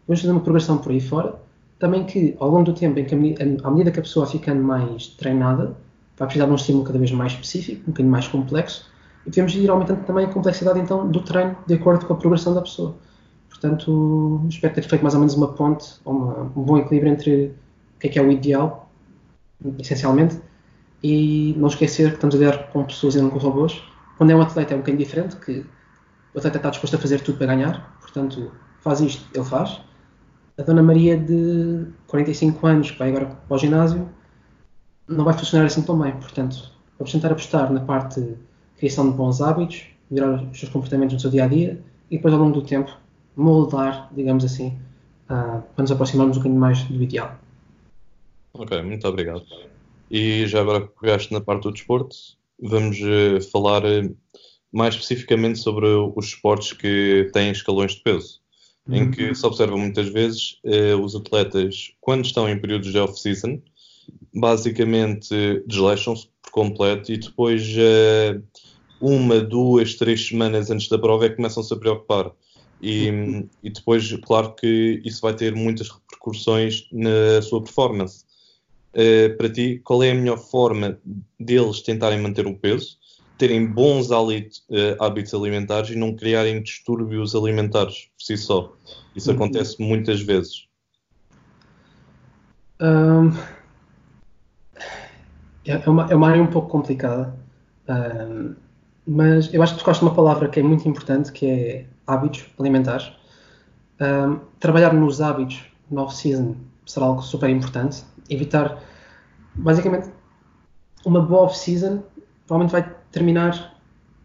Vamos 0.08 0.22
fazer 0.22 0.32
uma 0.32 0.42
progressão 0.42 0.78
por 0.78 0.92
aí 0.92 1.02
fora, 1.02 1.36
também 1.80 2.06
que 2.06 2.36
ao 2.40 2.50
longo 2.50 2.66
do 2.66 2.74
tempo, 2.74 3.00
em 3.00 3.06
que, 3.06 3.16
à 3.64 3.72
medida 3.72 3.92
que 3.92 4.00
a 4.00 4.04
pessoa 4.04 4.26
ficando 4.28 4.64
mais 4.64 5.08
treinada, 5.08 5.76
vai 6.18 6.28
precisar 6.28 6.46
de 6.46 6.52
um 6.52 6.56
estímulo 6.56 6.86
cada 6.86 7.00
vez 7.00 7.12
mais 7.12 7.34
específico, 7.34 7.82
um 7.82 7.92
bocadinho 7.92 8.12
mais 8.12 8.28
complexo, 8.28 8.86
e 9.26 9.30
podemos 9.30 9.56
ir 9.56 9.70
aumentando 9.70 10.06
também 10.06 10.26
a 10.26 10.30
complexidade 10.30 10.80
então 10.80 11.10
do 11.10 11.22
treino 11.22 11.58
de 11.66 11.74
acordo 11.74 12.06
com 12.06 12.14
a 12.14 12.16
progressão 12.16 12.54
da 12.54 12.62
pessoa. 12.62 12.96
Portanto, 13.64 14.46
espero 14.50 14.74
ter 14.74 14.82
feito 14.82 15.02
mais 15.02 15.14
ou 15.14 15.22
menos 15.22 15.36
uma 15.36 15.54
ponte, 15.54 15.96
uma, 16.04 16.42
um 16.54 16.64
bom 16.64 16.78
equilíbrio 16.78 17.14
entre 17.14 17.56
o 17.96 18.00
que 18.00 18.08
é 18.08 18.10
que 18.10 18.20
é 18.20 18.22
o 18.22 18.30
ideal, 18.30 18.92
essencialmente, 19.80 20.38
e 21.02 21.56
não 21.58 21.70
esquecer 21.70 22.10
que 22.10 22.16
estamos 22.16 22.36
a 22.36 22.40
lidar 22.40 22.68
com 22.74 22.84
pessoas 22.84 23.16
e 23.16 23.22
não 23.22 23.30
com 23.30 23.38
robôs. 23.38 23.82
Quando 24.18 24.32
é 24.32 24.36
um 24.36 24.42
atleta 24.42 24.74
é 24.74 24.76
um 24.76 24.80
bocadinho 24.80 25.02
diferente, 25.02 25.38
que 25.38 25.66
o 26.34 26.40
atleta 26.40 26.58
está 26.58 26.72
disposto 26.72 26.96
a 26.96 27.00
fazer 27.00 27.22
tudo 27.22 27.38
para 27.38 27.48
ganhar, 27.48 27.98
portanto, 28.02 28.52
faz 28.82 29.00
isto, 29.00 29.26
ele 29.34 29.46
faz 29.46 29.80
a 30.58 30.62
Dona 30.62 30.84
Maria 30.84 31.16
de 31.16 31.88
45 32.08 32.68
anos, 32.68 32.92
que 32.92 33.00
vai 33.00 33.12
agora 33.12 33.28
para 33.28 33.56
o 33.56 33.58
ginásio, 33.58 34.10
não 35.08 35.24
vai 35.24 35.34
funcionar 35.36 35.68
assim 35.68 35.84
tão 35.84 35.98
bem. 35.98 36.12
Portanto, 36.12 36.70
vamos 37.00 37.14
tentar 37.14 37.32
apostar 37.32 37.72
na 37.72 37.80
parte 37.80 38.20
de 38.20 38.36
criação 38.76 39.10
de 39.10 39.16
bons 39.16 39.40
hábitos, 39.40 39.86
melhorar 40.12 40.44
os 40.44 40.60
seus 40.60 40.70
comportamentos 40.70 41.14
no 41.14 41.20
seu 41.22 41.32
dia 41.32 41.46
a 41.46 41.48
dia 41.48 41.82
e 42.12 42.18
depois, 42.18 42.34
ao 42.34 42.42
longo 42.42 42.52
do 42.52 42.62
tempo, 42.62 43.02
moldar, 43.36 44.10
digamos 44.14 44.44
assim, 44.44 44.78
uh, 45.26 45.62
para 45.76 45.82
nos 45.82 45.92
aproximarmos 45.92 46.38
um 46.38 46.40
bocadinho 46.40 46.60
mais 46.60 46.84
do 46.84 47.02
ideal. 47.02 47.38
Ok, 48.54 48.82
muito 48.84 49.08
obrigado. 49.08 49.44
E 50.10 50.46
já 50.48 50.62
agora 50.62 50.82
que 50.82 51.00
pegaste 51.00 51.34
na 51.34 51.42
parte 51.42 51.64
do 51.64 51.72
desporto, 51.72 52.16
vamos 52.62 52.98
uh, 53.00 53.42
falar 53.52 53.84
uh, 53.84 54.16
mais 54.72 54.96
especificamente 54.96 55.60
sobre 55.60 55.88
os 55.88 56.26
esportes 56.28 56.74
que 56.74 57.30
têm 57.34 57.52
escalões 57.52 57.94
de 57.94 58.02
peso 58.02 58.44
em 58.90 59.10
que 59.12 59.30
uhum. 59.30 59.36
se 59.36 59.46
observa 59.46 59.78
muitas 59.78 60.10
vezes 60.10 60.60
eh, 60.66 60.94
os 60.94 61.16
atletas, 61.16 61.94
quando 62.02 62.26
estão 62.26 62.50
em 62.50 62.60
períodos 62.60 62.92
de 62.92 63.00
off-season, 63.00 63.62
basicamente 64.34 65.64
desleixam-se 65.66 66.28
por 66.42 66.52
completo 66.52 67.12
e 67.14 67.18
depois, 67.18 67.64
uma, 69.00 69.40
duas, 69.40 69.96
três 69.96 70.28
semanas 70.28 70.70
antes 70.70 70.90
da 70.90 71.00
prova, 71.00 71.26
é 71.26 71.30
que 71.30 71.38
começam-se 71.38 71.74
a 71.74 71.78
preocupar. 71.78 72.32
E, 72.86 73.48
e, 73.64 73.70
depois, 73.70 74.12
claro 74.26 74.54
que 74.56 75.02
isso 75.06 75.22
vai 75.22 75.34
ter 75.34 75.56
muitas 75.56 75.90
repercussões 75.90 76.86
na 76.92 77.42
sua 77.42 77.64
performance. 77.64 78.26
Eh, 78.94 79.30
para 79.30 79.50
ti, 79.50 79.80
qual 79.84 80.04
é 80.04 80.12
a 80.12 80.16
melhor 80.16 80.38
forma 80.38 81.00
deles 81.40 81.82
tentarem 81.82 82.20
manter 82.20 82.46
o 82.46 82.56
peso? 82.56 82.98
terem 83.38 83.66
bons 83.66 84.12
hábitos, 84.12 84.60
uh, 84.70 85.04
hábitos 85.04 85.34
alimentares 85.34 85.90
e 85.90 85.96
não 85.96 86.16
criarem 86.16 86.62
distúrbios 86.62 87.36
alimentares 87.36 88.10
por 88.16 88.24
si 88.24 88.38
só. 88.38 88.74
Isso 89.16 89.30
uhum. 89.30 89.36
acontece 89.36 89.82
muitas 89.82 90.22
vezes. 90.22 90.68
Um, 92.80 93.32
é, 95.66 95.72
é, 95.72 95.90
uma, 95.90 96.12
é 96.12 96.16
uma 96.16 96.30
área 96.30 96.42
um 96.42 96.48
pouco 96.48 96.70
complicada, 96.70 97.36
um, 97.90 98.56
mas 99.06 99.54
eu 99.54 99.62
acho 99.62 99.76
que 99.76 99.84
tu 99.84 99.92
de 99.92 100.02
uma 100.02 100.14
palavra 100.14 100.48
que 100.48 100.60
é 100.60 100.64
muito 100.64 100.88
importante, 100.88 101.32
que 101.32 101.46
é 101.46 101.86
hábitos 102.08 102.46
alimentares. 102.60 103.12
Um, 104.00 104.40
trabalhar 104.60 104.94
nos 104.94 105.22
hábitos 105.22 105.64
no 105.90 106.02
off-season 106.02 106.56
será 106.86 107.06
algo 107.06 107.22
super 107.22 107.50
importante. 107.50 108.04
Evitar, 108.30 108.78
basicamente, 109.56 110.10
uma 111.06 111.22
boa 111.22 111.44
off-season 111.44 112.04
provavelmente 112.48 112.72
vai 112.72 112.96
terminar 113.12 113.74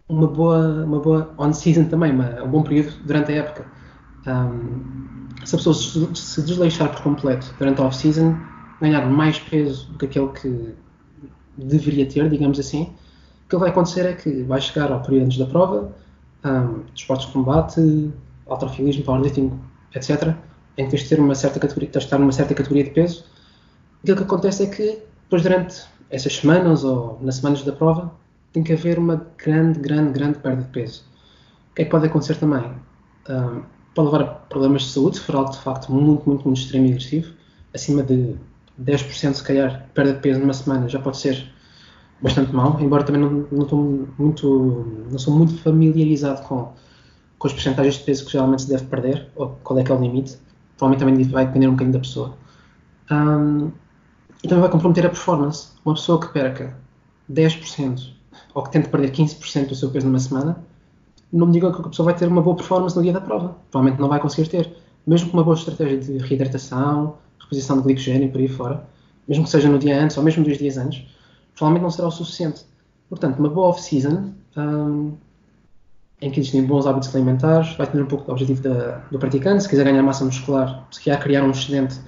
uma 0.09 0.27
boa, 0.27 0.85
uma 0.85 1.01
boa 1.01 1.35
on-season 1.39 1.85
também, 1.85 2.13
uma, 2.13 2.43
um 2.43 2.49
bom 2.49 2.63
período 2.63 2.93
durante 3.05 3.33
a 3.33 3.37
época. 3.37 3.67
Um, 4.27 5.29
se 5.45 5.55
a 5.55 5.59
pessoa 5.59 5.75
se 5.75 6.43
desleixar 6.43 6.91
por 6.91 7.03
completo 7.03 7.55
durante 7.59 7.81
a 7.81 7.85
off-season, 7.85 8.37
ganhar 8.81 9.07
mais 9.07 9.39
peso 9.39 9.91
do 9.93 9.99
que 9.99 10.07
aquele 10.07 10.29
que 10.29 10.75
deveria 11.57 12.07
ter, 12.07 12.29
digamos 12.29 12.59
assim, 12.59 12.95
o 13.47 13.49
que 13.49 13.57
vai 13.57 13.71
acontecer 13.71 14.07
é 14.07 14.13
que 14.15 14.43
vai 14.43 14.61
chegar 14.61 14.91
ao 14.93 15.03
período 15.03 15.27
antes 15.27 15.39
da 15.39 15.47
prova, 15.47 15.93
um, 16.45 16.85
esportes 16.95 17.27
de 17.27 17.33
combate, 17.33 18.13
alterofilismo, 18.47 19.05
powerlifting, 19.05 19.53
etc., 19.95 20.35
em 20.77 20.85
que 20.85 20.91
tens 20.91 21.03
de 21.03 21.09
ter 21.09 21.21
uma 21.21 21.35
certa 21.35 21.59
categoria, 21.59 21.89
tens 21.91 22.03
de 22.03 22.07
estar 22.07 22.19
numa 22.19 22.33
certa 22.33 22.55
categoria 22.55 22.85
de 22.85 22.91
peso. 22.91 23.25
Aquilo 24.03 24.17
que 24.17 24.23
acontece 24.23 24.63
é 24.63 24.67
que 24.67 25.03
depois 25.25 25.43
durante 25.43 25.85
essas 26.11 26.37
semanas 26.37 26.85
ou 26.85 27.19
nas 27.21 27.37
semanas 27.37 27.63
da 27.65 27.73
prova 27.73 28.13
tem 28.53 28.63
que 28.63 28.73
haver 28.73 28.99
uma 28.99 29.27
grande, 29.37 29.79
grande, 29.81 30.13
grande 30.13 30.39
perda 30.39 30.63
de 30.63 30.69
peso. 30.69 31.05
O 31.71 31.75
que 31.75 31.83
é 31.83 31.85
que 31.85 31.91
pode 31.91 32.07
acontecer 32.07 32.37
também? 32.37 32.65
Um, 33.29 33.63
pode 33.95 34.11
levar 34.11 34.23
a 34.23 34.27
problemas 34.27 34.83
de 34.83 34.89
saúde, 34.91 35.19
se 35.19 35.23
for 35.25 35.37
algo 35.37 35.51
de 35.51 35.59
facto 35.59 35.93
muito, 35.93 36.29
muito, 36.29 36.45
muito 36.45 36.61
extremo 36.61 36.87
e 36.87 36.91
agressivo, 36.91 37.35
acima 37.75 38.03
de 38.03 38.37
10% 38.81 39.35
se 39.35 39.43
calhar 39.43 39.89
perda 39.93 40.15
de 40.15 40.21
peso 40.21 40.41
numa 40.41 40.55
semana 40.55 40.89
já 40.89 41.01
pode 41.01 41.19
ser 41.19 41.53
bastante 42.21 42.53
mal, 42.53 42.79
embora 42.81 43.05
também 43.05 43.23
não, 43.23 43.47
não, 43.51 44.09
muito, 44.19 45.07
não 45.11 45.19
sou 45.19 45.35
muito 45.35 45.57
familiarizado 45.59 46.43
com, 46.43 46.73
com 47.39 47.47
as 47.47 47.53
percentagens 47.53 47.97
de 47.97 48.05
peso 48.05 48.25
que 48.25 48.33
geralmente 48.33 48.63
se 48.63 48.69
deve 48.69 48.85
perder, 48.87 49.29
ou 49.37 49.59
qual 49.63 49.79
é 49.79 49.85
que 49.85 49.93
é 49.93 49.95
o 49.95 50.01
limite. 50.01 50.37
Provavelmente 50.77 51.01
também 51.01 51.33
vai 51.33 51.47
depender 51.47 51.69
um 51.69 51.73
bocadinho 51.73 51.93
da 51.93 52.01
pessoa. 52.01 52.35
Um, 53.11 53.71
e 54.43 54.49
também 54.49 54.61
vai 54.61 54.71
comprometer 54.71 55.07
a 55.07 55.09
performance. 55.09 55.69
Uma 55.85 55.95
pessoa 55.95 56.21
que 56.21 56.29
perca 56.33 56.77
10% 57.31 58.13
ou 58.55 58.63
que 58.63 58.71
tente 58.71 58.89
perder 58.89 59.11
15% 59.13 59.69
do 59.69 59.75
seu 59.75 59.91
peso 59.91 60.07
numa 60.07 60.19
semana, 60.19 60.65
não 61.33 61.47
me 61.47 61.53
digam 61.53 61.73
que 61.73 61.81
a 61.81 61.89
pessoa 61.89 62.07
vai 62.07 62.15
ter 62.15 62.27
uma 62.27 62.43
boa 62.43 62.57
performance 62.57 62.97
no 62.97 63.03
dia 63.03 63.13
da 63.13 63.21
prova. 63.21 63.57
Provavelmente 63.71 64.01
não 64.01 64.09
vai 64.09 64.21
conseguir 64.21 64.49
ter. 64.49 64.73
Mesmo 65.07 65.31
com 65.31 65.37
uma 65.37 65.45
boa 65.45 65.57
estratégia 65.57 65.99
de 65.99 66.19
reidratação, 66.19 67.17
reposição 67.41 67.79
de 67.79 67.85
glicogênio 67.85 68.31
por 68.31 68.41
aí 68.41 68.49
fora, 68.49 68.87
mesmo 69.27 69.45
que 69.45 69.51
seja 69.51 69.69
no 69.69 69.79
dia 69.79 70.03
antes 70.03 70.17
ou 70.17 70.23
mesmo 70.23 70.45
dois 70.45 70.59
dias 70.59 70.77
antes, 70.77 71.07
provavelmente 71.59 71.83
não 71.83 71.91
será 71.91 72.09
o 72.09 72.11
suficiente. 72.11 72.65
Portanto, 73.09 73.39
uma 73.39 73.49
boa 73.49 73.69
off-season, 73.69 74.33
um, 74.57 75.17
em 76.21 76.31
que 76.31 76.41
existem 76.41 76.65
bons 76.65 76.87
hábitos 76.87 77.15
alimentares, 77.15 77.75
vai 77.77 77.87
ter 77.87 78.01
um 78.01 78.07
pouco 78.07 78.25
do 78.25 78.33
objetivo 78.33 78.63
da, 78.63 78.99
do 79.11 79.19
praticante. 79.19 79.65
Se 79.65 79.69
quiser 79.69 79.85
ganhar 79.85 80.03
massa 80.03 80.25
muscular, 80.25 80.87
se 80.91 81.01
quiser 81.01 81.19
criar 81.21 81.45
um 81.45 81.51
excedente 81.51 82.01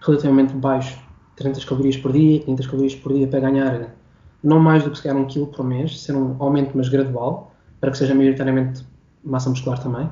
relativamente 0.00 0.52
baixo, 0.54 0.98
300 1.36 1.64
calorias 1.64 1.96
por 1.96 2.12
dia, 2.12 2.40
500 2.40 2.66
calorias 2.66 2.94
por 2.94 3.12
dia, 3.12 3.26
para 3.26 3.40
ganhar 3.40 3.94
não 4.42 4.60
mais 4.60 4.84
do 4.84 4.90
que 4.90 4.96
se 4.96 5.02
calhar 5.02 5.18
um 5.18 5.26
quilo 5.26 5.46
por 5.46 5.64
mês, 5.64 6.00
ser 6.00 6.14
um 6.14 6.36
aumento 6.38 6.76
mas 6.76 6.88
gradual, 6.88 7.54
para 7.80 7.90
que 7.90 7.98
seja 7.98 8.14
maioritariamente 8.14 8.84
massa 9.24 9.50
muscular 9.50 9.78
também. 9.78 10.08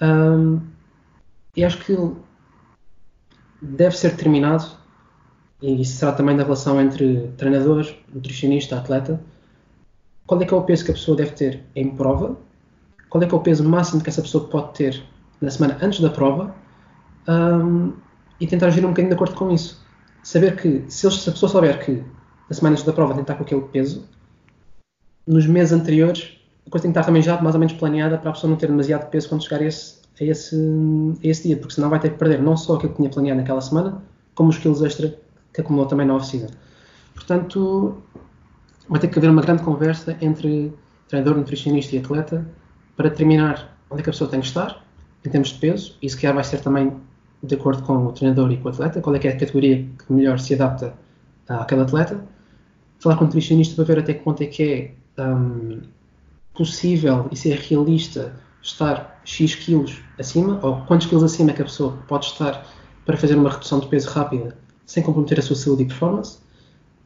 Um, 0.00 0.60
e 1.54 1.64
acho 1.64 1.78
que 1.78 1.96
deve 3.62 3.96
ser 3.96 4.10
determinado, 4.10 4.66
e 5.62 5.80
isso 5.80 5.96
será 5.96 6.12
também 6.12 6.36
da 6.36 6.42
relação 6.42 6.80
entre 6.80 7.30
treinador, 7.36 7.86
nutricionista, 8.12 8.76
atleta, 8.76 9.20
qual 10.26 10.40
é 10.40 10.44
que 10.44 10.52
é 10.52 10.56
o 10.56 10.62
peso 10.62 10.84
que 10.84 10.90
a 10.90 10.94
pessoa 10.94 11.16
deve 11.16 11.32
ter 11.32 11.62
em 11.74 11.88
prova, 11.94 12.36
qual 13.08 13.22
é 13.22 13.26
que 13.26 13.34
é 13.34 13.38
o 13.38 13.40
peso 13.40 13.66
máximo 13.68 14.02
que 14.02 14.10
essa 14.10 14.22
pessoa 14.22 14.48
pode 14.48 14.74
ter 14.74 15.02
na 15.40 15.50
semana 15.50 15.78
antes 15.80 16.00
da 16.00 16.10
prova, 16.10 16.54
um, 17.28 17.92
e 18.40 18.46
tentar 18.46 18.66
agir 18.66 18.84
um 18.84 18.88
bocadinho 18.88 19.08
de 19.08 19.14
acordo 19.14 19.34
com 19.34 19.50
isso. 19.50 19.84
Saber 20.22 20.56
que, 20.56 20.84
se, 20.88 21.10
se 21.10 21.28
a 21.28 21.32
pessoa 21.32 21.50
souber 21.50 21.84
que 21.84 22.02
na 22.48 22.54
semana 22.54 22.74
antes 22.74 22.84
da 22.84 22.92
prova 22.92 23.14
tentar 23.14 23.34
com 23.34 23.42
aquele 23.42 23.62
peso, 23.62 24.04
nos 25.26 25.46
meses 25.46 25.72
anteriores 25.72 26.36
a 26.66 26.70
coisa 26.70 26.82
tem 26.82 26.92
que 26.92 26.98
estar 26.98 27.06
também 27.06 27.22
já 27.22 27.40
mais 27.40 27.54
ou 27.54 27.60
menos 27.60 27.74
planeada 27.74 28.18
para 28.18 28.30
a 28.30 28.32
pessoa 28.32 28.50
não 28.50 28.56
ter 28.56 28.66
demasiado 28.66 29.08
peso 29.08 29.28
quando 29.28 29.44
chegar 29.44 29.60
a 29.60 29.64
esse, 29.64 30.00
a 30.20 30.24
esse, 30.24 30.56
a 31.22 31.26
esse 31.26 31.42
dia, 31.44 31.56
porque 31.56 31.74
senão 31.74 31.88
vai 31.88 32.00
ter 32.00 32.10
que 32.10 32.18
perder 32.18 32.42
não 32.42 32.56
só 32.56 32.74
aquilo 32.74 32.90
que 32.90 32.96
tinha 32.96 33.08
planeado 33.08 33.40
naquela 33.40 33.60
semana, 33.60 34.02
como 34.34 34.50
os 34.50 34.58
quilos 34.58 34.82
extra 34.82 35.16
que 35.56 35.62
acumulou 35.62 35.86
também 35.86 36.06
na 36.06 36.14
oficina. 36.14 36.48
Portanto, 37.14 37.96
vai 38.88 39.00
ter 39.00 39.08
que 39.08 39.18
haver 39.18 39.30
uma 39.30 39.42
grande 39.42 39.62
conversa 39.62 40.16
entre 40.20 40.72
treinador, 41.08 41.36
nutricionista 41.36 41.96
e 41.96 41.98
atleta 41.98 42.46
para 42.94 43.08
determinar 43.08 43.76
onde 43.90 44.00
é 44.00 44.04
que 44.04 44.10
a 44.10 44.12
pessoa 44.12 44.30
tem 44.30 44.40
que 44.40 44.46
estar 44.46 44.84
em 45.24 45.30
termos 45.30 45.48
de 45.48 45.58
peso, 45.58 45.96
e 46.00 46.08
se 46.08 46.16
calhar 46.16 46.34
vai 46.34 46.44
ser 46.44 46.60
também 46.60 46.92
de 47.42 47.54
acordo 47.54 47.82
com 47.82 48.06
o 48.06 48.12
treinador 48.12 48.52
e 48.52 48.58
com 48.58 48.68
o 48.68 48.72
atleta, 48.72 49.00
qual 49.00 49.16
é 49.16 49.18
é 49.26 49.28
a 49.28 49.32
categoria 49.32 49.84
que 49.98 50.12
melhor 50.12 50.38
se 50.38 50.54
adapta 50.54 50.94
àquele 51.48 51.80
atleta, 51.80 52.24
falar 53.00 53.16
com 53.16 53.24
o 53.24 53.26
nutricionista 53.26 53.74
para 53.74 53.84
ver 53.94 54.00
até 54.00 54.14
que 54.14 54.22
ponto 54.22 54.42
é 54.42 54.46
que 54.46 54.62
é 55.16 55.24
um, 55.24 55.82
possível 56.54 57.28
e 57.32 57.36
se 57.36 57.50
é 57.50 57.56
realista 57.56 58.36
estar 58.62 59.20
X 59.24 59.54
quilos 59.54 60.00
acima, 60.18 60.60
ou 60.62 60.82
quantos 60.82 61.06
quilos 61.06 61.24
acima 61.24 61.50
é 61.50 61.54
que 61.54 61.62
a 61.62 61.64
pessoa 61.64 61.98
pode 62.06 62.26
estar 62.26 62.64
para 63.04 63.16
fazer 63.16 63.36
uma 63.36 63.50
redução 63.50 63.80
de 63.80 63.88
peso 63.88 64.08
rápida 64.10 64.56
sem 64.86 65.02
comprometer 65.02 65.38
a 65.38 65.42
sua 65.42 65.56
saúde 65.56 65.82
e 65.82 65.86
performance, 65.86 66.38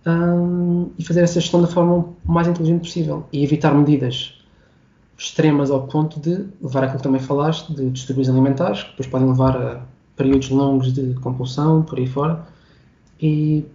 um, 0.07 0.91
e 0.99 1.05
fazer 1.05 1.23
essa 1.23 1.41
gestão 1.41 1.61
da 1.61 1.69
forma 1.69 2.09
mais 2.25 2.47
inteligente 2.47 2.81
possível 2.81 3.27
e 3.33 3.43
evitar 3.43 3.75
medidas 3.75 4.39
extremas 5.19 5.71
ao 5.71 5.87
ponto 5.87 6.19
de 6.19 6.47
levar 6.63 6.85
aquilo 6.85 6.99
que 6.99 7.03
também 7.03 7.21
falaste, 7.21 7.75
de 7.75 7.91
distúrbios 7.91 8.29
alimentares, 8.29 8.83
que 8.83 8.91
depois 8.91 9.09
podem 9.09 9.29
levar 9.29 9.57
a 9.57 9.83
períodos 10.17 10.49
longos 10.51 10.93
de 10.93 11.15
compulsão, 11.15 11.83
por 11.83 11.99
aí 11.99 12.07
fora, 12.07 12.47
e 13.21 13.67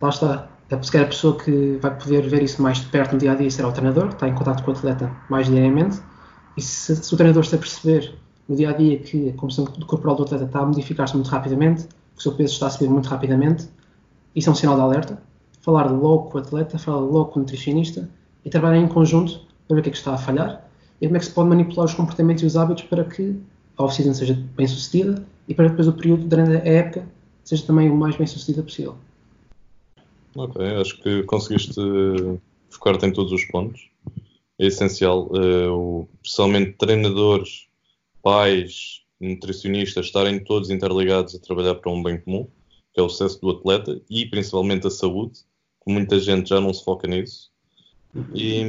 lá 0.00 0.10
está, 0.10 0.48
é 0.70 0.82
se 0.82 0.92
calhar 0.92 1.06
a 1.06 1.10
pessoa 1.10 1.38
que 1.38 1.78
vai 1.80 1.96
poder 1.96 2.28
ver 2.28 2.42
isso 2.42 2.60
mais 2.62 2.78
de 2.78 2.86
perto 2.86 3.12
no 3.12 3.18
dia 3.18 3.32
a 3.32 3.34
dia 3.34 3.50
será 3.50 3.68
o 3.68 3.72
treinador, 3.72 4.08
que 4.08 4.14
está 4.14 4.28
em 4.28 4.34
contato 4.34 4.62
com 4.62 4.70
o 4.70 4.74
atleta 4.74 5.10
mais 5.30 5.46
diariamente. 5.46 6.00
E 6.56 6.62
se, 6.62 6.94
se 6.96 7.14
o 7.14 7.16
treinador 7.16 7.44
se 7.46 7.56
perceber 7.56 8.14
no 8.48 8.54
dia 8.54 8.70
a 8.70 8.72
dia 8.72 8.98
que 8.98 9.30
a 9.30 9.32
composição 9.32 9.64
corporal 9.86 10.16
do 10.16 10.24
atleta 10.24 10.44
está 10.44 10.60
a 10.60 10.66
modificar-se 10.66 11.14
muito 11.14 11.28
rapidamente, 11.28 11.88
o 12.16 12.20
seu 12.20 12.32
peso 12.32 12.52
está 12.52 12.66
a 12.66 12.70
subir 12.70 12.90
muito 12.90 13.08
rapidamente, 13.08 13.68
isso 14.34 14.48
é 14.48 14.52
um 14.52 14.54
sinal 14.54 14.76
de 14.76 14.82
alerta. 14.82 15.22
Falar 15.60 15.90
logo 15.90 16.30
com 16.30 16.38
o 16.38 16.40
atleta, 16.40 16.78
falar 16.78 17.00
logo 17.00 17.26
com 17.26 17.38
o 17.38 17.42
nutricionista 17.42 18.08
e 18.44 18.50
trabalhar 18.50 18.78
em 18.78 18.88
conjunto 18.88 19.40
para 19.66 19.76
ver 19.76 19.80
o 19.80 19.82
que 19.82 19.88
é 19.88 19.92
que 19.92 19.98
está 19.98 20.14
a 20.14 20.18
falhar 20.18 20.68
e 21.00 21.06
como 21.06 21.16
é 21.16 21.20
que 21.20 21.26
se 21.26 21.32
pode 21.32 21.48
manipular 21.48 21.86
os 21.86 21.94
comportamentos 21.94 22.42
e 22.42 22.46
os 22.46 22.56
hábitos 22.56 22.84
para 22.84 23.04
que 23.04 23.38
a 23.76 23.84
off-season 23.84 24.14
seja 24.14 24.38
bem 24.56 24.66
sucedida 24.66 25.24
e 25.48 25.54
para 25.54 25.66
que 25.66 25.70
depois 25.70 25.88
o 25.88 25.92
período 25.92 26.24
durante 26.24 26.56
a 26.56 26.70
época 26.70 27.06
seja 27.42 27.66
também 27.66 27.90
o 27.90 27.96
mais 27.96 28.16
bem 28.16 28.26
sucedido 28.26 28.62
possível. 28.62 28.96
Ok, 30.36 30.64
acho 30.80 31.00
que 31.00 31.22
conseguiste 31.24 31.74
focar-te 32.70 33.06
em 33.06 33.12
todos 33.12 33.32
os 33.32 33.44
pontos. 33.46 33.88
É 34.58 34.66
essencial, 34.66 35.28
uh, 35.32 36.08
especialmente 36.22 36.72
treinadores, 36.78 37.68
pais, 38.22 39.03
nutricionistas, 39.24 40.06
estarem 40.06 40.38
todos 40.38 40.70
interligados 40.70 41.34
a 41.34 41.38
trabalhar 41.38 41.74
para 41.76 41.90
um 41.90 42.02
bem 42.02 42.20
comum, 42.20 42.46
que 42.92 43.00
é 43.00 43.02
o 43.02 43.08
sucesso 43.08 43.40
do 43.40 43.50
atleta 43.50 44.00
e 44.08 44.26
principalmente 44.26 44.86
a 44.86 44.90
saúde, 44.90 45.40
que 45.84 45.92
muita 45.92 46.18
gente 46.18 46.48
já 46.48 46.60
não 46.60 46.72
se 46.72 46.84
foca 46.84 47.08
nisso. 47.08 47.50
E, 48.34 48.62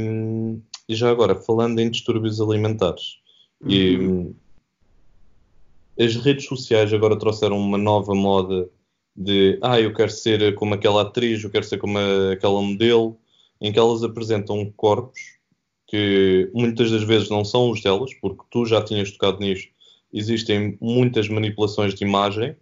e 0.90 0.96
já 0.96 1.10
agora, 1.12 1.36
falando 1.36 1.80
em 1.80 1.90
distúrbios 1.90 2.42
alimentares, 2.42 3.20
e, 3.68 4.32
as 6.00 6.16
redes 6.16 6.46
sociais 6.46 6.92
agora 6.94 7.18
trouxeram 7.18 7.58
uma 7.58 7.78
nova 7.78 8.14
moda 8.14 8.70
de 9.16 9.58
ah, 9.62 9.80
eu 9.80 9.94
quero 9.94 10.12
ser 10.12 10.54
como 10.56 10.74
aquela 10.74 11.04
atriz, 11.04 11.44
eu 11.44 11.50
quero 11.50 11.64
ser 11.64 11.78
como 11.78 11.98
aquela 12.34 12.62
modelo, 12.62 13.18
em 13.62 13.72
que 13.72 13.80
elas 13.80 14.04
apresentam 14.04 14.72
corpos 14.76 15.36
que 15.88 16.50
muitas 16.54 16.92
das 16.92 17.04
vezes 17.04 17.30
não 17.30 17.46
são 17.46 17.70
os 17.70 17.82
delas, 17.82 18.14
porque 18.16 18.44
tu 18.50 18.66
já 18.66 18.82
tinhas 18.82 19.12
tocado 19.12 19.40
nisto, 19.40 19.72
existem 20.16 20.78
muitas 20.80 21.28
manipulações 21.28 21.94
de 21.94 22.06
imagem 22.06 22.56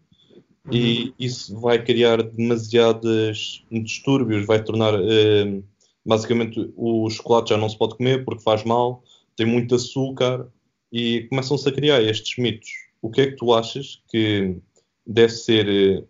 e 0.72 1.04
uhum. 1.04 1.14
isso 1.20 1.60
vai 1.60 1.84
criar 1.84 2.24
demasiados 2.24 3.64
distúrbios, 3.72 4.45
vai 4.45 4.64
tornar 4.64 4.95
uh, 4.95 5.64
basicamente 6.04 6.72
o 6.76 7.10
chocolate 7.10 7.49
já 7.49 7.58
não 7.58 7.70
se 7.70 7.78
pode 7.78 7.95
comer 7.95 8.26
porque 8.26 8.43
faz 8.43 8.64
mal, 8.64 9.04
tem 9.36 9.45
muito 9.45 9.76
açúcar 9.76 10.47
e 10.91 11.28
começam-se 11.30 11.68
a 11.70 11.72
criar 11.72 12.01
estes 12.01 12.38
mitos. 12.38 12.70
O 13.01 13.10
que 13.10 13.22
é 13.22 13.28
que 13.28 13.36
tu 13.36 13.54
achas 13.54 14.01
que 14.10 14.58
deve 15.06 15.34
ser 15.34 15.68
eh, 15.68 16.04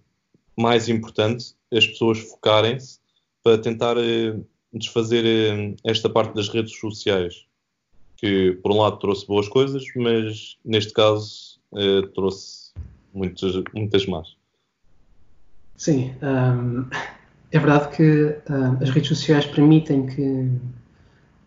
mais 0.55 0.87
importante 0.87 1.55
as 1.71 1.87
pessoas 1.87 2.19
focarem-se 2.19 2.99
para 3.43 3.57
tentar 3.57 3.97
uh, 3.97 4.45
desfazer 4.71 5.75
esta 5.83 6.09
parte 6.09 6.35
das 6.35 6.49
redes 6.49 6.77
sociais, 6.79 7.45
que 8.23 8.57
por 8.63 8.71
um 8.71 8.77
lado 8.77 8.99
trouxe 8.99 9.27
boas 9.27 9.49
coisas, 9.49 9.83
mas 9.97 10.57
neste 10.63 10.93
caso 10.93 11.59
uh, 11.73 12.07
trouxe 12.13 12.71
muitas, 13.13 13.61
muitas 13.73 14.05
más. 14.05 14.37
Sim, 15.75 16.13
um, 16.21 16.85
é 17.51 17.59
verdade 17.59 17.93
que 17.93 18.27
uh, 18.49 18.81
as 18.81 18.89
redes 18.91 19.09
sociais 19.09 19.45
permitem 19.45 20.05
que 20.05 20.49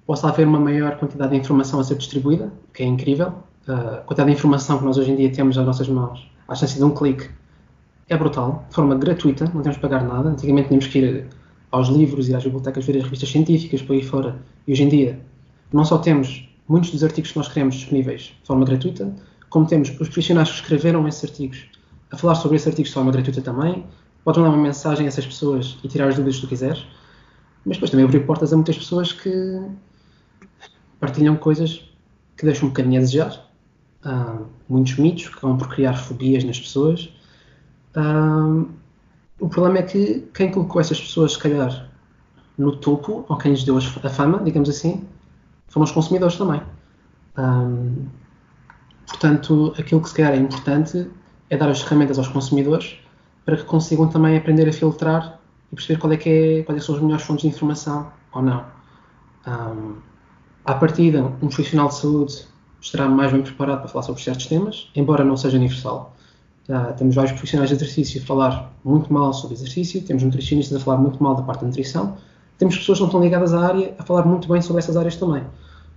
possa 0.06 0.28
haver 0.28 0.46
uma 0.46 0.60
maior 0.60 0.98
quantidade 0.98 1.30
de 1.30 1.38
informação 1.38 1.80
a 1.80 1.84
ser 1.84 1.96
distribuída, 1.96 2.52
o 2.68 2.72
que 2.74 2.82
é 2.82 2.86
incrível. 2.86 3.28
Uh, 3.66 3.72
a 3.72 3.96
quantidade 4.02 4.32
de 4.32 4.36
informação 4.36 4.76
que 4.76 4.84
nós 4.84 4.98
hoje 4.98 5.12
em 5.12 5.16
dia 5.16 5.32
temos 5.32 5.56
às 5.56 5.64
nossas 5.64 5.88
mãos, 5.88 6.30
à 6.46 6.52
distância 6.52 6.76
de 6.76 6.84
um 6.84 6.90
clique, 6.90 7.26
é 8.06 8.18
brutal, 8.18 8.66
de 8.68 8.74
forma 8.74 8.94
gratuita, 8.96 9.46
não 9.46 9.62
temos 9.62 9.76
de 9.76 9.80
pagar 9.80 10.04
nada. 10.04 10.28
Antigamente 10.28 10.68
tínhamos 10.68 10.88
que 10.88 10.98
ir 10.98 11.26
aos 11.70 11.88
livros 11.88 12.28
e 12.28 12.34
às 12.34 12.44
bibliotecas 12.44 12.84
ver 12.84 12.98
as 12.98 13.04
revistas 13.04 13.30
científicas 13.30 13.80
por 13.80 13.94
aí 13.94 14.02
fora. 14.02 14.36
E 14.68 14.72
hoje 14.72 14.82
em 14.82 14.88
dia, 14.90 15.18
não 15.72 15.82
só 15.82 15.96
temos 15.96 16.46
muitos 16.68 16.90
dos 16.90 17.04
artigos 17.04 17.32
que 17.32 17.38
nós 17.38 17.48
queremos 17.48 17.76
disponíveis 17.76 18.22
de 18.22 18.46
forma 18.46 18.64
gratuita, 18.64 19.14
como 19.48 19.66
temos 19.66 19.90
os 19.90 20.08
profissionais 20.08 20.50
que 20.50 20.56
escreveram 20.56 21.06
esses 21.06 21.24
artigos 21.24 21.66
a 22.10 22.16
falar 22.16 22.34
sobre 22.34 22.56
esses 22.56 22.68
artigos 22.68 22.90
de 22.90 22.94
forma 22.94 23.12
gratuita 23.12 23.40
também. 23.40 23.86
Podes 24.24 24.40
mandar 24.40 24.54
uma 24.54 24.62
mensagem 24.62 25.06
a 25.06 25.08
essas 25.08 25.26
pessoas 25.26 25.78
e 25.82 25.88
tirar 25.88 26.08
as 26.08 26.16
dúvidas 26.16 26.36
que 26.36 26.42
tu 26.42 26.48
quiseres. 26.48 26.84
Mas 27.64 27.76
depois 27.76 27.90
também 27.90 28.04
abrir 28.04 28.20
portas 28.26 28.52
a 28.52 28.56
muitas 28.56 28.76
pessoas 28.76 29.12
que 29.12 29.60
partilham 31.00 31.36
coisas 31.36 31.88
que 32.36 32.44
deixam 32.44 32.66
um 32.66 32.70
bocadinho 32.70 32.98
a 32.98 33.00
desejar. 33.00 33.50
Há 34.04 34.38
muitos 34.68 34.96
mitos 34.96 35.28
que 35.28 35.34
acabam 35.36 35.58
por 35.58 35.68
criar 35.68 35.94
fobias 35.94 36.44
nas 36.44 36.60
pessoas. 36.60 37.08
o 39.40 39.48
problema 39.48 39.78
é 39.78 39.82
que 39.82 40.28
quem 40.34 40.50
colocou 40.50 40.80
essas 40.80 41.00
pessoas, 41.00 41.32
se 41.32 41.38
calhar, 41.38 41.90
no 42.56 42.76
topo, 42.76 43.24
ou 43.28 43.36
quem 43.36 43.52
lhes 43.52 43.64
deu 43.64 43.76
a 43.78 44.08
fama, 44.08 44.40
digamos 44.42 44.68
assim, 44.68 45.04
foram 45.68 45.84
os 45.84 45.92
consumidores 45.92 46.36
também. 46.36 46.60
Um, 47.38 48.06
portanto, 49.06 49.74
aquilo 49.78 50.00
que 50.00 50.08
se 50.08 50.14
calhar 50.14 50.32
é 50.32 50.36
importante 50.36 51.10
é 51.50 51.56
dar 51.56 51.68
as 51.68 51.82
ferramentas 51.82 52.18
aos 52.18 52.28
consumidores 52.28 52.98
para 53.44 53.56
que 53.56 53.64
consigam 53.64 54.08
também 54.08 54.36
aprender 54.36 54.68
a 54.68 54.72
filtrar 54.72 55.38
e 55.72 55.76
perceber 55.76 56.00
qual 56.00 56.12
é 56.12 56.16
que 56.16 56.28
é, 56.28 56.62
quais 56.62 56.84
são 56.84 56.96
as 56.96 57.00
melhores 57.00 57.24
fontes 57.24 57.42
de 57.42 57.48
informação 57.48 58.10
ou 58.32 58.42
não. 58.42 58.64
Um, 59.46 59.96
à 60.64 60.74
partida, 60.74 61.22
um 61.22 61.48
profissional 61.48 61.88
de 61.88 61.94
saúde 61.94 62.46
estará 62.80 63.08
mais 63.08 63.32
bem 63.32 63.42
preparado 63.42 63.80
para 63.80 63.88
falar 63.88 64.02
sobre 64.02 64.22
certos 64.22 64.46
temas, 64.46 64.90
embora 64.94 65.24
não 65.24 65.36
seja 65.36 65.56
universal. 65.56 66.14
Uh, 66.68 66.92
temos 66.96 67.14
vários 67.14 67.32
profissionais 67.32 67.70
de 67.70 67.76
exercício 67.76 68.20
a 68.20 68.26
falar 68.26 68.72
muito 68.84 69.12
mal 69.12 69.32
sobre 69.32 69.54
exercício, 69.54 70.02
temos 70.02 70.24
nutricionistas 70.24 70.80
a 70.80 70.84
falar 70.84 70.98
muito 70.98 71.22
mal 71.22 71.36
da 71.36 71.42
parte 71.42 71.60
da 71.60 71.68
nutrição, 71.68 72.16
temos 72.58 72.76
pessoas 72.76 72.98
que 72.98 73.02
não 73.02 73.08
estão 73.08 73.20
ligadas 73.20 73.52
à 73.52 73.66
área 73.66 73.94
a 73.98 74.02
falar 74.02 74.24
muito 74.24 74.48
bem 74.48 74.60
sobre 74.62 74.80
essas 74.80 74.96
áreas 74.96 75.16
também. 75.16 75.44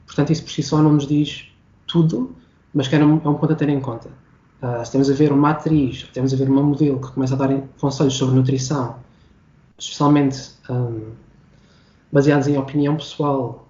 Portanto, 0.06 0.32
isso 0.32 0.44
por 0.44 0.52
si 0.52 0.64
só 0.64 0.82
não 0.82 0.94
nos 0.94 1.08
diz 1.08 1.48
tudo, 1.88 2.36
mas 2.74 2.88
que 2.88 2.96
é 2.96 3.04
um, 3.04 3.22
é 3.24 3.30
um 3.30 3.36
ponto 3.36 3.54
a 3.54 3.56
ter 3.56 3.70
em 3.70 3.80
conta. 3.80 4.10
Uh, 4.62 4.86
se 4.86 4.92
temos 4.92 5.10
a 5.10 5.14
ver 5.14 5.32
uma 5.32 5.52
atriz, 5.52 6.04
temos 6.14 6.34
a 6.34 6.38
ver 6.38 6.50
uma 6.50 6.62
modelo 6.62 7.00
que 7.00 7.12
começa 7.12 7.34
a 7.34 7.38
dar 7.38 7.62
conselhos 7.80 8.16
sobre 8.16 8.36
nutrição, 8.36 8.98
especialmente 9.78 10.52
um, 10.70 11.12
baseados 12.12 12.48
em 12.48 12.58
opinião 12.58 12.98
pessoal, 12.98 13.68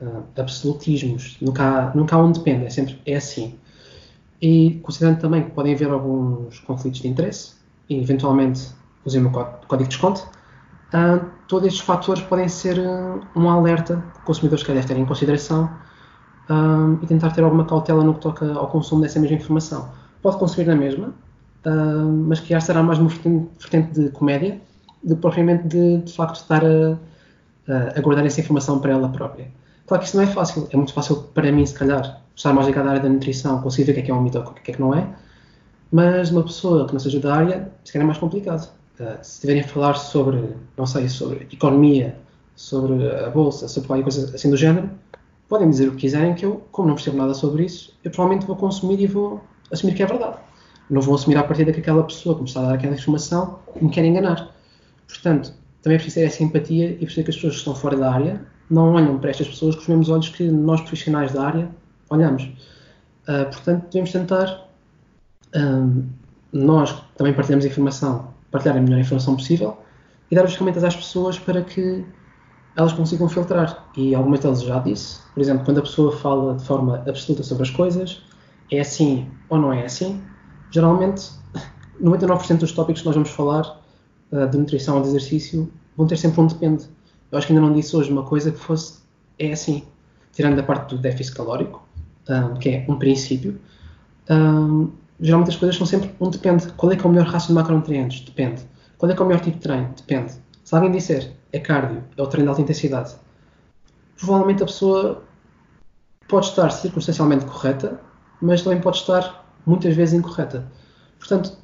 uh, 0.00 0.22
absolutismos, 0.38 1.36
nunca 1.42 1.62
há, 1.62 1.94
nunca 1.94 2.16
há 2.16 2.22
um 2.22 2.32
depende, 2.32 2.64
é 2.64 2.70
sempre 2.70 2.98
é 3.04 3.16
assim. 3.16 3.58
E 4.40 4.80
considerando 4.82 5.20
também 5.20 5.42
que 5.42 5.50
podem 5.50 5.74
haver 5.74 5.90
alguns 5.90 6.58
conflitos 6.60 7.02
de 7.02 7.08
interesse, 7.08 7.52
e 7.90 8.00
eventualmente 8.00 8.70
usem 9.04 9.24
o 9.24 9.30
código 9.30 9.82
de 9.82 9.88
desconto, 9.88 10.26
uh, 10.94 11.39
todos 11.50 11.66
estes 11.66 11.82
fatores 11.82 12.22
podem 12.22 12.48
ser 12.48 12.78
um 13.34 13.50
alerta 13.50 14.02
que 14.14 14.20
o 14.20 14.22
consumidor 14.22 14.58
se 14.58 14.64
calhar 14.64 14.80
deve 14.80 14.94
ter 14.94 15.00
em 15.00 15.04
consideração 15.04 15.68
e 17.02 17.06
tentar 17.06 17.30
ter 17.32 17.42
alguma 17.42 17.64
cautela 17.64 18.02
no 18.04 18.14
que 18.14 18.20
toca 18.20 18.54
ao 18.54 18.68
consumo 18.68 19.02
dessa 19.02 19.18
mesma 19.18 19.36
informação 19.36 19.90
pode 20.22 20.38
consumir 20.38 20.66
na 20.66 20.74
mesma, 20.74 21.08
uh, 21.66 22.24
mas 22.26 22.40
que 22.40 22.50
já 22.50 22.60
será 22.60 22.82
mais 22.82 22.98
uma 22.98 23.08
vertente 23.08 23.92
de 23.92 24.10
comédia 24.10 24.60
do 25.02 25.14
que 25.14 25.20
propriamente 25.20 25.66
de, 25.66 25.98
de 25.98 26.12
facto 26.12 26.36
estar 26.36 26.62
a, 26.64 26.98
a, 27.96 28.00
guardar 28.00 28.24
essa 28.26 28.40
informação 28.40 28.78
para 28.78 28.92
ela 28.92 29.08
própria. 29.08 29.48
Claro 29.86 30.02
que 30.02 30.08
isso 30.08 30.16
não 30.16 30.24
é 30.24 30.26
fácil, 30.26 30.68
é 30.70 30.76
muito 30.76 30.92
fácil 30.92 31.16
para 31.34 31.50
mim, 31.50 31.64
se 31.64 31.74
calhar, 31.74 32.20
estar 32.36 32.52
mais 32.52 32.66
ligado 32.66 32.86
à 32.86 32.90
área 32.90 33.02
da 33.02 33.08
nutrição, 33.08 33.60
conseguir 33.62 33.84
ver 33.84 33.92
o 33.92 33.94
que 33.94 34.00
é 34.00 34.04
que 34.04 34.10
é 34.10 34.14
um 34.14 34.22
mito 34.22 34.38
ou 34.38 34.44
o 34.44 34.52
que 34.52 34.70
é 34.70 34.74
que 34.74 34.80
não 34.80 34.94
é, 34.94 35.08
mas 35.90 36.30
uma 36.30 36.42
pessoa 36.42 36.86
que 36.86 36.92
não 36.92 37.00
seja 37.00 37.18
da 37.18 37.34
área, 37.34 37.72
se 37.82 37.92
calhar 37.92 38.04
é 38.04 38.06
mais 38.06 38.18
complicado. 38.18 38.70
Uh, 39.00 39.16
se 39.22 39.32
estiverem 39.32 39.62
a 39.62 39.66
falar 39.66 39.94
sobre, 39.94 40.54
não 40.76 40.84
sei, 40.84 41.08
sobre 41.08 41.48
economia, 41.50 42.14
sobre 42.54 43.10
a 43.10 43.30
bolsa, 43.30 43.66
sobre 43.66 43.86
qualquer 43.86 44.02
coisa 44.02 44.34
assim 44.34 44.50
do 44.50 44.56
género, 44.58 44.90
podem 45.48 45.70
dizer 45.70 45.88
o 45.88 45.92
que 45.92 46.02
quiserem, 46.02 46.34
que 46.34 46.44
eu, 46.44 46.62
como 46.70 46.88
não 46.88 46.94
percebo 46.94 47.16
nada 47.16 47.32
sobre 47.32 47.64
isso, 47.64 47.96
eu 48.04 48.10
provavelmente 48.10 48.46
vou 48.46 48.56
consumir 48.56 49.00
e 49.00 49.06
vou 49.06 49.40
assumir 49.72 49.94
que 49.94 50.02
é 50.02 50.06
verdade. 50.06 50.36
Não 50.90 51.00
vou 51.00 51.14
assumir 51.14 51.36
à 51.36 51.42
partida 51.42 51.72
que 51.72 51.80
aquela 51.80 52.02
pessoa 52.04 52.34
que 52.34 52.42
me 52.42 52.48
está 52.48 52.60
a 52.60 52.64
dar 52.64 52.74
aquela 52.74 52.94
informação 52.94 53.58
me 53.80 53.88
quer 53.88 54.04
enganar. 54.04 54.54
Portanto, 55.08 55.54
também 55.82 55.96
é 55.96 55.98
preciso 55.98 56.16
ter 56.16 56.26
essa 56.26 56.42
empatia 56.42 56.90
e 56.90 56.98
perceber 56.98 57.24
que 57.24 57.30
as 57.30 57.36
pessoas 57.36 57.54
que 57.54 57.58
estão 57.60 57.74
fora 57.74 57.96
da 57.96 58.12
área 58.12 58.40
não 58.70 58.92
olham 58.92 59.18
para 59.18 59.30
estas 59.30 59.48
pessoas 59.48 59.74
com 59.76 59.80
os 59.80 59.88
mesmos 59.88 60.10
olhos 60.10 60.28
que 60.28 60.44
nós 60.44 60.80
profissionais 60.82 61.32
da 61.32 61.42
área 61.42 61.70
olhamos. 62.10 62.44
Uh, 63.22 63.44
portanto, 63.46 63.86
devemos 63.90 64.12
tentar, 64.12 64.68
um, 65.56 66.04
nós 66.52 66.94
também 67.16 67.32
partilhamos 67.32 67.64
informação, 67.64 68.29
partilhar 68.50 68.76
a 68.76 68.80
melhor 68.80 68.98
informação 68.98 69.36
possível 69.36 69.78
e 70.30 70.34
dar 70.34 70.44
as 70.44 70.52
ferramentas 70.52 70.84
às 70.84 70.96
pessoas 70.96 71.38
para 71.38 71.62
que 71.62 72.04
elas 72.76 72.92
consigam 72.92 73.28
filtrar. 73.28 73.86
E 73.96 74.14
algumas 74.14 74.40
delas 74.40 74.62
já 74.62 74.78
disse, 74.78 75.20
por 75.34 75.40
exemplo, 75.40 75.64
quando 75.64 75.78
a 75.78 75.82
pessoa 75.82 76.12
fala 76.16 76.54
de 76.56 76.64
forma 76.64 77.02
absoluta 77.06 77.42
sobre 77.42 77.64
as 77.64 77.70
coisas, 77.70 78.22
é 78.70 78.80
assim 78.80 79.28
ou 79.48 79.58
não 79.58 79.72
é 79.72 79.84
assim, 79.84 80.22
geralmente 80.70 81.30
99% 82.02 82.58
dos 82.58 82.72
tópicos 82.72 83.02
que 83.02 83.06
nós 83.06 83.14
vamos 83.14 83.30
falar 83.30 83.80
uh, 84.32 84.46
de 84.48 84.56
nutrição 84.56 84.96
ou 84.96 85.02
de 85.02 85.08
exercício 85.08 85.70
vão 85.96 86.06
ter 86.06 86.16
sempre 86.16 86.40
um 86.40 86.46
depende. 86.46 86.88
Eu 87.30 87.38
acho 87.38 87.46
que 87.46 87.52
ainda 87.52 87.64
não 87.64 87.74
disse 87.74 87.94
hoje 87.96 88.10
uma 88.10 88.24
coisa 88.24 88.50
que 88.50 88.58
fosse 88.58 89.00
é 89.38 89.52
assim, 89.52 89.84
tirando 90.32 90.58
a 90.58 90.62
parte 90.62 90.94
do 90.94 91.00
déficit 91.00 91.34
calórico, 91.36 91.82
um, 92.28 92.32
ah, 92.32 92.54
que 92.58 92.68
é 92.68 92.86
um 92.88 92.98
princípio, 92.98 93.58
um, 94.28 94.84
ah, 94.84 94.99
geralmente 95.20 95.50
as 95.50 95.56
coisas 95.56 95.76
são 95.76 95.86
sempre 95.86 96.14
um 96.20 96.30
depende. 96.30 96.66
Qual 96.72 96.90
é 96.90 96.96
que 96.96 97.02
é 97.02 97.06
o 97.06 97.12
melhor 97.12 97.26
rácio 97.26 97.48
de 97.48 97.54
macronutrientes? 97.54 98.20
Depende. 98.20 98.62
Qual 98.98 99.10
é 99.10 99.14
que 99.14 99.20
é 99.20 99.24
o 99.24 99.28
melhor 99.28 99.40
tipo 99.40 99.56
de 99.56 99.62
treino? 99.62 99.92
Depende. 99.96 100.32
Se 100.64 100.74
alguém 100.74 100.90
disser 100.90 101.32
é 101.52 101.58
cardio, 101.58 102.02
é 102.16 102.22
o 102.22 102.26
treino 102.26 102.46
de 102.46 102.50
alta 102.50 102.62
intensidade, 102.62 103.14
provavelmente 104.16 104.62
a 104.62 104.66
pessoa 104.66 105.24
pode 106.28 106.46
estar 106.46 106.70
circunstancialmente 106.70 107.44
correta, 107.44 108.00
mas 108.40 108.62
também 108.62 108.80
pode 108.80 108.98
estar 108.98 109.44
muitas 109.66 109.96
vezes 109.96 110.14
incorreta. 110.14 110.66
Portanto, 111.18 111.56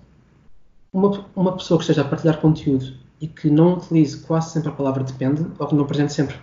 uma, 0.92 1.24
uma 1.36 1.56
pessoa 1.56 1.78
que 1.78 1.84
esteja 1.84 2.02
a 2.02 2.04
partilhar 2.04 2.40
conteúdo 2.40 2.94
e 3.20 3.26
que 3.26 3.48
não 3.48 3.74
utilize 3.74 4.18
quase 4.18 4.50
sempre 4.50 4.70
a 4.70 4.72
palavra 4.72 5.04
depende, 5.04 5.46
ou 5.58 5.66
que 5.66 5.74
não 5.74 5.84
apresente 5.84 6.12
sempre 6.12 6.36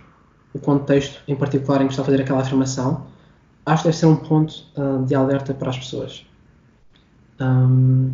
o 0.54 0.58
contexto 0.58 1.20
em 1.28 1.36
particular 1.36 1.82
em 1.82 1.86
que 1.86 1.92
está 1.92 2.02
a 2.02 2.04
fazer 2.04 2.22
aquela 2.22 2.40
afirmação, 2.40 3.06
acho 3.66 3.82
que 3.82 3.88
deve 3.88 3.98
ser 3.98 4.06
um 4.06 4.16
ponto 4.16 4.64
uh, 4.76 5.04
de 5.04 5.14
alerta 5.14 5.52
para 5.52 5.70
as 5.70 5.78
pessoas. 5.78 6.24
Um, 7.40 8.12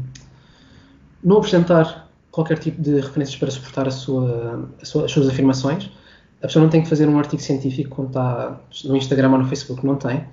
não 1.23 1.39
apresentar 1.39 2.09
qualquer 2.31 2.59
tipo 2.59 2.81
de 2.81 3.01
referências 3.01 3.37
para 3.37 3.51
suportar 3.51 3.89
a 3.89 3.91
sua, 3.91 4.69
a 4.81 4.85
sua, 4.85 5.05
as 5.05 5.13
suas 5.13 5.29
afirmações. 5.29 5.91
A 6.43 6.47
pessoa 6.47 6.63
não 6.63 6.71
tem 6.71 6.83
que 6.83 6.89
fazer 6.89 7.09
um 7.09 7.19
artigo 7.19 7.43
científico 7.43 7.97
quando 7.97 8.09
está 8.09 8.61
no 8.85 8.97
Instagram 8.97 9.31
ou 9.33 9.39
no 9.39 9.47
Facebook, 9.47 9.85
não 9.85 9.97
tem, 9.97 10.25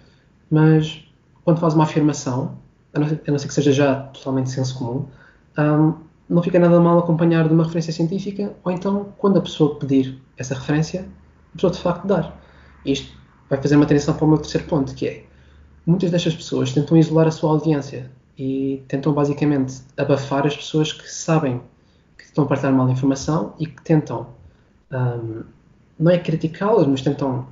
mas 0.50 1.04
quando 1.44 1.60
faz 1.60 1.74
uma 1.74 1.84
afirmação, 1.84 2.58
a 2.94 3.00
não, 3.00 3.08
a 3.08 3.32
não 3.32 3.38
ser 3.38 3.48
que 3.48 3.54
seja 3.54 3.74
já 3.74 3.96
totalmente 3.96 4.50
senso 4.50 4.78
comum, 4.78 5.06
um, 5.58 5.94
não 6.30 6.42
fica 6.42 6.60
nada 6.60 6.80
mal 6.80 7.00
acompanhar 7.00 7.48
de 7.48 7.54
uma 7.54 7.64
referência 7.64 7.92
científica, 7.92 8.54
ou 8.64 8.72
então, 8.72 9.14
quando 9.18 9.38
a 9.38 9.42
pessoa 9.42 9.78
pedir 9.80 10.18
essa 10.38 10.54
referência, 10.54 11.08
a 11.52 11.56
pessoa 11.56 11.72
de 11.72 11.80
facto 11.80 12.08
dar. 12.08 12.40
Isto 12.86 13.12
vai 13.50 13.62
fazer 13.62 13.76
uma 13.76 13.86
atenção 13.86 14.14
para 14.14 14.26
o 14.26 14.28
meu 14.28 14.38
terceiro 14.38 14.68
ponto, 14.68 14.94
que 14.94 15.08
é, 15.08 15.26
muitas 15.86 16.12
destas 16.12 16.36
pessoas 16.36 16.72
tentam 16.72 16.98
isolar 16.98 17.28
a 17.28 17.32
sua 17.32 17.52
audiência 17.52 18.10
e 18.38 18.84
tentam 18.88 19.14
basicamente 19.14 19.82
abafar 19.98 20.46
as 20.46 20.56
pessoas 20.56 20.94
que 20.94 21.10
sabem 21.10 21.62
que 22.18 22.24
estão 22.26 22.44
a 22.44 22.48
partilhar 22.48 22.74
mal 22.74 22.90
informação 22.90 23.54
e 23.60 23.66
que 23.66 23.82
tentam, 23.82 24.28
um, 24.92 25.44
não 26.00 26.12
é 26.12 26.20
criticá-las, 26.20 26.86
mas 26.86 27.02
tentam 27.02 27.48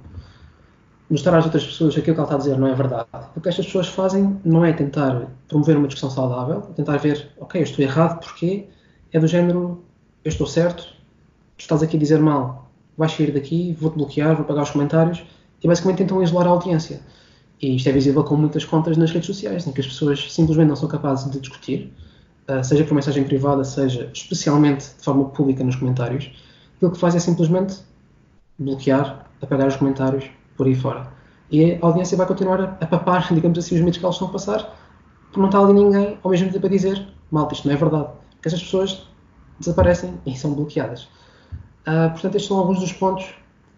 mostrar 1.10 1.38
às 1.38 1.46
outras 1.46 1.66
pessoas 1.66 1.94
que 1.94 2.02
aquilo 2.02 2.16
que 2.16 2.20
ela 2.20 2.28
está 2.28 2.36
a 2.36 2.40
dizer 2.40 2.58
não 2.58 2.68
é 2.68 2.74
verdade. 2.74 3.08
O 3.36 3.42
que 3.42 3.50
estas 3.50 3.66
pessoas 3.66 3.88
fazem 3.88 4.40
não 4.44 4.64
é 4.64 4.74
tentar 4.74 5.28
promover 5.48 5.78
uma 5.78 5.88
discussão 5.88 6.10
saudável, 6.10 6.68
é 6.70 6.74
tentar 6.74 6.98
ver, 6.98 7.32
ok, 7.40 7.62
eu 7.62 7.64
estou 7.64 7.84
errado, 7.84 8.20
porque 8.20 8.68
é 9.12 9.20
do 9.20 9.28
género, 9.28 9.84
eu 10.24 10.30
estou 10.30 10.46
certo, 10.46 10.84
tu 11.58 11.62
estás 11.62 11.82
aqui 11.82 11.98
a 11.98 12.00
dizer 12.00 12.20
mal, 12.20 12.70
vais 12.98 13.12
sair 13.12 13.32
daqui, 13.32 13.74
vou-te 13.80 13.96
bloquear, 13.96 14.36
vou 14.36 14.46
pagar 14.46 14.64
os 14.64 14.72
comentários, 14.72 15.24
e 15.64 15.68
basicamente 15.68 16.00
tentam 16.00 16.22
isolar 16.22 16.48
a 16.48 16.50
audiência. 16.52 17.02
E 17.66 17.78
isto 17.78 17.90
é 17.90 17.92
visível 17.92 18.24
com 18.24 18.36
muitas 18.36 18.64
contas 18.64 18.96
nas 18.96 19.10
redes 19.10 19.26
sociais, 19.26 19.66
em 19.66 19.72
que 19.72 19.82
as 19.82 19.88
pessoas 19.88 20.32
simplesmente 20.32 20.68
não 20.68 20.76
são 20.76 20.88
capazes 20.88 21.32
de 21.32 21.40
discutir, 21.40 21.92
eh, 22.48 22.62
seja 22.62 22.84
por 22.84 22.94
mensagem 22.94 23.24
privada, 23.24 23.64
seja 23.64 24.08
especialmente 24.14 24.86
de 24.96 25.04
forma 25.04 25.26
pública 25.30 25.64
nos 25.64 25.76
comentários. 25.76 26.30
Aquilo 26.76 26.92
que 26.92 27.00
faz 27.00 27.16
é 27.16 27.20
simplesmente 27.20 27.80
bloquear, 28.60 29.26
apagar 29.42 29.68
os 29.68 29.78
comentários, 29.78 30.26
por 30.56 30.68
aí 30.68 30.76
fora. 30.76 31.08
E 31.50 31.74
a 31.74 31.78
audiência 31.82 32.16
vai 32.16 32.28
continuar 32.28 32.78
a, 32.80 32.86
papar, 32.86 33.28
digamos 33.34 33.58
assim, 33.58 33.74
os 33.74 33.82
mitos 33.82 33.98
que 33.98 34.06
eles 34.06 34.16
estão 34.16 34.28
a 34.28 34.32
passar, 34.32 34.78
porque 35.24 35.40
não 35.40 35.48
está 35.48 35.60
ali 35.60 35.74
ninguém 35.74 36.20
ao 36.22 36.30
mesmo 36.30 36.52
tempo 36.52 36.68
a 36.68 36.70
dizer, 36.70 37.04
malta, 37.32 37.56
isto 37.56 37.68
não 37.68 37.74
é 37.74 37.78
verdade. 37.78 38.10
Porque 38.30 38.48
essas 38.48 38.62
pessoas 38.62 39.08
desaparecem 39.60 40.14
e 40.24 40.38
são 40.38 40.54
bloqueadas. 40.54 41.06
Uh, 41.88 42.12
portanto, 42.12 42.36
estes 42.36 42.46
são 42.46 42.60
alguns 42.60 42.80
dos 42.80 42.94
pontos 42.94 43.26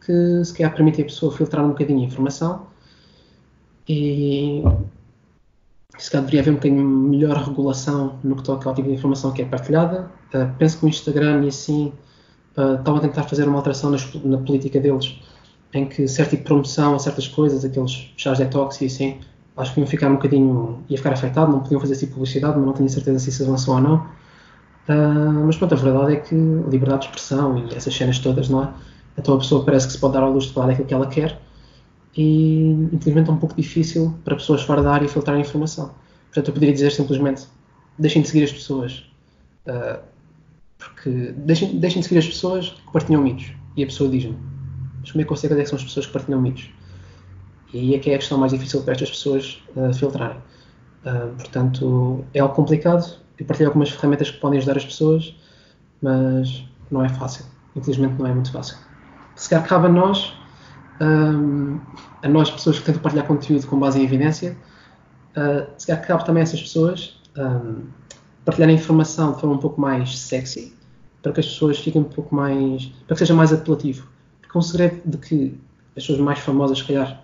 que 0.05 0.43
se 0.43 0.53
calhar 0.53 0.75
permitem 0.75 1.03
a 1.03 1.05
pessoa 1.05 1.31
filtrar 1.31 1.63
um 1.63 1.69
bocadinho 1.69 2.01
a 2.01 2.03
informação 2.03 2.67
e 3.87 4.63
se 5.97 6.11
calhar 6.11 6.25
deveria 6.25 6.41
haver 6.41 6.51
um 6.51 6.55
bocadinho 6.55 6.85
melhor 6.85 7.37
regulação 7.37 8.19
no 8.23 8.35
que 8.35 8.43
toca 8.43 8.69
ao 8.69 8.75
tipo 8.75 8.87
de 8.87 8.95
informação 8.95 9.31
que 9.31 9.41
é 9.41 9.45
partilhada. 9.45 10.11
Uh, 10.33 10.49
penso 10.57 10.79
que 10.79 10.85
o 10.85 10.89
Instagram 10.89 11.43
e 11.45 11.47
assim 11.47 11.93
uh, 12.57 12.75
estavam 12.75 12.97
a 12.97 12.99
tentar 12.99 13.23
fazer 13.23 13.47
uma 13.47 13.57
alteração 13.57 13.89
nas, 13.89 14.13
na 14.23 14.37
política 14.37 14.79
deles, 14.79 15.19
em 15.73 15.85
que 15.85 16.07
certo 16.07 16.31
tipo 16.31 16.43
de 16.43 16.47
promoção 16.47 16.95
a 16.95 16.99
certas 16.99 17.27
coisas, 17.27 17.63
aqueles 17.63 18.11
chás 18.17 18.37
detox 18.37 18.81
e 18.81 18.85
assim, 18.85 19.19
acho 19.55 19.73
que 19.73 19.79
iam 19.79 19.87
ficar 19.87 20.09
um 20.09 20.15
bocadinho, 20.15 20.83
ia 20.89 20.97
ficar 20.97 21.13
afetado, 21.13 21.51
não 21.51 21.61
podiam 21.61 21.79
fazer 21.79 21.95
de 21.95 22.07
publicidade, 22.07 22.57
mas 22.57 22.65
não 22.65 22.73
tenho 22.73 22.89
certeza 22.89 23.19
se 23.19 23.29
isso 23.29 23.43
avançou 23.43 23.75
ou 23.75 23.81
não. 23.81 23.95
Uh, 24.87 25.45
mas 25.45 25.57
pronto, 25.57 25.73
a 25.73 25.77
verdade 25.77 26.13
é 26.13 26.15
que 26.17 26.35
liberdade 26.35 27.01
de 27.01 27.07
expressão 27.07 27.57
e 27.57 27.75
essas 27.75 27.93
cenas 27.95 28.19
todas, 28.19 28.49
não 28.49 28.63
é? 28.63 28.69
Então 29.17 29.35
a 29.35 29.37
pessoa 29.39 29.65
parece 29.65 29.87
que 29.87 29.93
se 29.93 29.99
pode 29.99 30.13
dar 30.13 30.23
à 30.23 30.27
luz 30.27 30.45
de 30.45 30.53
falar 30.53 30.75
que 30.75 30.93
ela 30.93 31.07
quer 31.07 31.39
e 32.17 32.89
infelizmente 32.91 33.29
é 33.29 33.33
um 33.33 33.37
pouco 33.37 33.55
difícil 33.55 34.17
para 34.25 34.35
pessoas 34.35 34.63
fora 34.63 34.81
da 34.81 34.91
área 34.91 35.07
filtrar 35.07 35.37
a 35.37 35.39
informação. 35.39 35.93
Portanto, 36.25 36.47
eu 36.47 36.53
poderia 36.53 36.73
dizer 36.73 36.91
simplesmente 36.91 37.47
deixem 37.97 38.21
de 38.21 38.27
seguir 38.27 38.43
as 38.43 38.51
pessoas. 38.51 39.05
Uh, 39.67 39.99
porque 40.77 41.33
deixem, 41.37 41.79
deixem 41.79 42.01
de 42.01 42.07
seguir 42.07 42.19
as 42.19 42.27
pessoas 42.27 42.69
que 42.69 42.91
partilham 42.91 43.21
mitos. 43.21 43.51
E 43.75 43.83
a 43.83 43.85
pessoa 43.85 44.09
diz-me, 44.09 44.37
mas 45.01 45.11
como 45.11 45.21
é 45.21 45.25
que 45.25 45.31
eu 45.31 45.37
sei 45.37 45.51
é 45.51 45.55
que 45.55 45.65
são 45.65 45.77
as 45.77 45.83
pessoas 45.83 46.05
que 46.07 46.13
partilham 46.13 46.41
mitos? 46.41 46.69
E 47.73 47.79
aí 47.79 47.95
é 47.95 47.99
que 47.99 48.09
é 48.09 48.15
a 48.15 48.17
questão 48.17 48.37
mais 48.37 48.51
difícil 48.51 48.81
para 48.81 48.93
estas 48.93 49.09
pessoas 49.09 49.63
uh, 49.75 49.93
filtrarem. 49.93 50.37
Uh, 51.05 51.35
portanto, 51.35 52.25
é 52.33 52.39
algo 52.39 52.55
complicado. 52.55 53.19
Eu 53.37 53.45
partilho 53.45 53.69
algumas 53.69 53.89
ferramentas 53.89 54.31
que 54.31 54.39
podem 54.39 54.57
ajudar 54.57 54.77
as 54.77 54.85
pessoas, 54.85 55.35
mas 56.01 56.65
não 56.89 57.03
é 57.03 57.09
fácil. 57.09 57.45
Infelizmente 57.75 58.15
não 58.17 58.25
é 58.25 58.33
muito 58.33 58.51
fácil. 58.51 58.77
Se 59.35 59.49
calhar 59.49 59.67
cabe 59.67 59.85
a 59.85 59.89
nós, 59.89 60.33
um, 61.01 61.79
a 62.21 62.27
nós 62.27 62.49
pessoas 62.49 62.79
que 62.79 62.85
tentam 62.85 63.01
partilhar 63.01 63.27
conteúdo 63.27 63.65
com 63.67 63.79
base 63.79 63.99
em 63.99 64.03
evidência, 64.03 64.57
uh, 65.35 65.67
se 65.77 65.87
calhar 65.87 66.05
cabe 66.05 66.25
também 66.25 66.41
a 66.41 66.43
essas 66.43 66.61
pessoas 66.61 67.19
um, 67.37 67.83
partilhar 68.43 68.69
informação 68.69 69.33
de 69.33 69.41
forma 69.41 69.55
um 69.55 69.59
pouco 69.59 69.79
mais 69.79 70.17
sexy, 70.17 70.75
para 71.21 71.31
que 71.31 71.39
as 71.39 71.45
pessoas 71.47 71.77
fiquem 71.77 72.01
um 72.01 72.05
pouco 72.05 72.33
mais. 72.33 72.85
para 73.05 73.15
que 73.15 73.19
seja 73.19 73.33
mais 73.33 73.53
apelativo. 73.53 74.07
Porque 74.41 74.57
um 74.57 74.61
segredo 74.61 75.01
de 75.05 75.17
que 75.17 75.59
as 75.95 76.03
pessoas 76.03 76.19
mais 76.19 76.39
famosas, 76.39 76.79
se 76.79 76.85
calhar, 76.85 77.21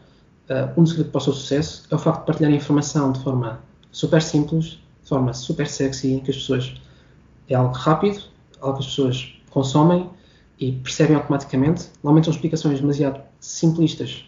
uh, 0.49 0.80
um 0.80 0.86
segredo 0.86 1.09
para 1.09 1.19
o 1.19 1.21
seu 1.21 1.34
sucesso 1.34 1.88
é 1.89 1.95
o 1.95 1.99
facto 1.99 2.19
de 2.21 2.26
partilhar 2.26 2.51
informação 2.51 3.11
de 3.11 3.24
forma 3.24 3.59
super 3.91 4.21
simples, 4.21 4.80
de 5.01 5.09
forma 5.09 5.34
super 5.34 5.67
sexy, 5.67 6.21
que 6.24 6.32
as 6.32 6.38
pessoas. 6.38 6.76
é 7.49 7.55
algo 7.55 7.74
rápido, 7.74 8.24
algo 8.61 8.78
que 8.78 8.84
as 8.84 8.89
pessoas 8.89 9.34
consomem 9.49 10.09
e 10.59 10.71
percebem 10.74 11.15
automaticamente. 11.15 11.89
Normalmente 12.03 12.26
são 12.26 12.34
explicações 12.34 12.80
demasiado 12.80 13.21
simplistas, 13.43 14.25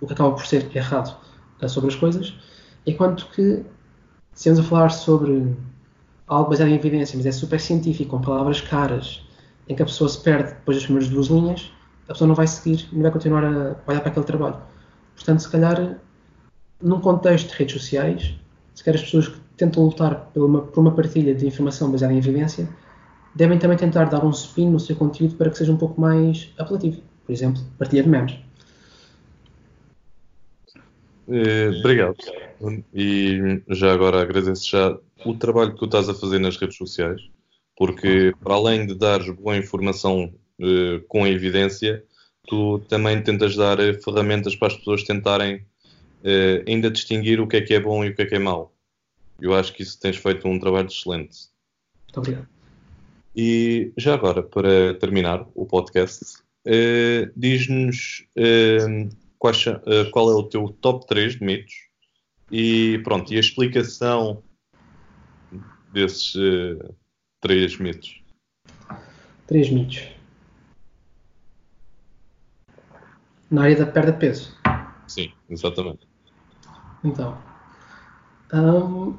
o 0.00 0.06
que 0.06 0.14
acaba 0.14 0.32
por 0.32 0.46
ser 0.46 0.74
errado 0.74 1.14
uh, 1.62 1.68
sobre 1.68 1.90
as 1.90 1.96
coisas, 1.96 2.34
enquanto 2.86 3.28
que, 3.34 3.62
se 4.32 4.48
vamos 4.48 4.64
a 4.64 4.68
falar 4.68 4.88
sobre 4.88 5.54
algo 6.26 6.48
baseado 6.48 6.70
em 6.70 6.74
evidência, 6.74 7.16
mas 7.16 7.26
é 7.26 7.32
super 7.32 7.60
científico, 7.60 8.16
com 8.16 8.22
palavras 8.22 8.62
caras, 8.62 9.22
em 9.68 9.74
que 9.74 9.82
a 9.82 9.84
pessoa 9.84 10.08
se 10.08 10.18
perde 10.20 10.54
depois 10.54 10.78
das 10.78 10.84
primeiras 10.86 11.12
duas 11.12 11.26
linhas, 11.26 11.70
a 12.08 12.12
pessoa 12.12 12.28
não 12.28 12.34
vai 12.34 12.46
seguir, 12.46 12.88
não 12.92 13.02
vai 13.02 13.10
continuar 13.10 13.44
a 13.44 13.76
olhar 13.86 14.00
para 14.00 14.08
aquele 14.08 14.26
trabalho. 14.26 14.56
Portanto, 15.14 15.40
se 15.40 15.50
calhar, 15.50 15.98
num 16.82 17.00
contexto 17.00 17.50
de 17.50 17.54
redes 17.56 17.74
sociais, 17.80 18.34
se 18.74 18.82
calhar 18.82 18.98
as 18.98 19.04
pessoas 19.04 19.28
que 19.28 19.38
tentam 19.58 19.84
lutar 19.84 20.30
por 20.32 20.44
uma, 20.44 20.62
por 20.62 20.80
uma 20.80 20.92
partilha 20.92 21.34
de 21.34 21.46
informação 21.46 21.90
baseada 21.90 22.14
em 22.14 22.18
evidência, 22.18 22.66
devem 23.34 23.58
também 23.58 23.76
tentar 23.76 24.06
dar 24.06 24.24
um 24.24 24.30
spin 24.30 24.70
no 24.70 24.80
seu 24.80 24.96
conteúdo 24.96 25.36
para 25.36 25.50
que 25.50 25.58
seja 25.58 25.72
um 25.72 25.76
pouco 25.76 26.00
mais 26.00 26.52
apelativo. 26.58 27.02
Por 27.30 27.34
exemplo, 27.34 27.62
partilha 27.78 28.02
de 28.02 28.08
memes. 28.08 28.34
Eh, 31.28 31.68
obrigado. 31.78 32.16
E 32.92 33.62
já 33.68 33.92
agora 33.92 34.20
agradeço 34.20 34.68
já 34.68 34.98
o 35.24 35.36
trabalho 35.36 35.74
que 35.74 35.78
tu 35.78 35.84
estás 35.84 36.08
a 36.08 36.14
fazer 36.14 36.40
nas 36.40 36.56
redes 36.56 36.76
sociais, 36.76 37.22
porque 37.76 38.34
para 38.42 38.54
além 38.54 38.84
de 38.84 38.96
dares 38.96 39.30
boa 39.30 39.56
informação 39.56 40.34
uh, 40.58 41.00
com 41.06 41.24
evidência, 41.24 42.04
tu 42.48 42.80
também 42.88 43.22
tentas 43.22 43.54
dar 43.54 43.78
eh, 43.78 43.94
ferramentas 43.94 44.56
para 44.56 44.66
as 44.66 44.76
pessoas 44.76 45.04
tentarem 45.04 45.58
uh, 46.24 46.64
ainda 46.66 46.90
distinguir 46.90 47.40
o 47.40 47.46
que 47.46 47.58
é 47.58 47.60
que 47.60 47.74
é 47.74 47.78
bom 47.78 48.04
e 48.04 48.08
o 48.08 48.16
que 48.16 48.22
é 48.22 48.26
que 48.26 48.34
é 48.34 48.40
mau. 48.40 48.74
Eu 49.40 49.54
acho 49.54 49.72
que 49.72 49.84
isso 49.84 50.00
tens 50.00 50.16
feito 50.16 50.48
um 50.48 50.58
trabalho 50.58 50.88
excelente. 50.88 51.38
Muito 52.06 52.18
obrigado. 52.18 52.48
E 53.36 53.92
já 53.96 54.14
agora, 54.14 54.42
para 54.42 54.94
terminar 54.94 55.46
o 55.54 55.64
podcast, 55.64 56.42
uh, 56.66 57.32
diz-nos 57.36 58.26
qual 59.38 60.30
é 60.30 60.34
o 60.34 60.42
teu 60.44 60.68
top 60.80 61.06
3 61.06 61.38
de 61.38 61.44
mitos 61.44 61.74
e 62.50 63.00
pronto, 63.04 63.32
e 63.32 63.36
a 63.36 63.40
explicação 63.40 64.42
desses 65.92 66.34
uh, 66.34 66.94
três 67.40 67.78
mitos? 67.78 68.22
Três 69.46 69.70
mitos. 69.70 70.08
Na 73.50 73.62
área 73.62 73.76
da 73.76 73.86
perda 73.86 74.12
de 74.12 74.18
peso. 74.18 74.56
Sim, 75.06 75.32
exatamente. 75.48 76.06
Então, 77.02 77.36
um, 78.52 79.16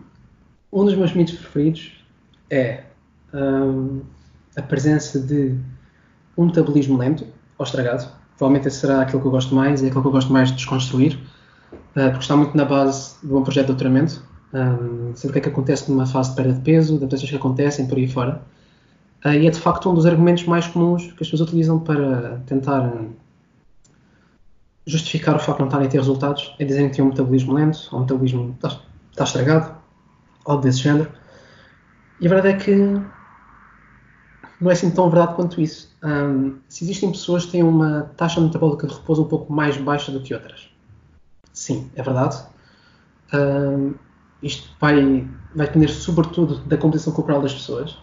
um 0.72 0.86
dos 0.86 0.96
meus 0.96 1.14
mitos 1.14 1.36
preferidos 1.36 2.06
é 2.50 2.86
um, 3.34 4.02
a 4.56 4.62
presença 4.62 5.20
de 5.20 5.58
um 6.38 6.46
metabolismo 6.46 6.98
lento 6.98 7.28
ou 7.62 7.66
estragado. 7.66 8.08
Provavelmente 8.38 8.68
esse 8.68 8.80
será 8.80 9.02
aquilo 9.02 9.22
que 9.22 9.28
eu 9.28 9.32
gosto 9.32 9.54
mais, 9.54 9.84
é 9.84 9.88
aquilo 9.88 10.02
que 10.02 10.08
eu 10.08 10.12
gosto 10.12 10.34
mais 10.34 10.50
de 10.50 10.56
desconstruir, 10.56 11.20
uh, 11.72 12.10
porque 12.10 12.20
está 12.20 12.36
muito 12.36 12.58
na 12.58 12.66
base 12.66 13.16
de 13.24 13.34
um 13.34 13.44
projeto 13.44 13.68
de 13.68 13.74
doutoramento, 13.74 14.24
um, 14.54 15.16
saber 15.16 15.30
o 15.30 15.34
que 15.34 15.40
é 15.40 15.42
que 15.42 15.50
acontece 15.50 15.90
numa 15.90 16.06
fase 16.06 16.32
de 16.32 16.36
perda 16.36 16.54
de 16.54 16.62
peso, 16.62 16.96
adaptações 16.98 17.30
que 17.30 17.36
acontecem 17.36 17.88
por 17.88 17.98
aí 17.98 18.08
fora. 18.08 18.42
Uh, 19.24 19.34
e 19.34 19.48
é 19.48 19.50
de 19.50 19.60
facto 19.60 19.90
um 19.90 19.94
dos 19.94 20.08
argumentos 20.08 20.46
mais 20.46 20.66
comuns 20.66 21.04
que 21.04 21.12
as 21.12 21.30
pessoas 21.30 21.42
utilizam 21.42 21.80
para 21.80 22.42
tentar 22.48 22.92
justificar 24.88 25.36
o 25.36 25.40
facto 25.40 25.58
de 25.58 25.60
não 25.60 25.68
estarem 25.68 25.88
a 25.88 25.90
ter 25.90 25.98
resultados, 26.00 26.56
é 26.58 26.66
dizerem 26.66 26.90
que 26.90 26.96
têm 26.96 27.06
um 27.06 27.10
metabolismo 27.10 27.54
lento, 27.54 27.88
ou 27.92 28.00
um 28.00 28.02
metabolismo 28.02 28.56
está, 28.56 28.80
está 29.12 29.24
estragado, 29.24 29.76
algo 30.46 30.64
desse 30.64 30.80
género. 30.80 31.08
E 32.20 32.26
a 32.26 32.30
verdade 32.30 32.56
é 32.56 32.58
que 32.58 33.02
não 34.62 34.70
é 34.70 34.74
assim 34.74 34.92
tão 34.92 35.10
verdade 35.10 35.36
quanto 35.36 35.60
isso. 35.60 35.92
Um, 36.04 36.58
se 36.70 36.84
existem 36.84 37.12
pessoas 37.12 37.46
que 37.46 37.54
têm 37.54 37.64
uma 37.64 38.12
taxa 38.16 38.40
metabólica 38.40 38.86
de 38.86 38.94
repouso 38.94 39.24
um 39.24 39.28
pouco 39.28 39.52
mais 39.52 39.76
baixa 39.78 40.12
do 40.12 40.22
que 40.22 40.34
outras, 40.34 40.70
sim, 41.52 41.90
é 41.96 42.04
verdade. 42.04 42.38
Um, 43.34 43.96
isto 44.44 44.70
vai, 44.80 45.28
vai 45.56 45.68
depender 45.68 45.88
sobretudo 45.88 46.60
da 46.60 46.78
composição 46.78 47.12
corporal 47.12 47.42
das 47.42 47.54
pessoas. 47.54 47.98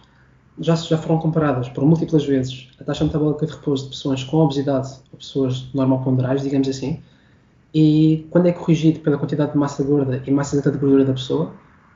Já, 0.59 0.75
já 0.75 0.97
foram 0.97 1.17
comparadas 1.19 1.69
por 1.69 1.85
múltiplas 1.85 2.25
vezes 2.25 2.69
a 2.81 2.83
taxa 2.83 3.05
metabólica 3.05 3.45
de 3.45 3.53
repouso 3.53 3.85
de 3.85 3.89
pessoas 3.91 4.23
com 4.25 4.37
obesidade 4.37 4.89
ou 5.13 5.17
pessoas 5.17 5.69
normoponderais, 5.73 6.41
digamos 6.41 6.67
assim, 6.67 7.01
e 7.73 8.27
quando 8.29 8.47
é 8.47 8.51
corrigido 8.51 8.99
pela 8.99 9.17
quantidade 9.17 9.53
de 9.53 9.57
massa 9.57 9.83
gorda 9.83 10.21
e 10.25 10.31
massa 10.31 10.55
exata 10.55 10.71
de 10.71 10.77
gordura 10.77 11.05
da 11.05 11.13
pessoa, 11.13 11.53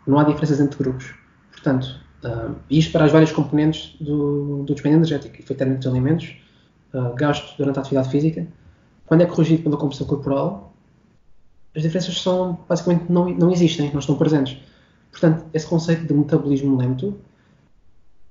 não 0.08 0.20
há 0.20 0.24
diferenças 0.24 0.62
entre 0.62 0.78
grupos. 0.78 1.14
Portanto, 1.52 2.03
uh, 2.24 2.56
isto 2.70 2.92
para 2.92 3.06
as 3.06 3.12
várias 3.12 3.32
componentes 3.32 3.96
do, 4.00 4.64
do 4.64 4.74
despendimento 4.74 5.08
energético, 5.08 5.40
efeito 5.40 5.66
dos 5.66 5.88
alimentos, 5.88 6.36
uh, 6.94 7.14
gasto 7.16 7.56
durante 7.58 7.78
a 7.78 7.82
atividade 7.82 8.10
física, 8.10 8.48
quando 9.06 9.22
é 9.22 9.26
corrigido 9.26 9.64
pela 9.64 9.78
composição 9.78 10.08
corporal, 10.08 10.74
as 11.76 11.82
diferenças 11.82 12.22
são, 12.22 12.60
basicamente 12.68 13.12
não, 13.12 13.30
não 13.30 13.52
existem, 13.52 13.92
não 13.92 14.00
estão 14.00 14.16
presentes. 14.16 14.58
Portanto, 15.12 15.46
esse 15.54 15.66
conceito 15.66 16.06
de 16.06 16.14
metabolismo 16.14 16.78
lento, 16.78 17.16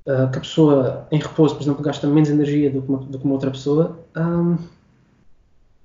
uh, 0.06 0.30
que 0.30 0.38
a 0.38 0.40
pessoa 0.40 1.06
em 1.10 1.18
repouso, 1.18 1.54
por 1.54 1.62
exemplo, 1.62 1.82
gasta 1.82 2.06
menos 2.06 2.30
energia 2.30 2.70
do 2.70 2.82
que 2.82 2.88
uma, 2.88 2.98
do 2.98 3.18
que 3.18 3.24
uma 3.24 3.34
outra 3.34 3.50
pessoa, 3.50 3.98
um, 4.16 4.56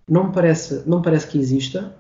não, 0.08 0.32
parece, 0.32 0.84
não 0.88 1.02
parece 1.02 1.28
que 1.28 1.38
exista, 1.38 1.94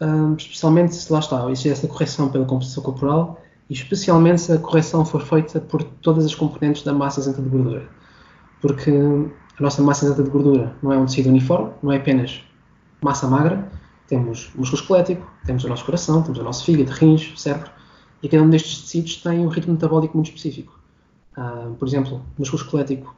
um, 0.00 0.34
especialmente 0.34 0.94
se 0.94 1.12
lá 1.12 1.18
está, 1.18 1.44
existe 1.50 1.70
essa 1.70 1.88
correção 1.88 2.30
pela 2.30 2.44
composição 2.44 2.82
corporal 2.82 3.40
e 3.68 3.74
especialmente 3.74 4.40
se 4.40 4.52
a 4.52 4.58
correção 4.58 5.04
for 5.04 5.22
feita 5.22 5.60
por 5.60 5.82
todas 5.82 6.24
as 6.24 6.34
componentes 6.34 6.82
da 6.82 6.92
massa 6.92 7.20
isenta 7.20 7.42
de 7.42 7.48
gordura. 7.48 7.88
Porque 8.60 8.90
a 8.90 9.62
nossa 9.62 9.82
massa 9.82 10.06
isenta 10.06 10.22
de 10.22 10.30
gordura 10.30 10.74
não 10.82 10.92
é 10.92 10.98
um 10.98 11.06
tecido 11.06 11.28
uniforme, 11.28 11.70
não 11.82 11.92
é 11.92 11.96
apenas 11.96 12.42
massa 13.00 13.26
magra, 13.26 13.70
temos 14.08 14.50
músculo 14.54 14.82
esquelético, 14.82 15.30
temos 15.44 15.64
o 15.64 15.68
nosso 15.68 15.84
coração, 15.84 16.22
temos 16.22 16.38
o 16.38 16.42
nosso 16.42 16.64
fígado, 16.64 16.90
rins, 16.90 17.32
cérebro, 17.36 17.70
e 18.22 18.28
cada 18.28 18.42
um 18.42 18.50
destes 18.50 18.82
tecidos 18.82 19.16
tem 19.16 19.40
um 19.40 19.48
ritmo 19.48 19.74
metabólico 19.74 20.16
muito 20.16 20.28
específico. 20.28 20.78
Uh, 21.36 21.74
por 21.74 21.86
exemplo, 21.86 22.16
o 22.16 22.40
músculo 22.40 22.62
esquelético 22.62 23.14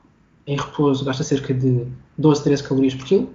em 0.46 0.56
repouso 0.56 1.04
gasta 1.04 1.22
cerca 1.22 1.54
de 1.54 1.86
12, 2.18 2.42
13 2.42 2.62
calorias 2.64 2.94
por 2.94 3.06
quilo. 3.06 3.30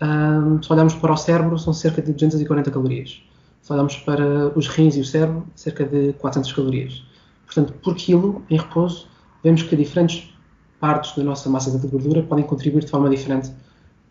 Uh, 0.00 0.62
se 0.64 0.72
olharmos 0.72 0.94
para 0.94 1.12
o 1.12 1.16
cérebro, 1.16 1.58
são 1.58 1.72
cerca 1.72 2.00
de 2.00 2.12
240 2.12 2.70
calorias. 2.70 3.22
Se 3.88 4.00
para 4.04 4.48
os 4.58 4.66
rins 4.66 4.96
e 4.96 5.00
o 5.00 5.04
cérebro, 5.04 5.46
cerca 5.54 5.84
de 5.84 6.12
400 6.14 6.52
calorias. 6.52 7.04
Portanto, 7.46 7.72
por 7.74 7.94
quilo 7.94 8.42
em 8.50 8.56
repouso, 8.56 9.06
vemos 9.44 9.62
que 9.62 9.76
diferentes 9.76 10.28
partes 10.80 11.14
da 11.14 11.22
nossa 11.22 11.48
massa 11.48 11.78
de 11.78 11.86
gordura 11.86 12.22
podem 12.22 12.44
contribuir 12.44 12.84
de 12.84 12.90
forma 12.90 13.08
diferente 13.08 13.52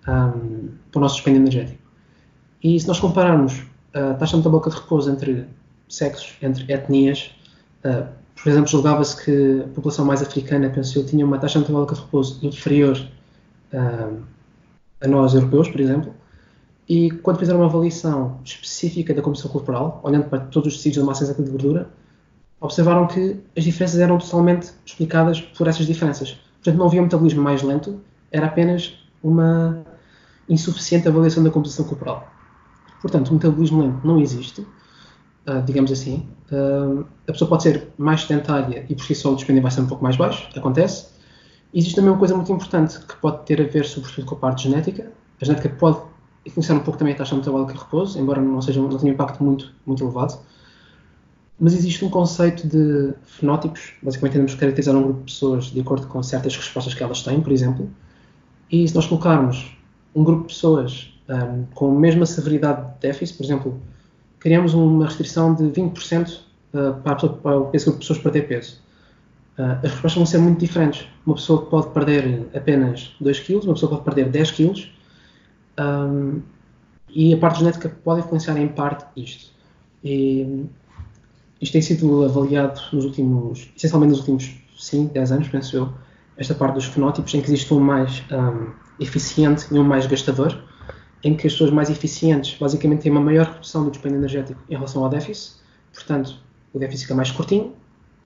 um, 0.08 0.70
para 0.92 1.00
o 1.00 1.02
nosso 1.02 1.16
dispêndio 1.16 1.42
energético. 1.42 1.80
E 2.64 2.80
se 2.80 2.88
nós 2.88 3.00
compararmos 3.00 3.64
a 3.94 4.14
taxa 4.14 4.38
metabólica 4.38 4.70
de 4.70 4.78
repouso 4.78 5.12
entre 5.12 5.46
sexos, 5.90 6.38
entre 6.42 6.72
etnias, 6.72 7.32
uh, 7.84 8.08
por 8.42 8.50
exemplo, 8.50 8.70
julgava-se 8.70 9.26
que 9.26 9.62
a 9.62 9.68
população 9.74 10.06
mais 10.06 10.22
africana, 10.22 10.70
penso 10.70 11.00
eu, 11.00 11.06
tinha 11.06 11.26
uma 11.26 11.38
taxa 11.38 11.60
metabólica 11.60 11.96
de 11.96 12.02
repouso 12.02 12.40
inferior 12.46 12.98
uh, 13.74 14.24
a 15.02 15.08
nós 15.08 15.34
europeus, 15.34 15.68
por 15.68 15.82
exemplo, 15.82 16.14
e 16.90 17.12
quando 17.12 17.38
fizeram 17.38 17.60
uma 17.60 17.68
avaliação 17.68 18.40
específica 18.44 19.14
da 19.14 19.22
composição 19.22 19.52
corporal, 19.52 20.02
olhando 20.04 20.28
para 20.28 20.40
todos 20.40 20.74
os 20.74 20.78
tecidos 20.78 20.98
da 20.98 21.06
massa 21.06 21.24
exata 21.24 21.44
de 21.44 21.52
gordura, 21.52 21.88
observaram 22.60 23.06
que 23.06 23.40
as 23.56 23.64
diferenças 23.64 24.00
eram 24.00 24.18
totalmente 24.18 24.72
explicadas 24.84 25.40
por 25.40 25.68
essas 25.68 25.86
diferenças. 25.86 26.40
Portanto, 26.56 26.78
não 26.78 26.88
havia 26.88 27.00
um 27.00 27.04
metabolismo 27.04 27.44
mais 27.44 27.62
lento, 27.62 28.02
era 28.32 28.48
apenas 28.48 28.98
uma 29.22 29.84
insuficiente 30.50 31.08
avaliação 31.08 31.44
da 31.44 31.52
composição 31.52 31.86
corporal. 31.86 32.28
Portanto, 33.04 33.30
o 33.30 33.34
metabolismo 33.36 33.84
lento 33.84 34.06
não 34.06 34.20
existe, 34.20 34.62
uh, 34.62 35.62
digamos 35.64 35.92
assim. 35.92 36.28
Uh, 36.52 37.06
a 37.28 37.32
pessoa 37.32 37.48
pode 37.48 37.64
ser 37.64 37.88
mais 38.00 38.24
sedentária 38.24 38.84
e 38.90 38.96
por 38.96 39.06
si 39.06 39.14
só 39.14 39.32
o 39.32 39.36
despendimento 39.36 39.64
vai 39.64 39.72
ser 39.72 39.82
um 39.82 39.88
pouco 39.88 40.04
mais 40.04 40.18
baixo, 40.18 40.50
acontece. 40.58 41.08
Existe 41.72 41.96
também 41.96 42.10
uma 42.10 42.18
coisa 42.18 42.36
muito 42.36 42.52
importante 42.52 43.00
que 43.00 43.16
pode 43.18 43.46
ter 43.46 43.62
a 43.62 43.66
ver, 43.66 43.86
sobretudo, 43.86 44.26
com 44.26 44.34
a 44.34 44.40
parte 44.40 44.64
genética. 44.64 45.12
A 45.40 45.46
genética 45.46 45.70
pode 45.70 46.02
influenciar 46.46 46.76
um 46.76 46.80
pouco 46.80 46.98
também 46.98 47.14
a 47.14 47.18
taxa 47.18 47.36
metabólica 47.36 47.74
de 47.74 47.80
repouso, 47.80 48.20
embora 48.20 48.42
não, 48.42 48.62
seja, 48.62 48.82
não 48.82 48.90
tenha 48.90 49.12
um 49.12 49.14
impacto 49.14 49.44
muito, 49.44 49.74
muito 49.86 50.04
elevado. 50.04 50.40
Mas 51.60 51.74
existe 51.74 52.06
um 52.06 52.10
conceito 52.10 52.68
de 52.68 53.14
fenótipos, 53.26 53.94
basicamente 54.02 54.34
temos 54.34 54.54
que 54.54 54.60
caracterizar 54.60 54.96
um 54.96 55.04
grupo 55.04 55.20
de 55.20 55.26
pessoas 55.26 55.66
de 55.66 55.82
acordo 55.82 56.08
com 56.08 56.24
certas 56.24 56.56
respostas 56.56 56.94
que 56.94 57.04
elas 57.04 57.22
têm, 57.22 57.42
por 57.42 57.52
exemplo. 57.52 57.90
E 58.72 58.88
se 58.88 58.96
nós 58.96 59.08
colocarmos 59.08 59.78
um 60.16 60.24
grupo 60.24 60.44
de 60.44 60.54
pessoas 60.54 61.14
um, 61.28 61.66
com 61.74 61.96
a 61.96 62.00
mesma 62.00 62.26
severidade 62.26 62.82
de 62.94 63.00
déficit, 63.02 63.38
por 63.38 63.44
exemplo, 63.44 63.82
criamos 64.40 64.74
uma 64.74 65.06
restrição 65.06 65.54
de 65.54 65.66
20% 65.66 66.40
uh, 66.74 67.02
para, 67.02 67.16
pessoa, 67.16 67.34
para 67.34 67.58
o 67.58 67.66
peso 67.66 67.92
de 67.92 67.98
pessoas 67.98 68.20
perder 68.20 68.48
peso. 68.48 68.82
Uh, 69.58 69.64
as 69.84 69.92
respostas 69.92 70.16
vão 70.16 70.26
ser 70.26 70.38
muito 70.38 70.60
diferentes. 70.60 71.08
Uma 71.26 71.36
pessoa 71.36 71.66
pode 71.66 71.90
perder 71.90 72.48
apenas 72.56 73.14
2 73.20 73.40
kg, 73.42 73.66
uma 73.66 73.74
pessoa 73.74 73.92
pode 73.92 74.04
perder 74.04 74.30
10 74.30 74.52
kg, 74.52 74.90
um, 75.80 76.42
e 77.10 77.34
a 77.34 77.38
parte 77.38 77.60
genética 77.60 77.90
pode 78.04 78.22
influenciar 78.22 78.58
em 78.58 78.68
parte 78.68 79.06
isto. 79.16 79.52
E 80.04 80.66
isto 81.62 81.74
tem 81.74 81.82
sido 81.82 82.24
avaliado 82.24 82.80
nos 82.94 83.06
últimos, 83.06 83.72
essencialmente 83.76 84.12
nos 84.12 84.20
últimos 84.20 84.56
5, 84.78 85.14
10 85.14 85.32
anos, 85.32 85.48
penso 85.50 85.76
eu, 85.76 85.94
esta 86.38 86.56
parte 86.56 86.76
dos 86.76 86.86
fenótipos, 86.86 87.34
em 87.34 87.42
que 87.42 87.48
existe 87.48 87.74
um 87.74 87.80
mais 87.80 88.24
um, 88.32 88.72
eficiente 89.00 89.66
e 89.72 89.78
um 89.78 89.84
mais 89.84 90.06
gastador, 90.06 90.64
em 91.24 91.36
que 91.36 91.48
as 91.48 91.54
pessoas 91.54 91.72
mais 91.72 91.90
eficientes 91.90 92.58
basicamente 92.58 93.02
têm 93.02 93.12
uma 93.12 93.20
maior 93.20 93.46
redução 93.46 93.84
do 93.84 93.92
dispêndio 93.92 94.20
energético 94.20 94.62
em 94.70 94.76
relação 94.76 95.04
ao 95.04 95.10
déficit, 95.10 95.58
portanto, 95.94 96.40
o 96.74 96.80
déficit 96.80 97.04
fica 97.04 97.16
mais 97.16 97.30
curtinho, 97.32 97.74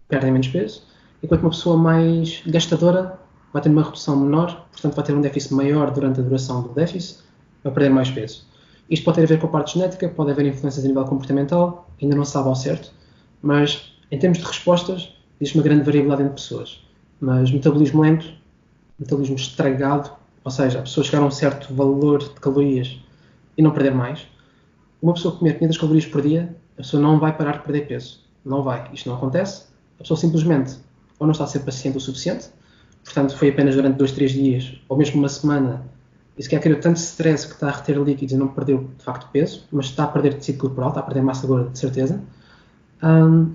perdem 0.07 0.31
menos 0.31 0.47
peso, 0.47 0.83
enquanto 1.23 1.41
uma 1.41 1.49
pessoa 1.49 1.75
mais 1.75 2.43
gastadora 2.45 3.19
vai 3.51 3.61
ter 3.61 3.69
uma 3.69 3.83
redução 3.83 4.19
menor, 4.19 4.67
portanto, 4.71 4.93
vai 4.93 5.05
ter 5.05 5.13
um 5.13 5.21
déficit 5.21 5.53
maior 5.55 5.89
durante 5.89 6.19
a 6.19 6.23
duração 6.23 6.61
do 6.61 6.69
déficit, 6.69 7.22
vai 7.63 7.73
perder 7.73 7.89
mais 7.89 8.09
peso. 8.09 8.45
Isto 8.89 9.05
pode 9.05 9.17
ter 9.17 9.23
a 9.23 9.27
ver 9.27 9.39
com 9.39 9.47
a 9.47 9.49
parte 9.49 9.73
genética, 9.73 10.09
pode 10.09 10.31
haver 10.31 10.45
influências 10.45 10.83
a 10.83 10.87
nível 10.87 11.05
comportamental, 11.05 11.89
ainda 12.01 12.15
não 12.15 12.25
se 12.25 12.31
sabe 12.31 12.49
ao 12.49 12.55
certo, 12.55 12.91
mas 13.41 13.93
em 14.11 14.19
termos 14.19 14.37
de 14.37 14.45
respostas, 14.45 15.15
existe 15.39 15.57
uma 15.57 15.63
grande 15.63 15.83
variabilidade 15.83 16.23
entre 16.23 16.35
pessoas. 16.35 16.85
Mas 17.19 17.51
metabolismo 17.51 18.01
lento, 18.01 18.31
metabolismo 18.99 19.35
estragado, 19.35 20.11
ou 20.43 20.51
seja, 20.51 20.79
a 20.79 20.81
pessoa 20.81 21.03
chegar 21.03 21.21
a 21.21 21.25
um 21.25 21.31
certo 21.31 21.73
valor 21.73 22.19
de 22.19 22.39
calorias 22.39 22.99
e 23.57 23.61
não 23.61 23.71
perder 23.71 23.93
mais, 23.93 24.27
uma 25.01 25.13
pessoa 25.13 25.35
comer 25.35 25.57
500 25.57 25.77
calorias 25.77 26.05
por 26.05 26.21
dia, 26.21 26.55
a 26.73 26.81
pessoa 26.81 27.01
não 27.01 27.19
vai 27.19 27.35
parar 27.35 27.57
de 27.57 27.63
perder 27.63 27.87
peso. 27.87 28.21
Não 28.45 28.61
vai. 28.61 28.89
Isto 28.93 29.09
não 29.09 29.15
acontece. 29.15 29.65
A 29.97 30.03
pessoa 30.03 30.17
simplesmente 30.17 30.77
ou 31.19 31.27
não 31.27 31.31
está 31.31 31.45
a 31.45 31.47
ser 31.47 31.59
paciente 31.59 31.97
o 31.97 32.01
suficiente, 32.01 32.49
portanto 33.03 33.37
foi 33.37 33.49
apenas 33.49 33.75
durante 33.75 33.97
2, 33.97 34.11
3 34.11 34.31
dias, 34.31 34.81
ou 34.89 34.97
mesmo 34.97 35.19
uma 35.19 35.29
semana, 35.29 35.85
e 36.37 36.43
sequer 36.43 36.59
criou 36.59 36.79
tanto 36.79 36.97
stress 36.97 37.45
que 37.45 37.53
está 37.53 37.67
a 37.67 37.71
reter 37.71 37.97
líquidos 37.97 38.33
e 38.33 38.37
não 38.37 38.47
perdeu 38.47 38.89
de 38.97 39.03
facto 39.03 39.29
peso, 39.31 39.65
mas 39.71 39.85
está 39.87 40.05
a 40.05 40.07
perder 40.07 40.35
tecido 40.35 40.59
corporal, 40.59 40.89
está 40.89 41.01
a 41.01 41.03
perder 41.03 41.21
massa 41.21 41.45
gorda 41.45 41.69
de 41.69 41.77
certeza. 41.77 42.21
Um, 43.03 43.53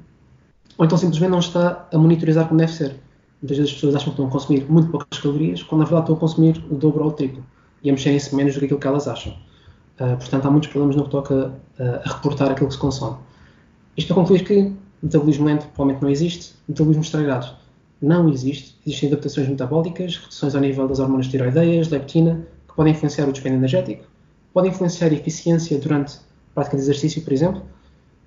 ou 0.76 0.84
então 0.84 0.96
simplesmente 0.96 1.30
não 1.30 1.40
está 1.40 1.88
a 1.92 1.98
monitorizar 1.98 2.46
como 2.46 2.58
deve 2.58 2.72
ser. 2.72 2.94
Muitas 3.42 3.56
vezes 3.56 3.72
as 3.72 3.74
pessoas 3.74 3.94
acham 3.96 4.06
que 4.06 4.10
estão 4.10 4.26
a 4.26 4.30
consumir 4.30 4.66
muito 4.70 4.90
poucas 4.90 5.18
calorias, 5.18 5.62
quando 5.62 5.80
na 5.80 5.86
verdade 5.86 6.04
estão 6.04 6.16
a 6.16 6.18
consumir 6.20 6.64
o 6.70 6.74
dobro 6.76 7.04
ou 7.04 7.10
o 7.10 7.12
triplo 7.12 7.44
e 7.82 7.90
a 7.90 7.92
mexerem-se 7.92 8.34
menos 8.34 8.54
do 8.54 8.60
que 8.60 8.66
aquilo 8.66 8.80
que 8.80 8.86
elas 8.86 9.08
acham. 9.08 9.32
Uh, 10.00 10.16
portanto, 10.16 10.46
há 10.46 10.50
muitos 10.50 10.68
problemas 10.68 10.94
no 10.94 11.04
que 11.04 11.10
toca 11.10 11.34
uh, 11.34 11.52
a 12.04 12.14
reportar 12.14 12.50
aquilo 12.52 12.68
que 12.68 12.74
se 12.74 12.80
consome. 12.80 13.16
Isto 13.96 14.08
para 14.08 14.22
concluir 14.22 14.44
que 14.44 14.72
metabolismo 15.02 15.46
lento 15.46 15.66
provavelmente 15.68 16.02
não 16.02 16.10
existe, 16.10 16.54
metabolismo 16.68 17.02
estragado 17.02 17.48
não 18.00 18.28
existe. 18.28 18.76
Existem 18.86 19.08
adaptações 19.08 19.48
metabólicas, 19.48 20.16
reduções 20.16 20.54
ao 20.54 20.60
nível 20.60 20.86
das 20.86 21.00
hormonas 21.00 21.26
tiroideias, 21.26 21.88
leptina, 21.88 22.46
podem 22.78 22.92
influenciar 22.92 23.28
o 23.28 23.32
despende 23.32 23.56
energético, 23.56 24.04
podem 24.54 24.70
influenciar 24.70 25.08
a 25.08 25.12
eficiência 25.12 25.76
durante 25.80 26.18
a 26.18 26.54
prática 26.54 26.76
de 26.76 26.84
exercício, 26.84 27.20
por 27.22 27.32
exemplo, 27.32 27.62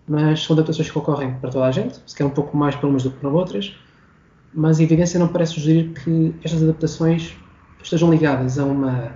mas 0.05 0.43
são 0.43 0.53
adaptações 0.53 0.91
que 0.91 0.97
ocorrem 0.97 1.35
para 1.35 1.49
toda 1.49 1.63
a 1.63 1.71
gente, 1.71 2.01
se 2.05 2.13
quer 2.13 2.25
um 2.25 2.29
pouco 2.31 2.57
mais 2.57 2.75
para 2.75 2.89
umas 2.89 3.03
do 3.03 3.11
que 3.11 3.17
para 3.19 3.29
outras, 3.29 3.73
mas 4.53 4.81
a 4.81 4.83
evidência 4.83 5.17
não 5.17 5.29
parece 5.29 5.53
sugerir 5.53 5.93
que 5.93 6.35
estas 6.43 6.61
adaptações 6.61 7.33
estejam 7.81 8.11
ligadas 8.11 8.59
a 8.59 8.65
uma 8.65 9.15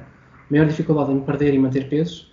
maior 0.49 0.67
dificuldade 0.67 1.11
em 1.11 1.19
perder 1.19 1.53
e 1.53 1.59
manter 1.59 1.89
peso. 1.89 2.27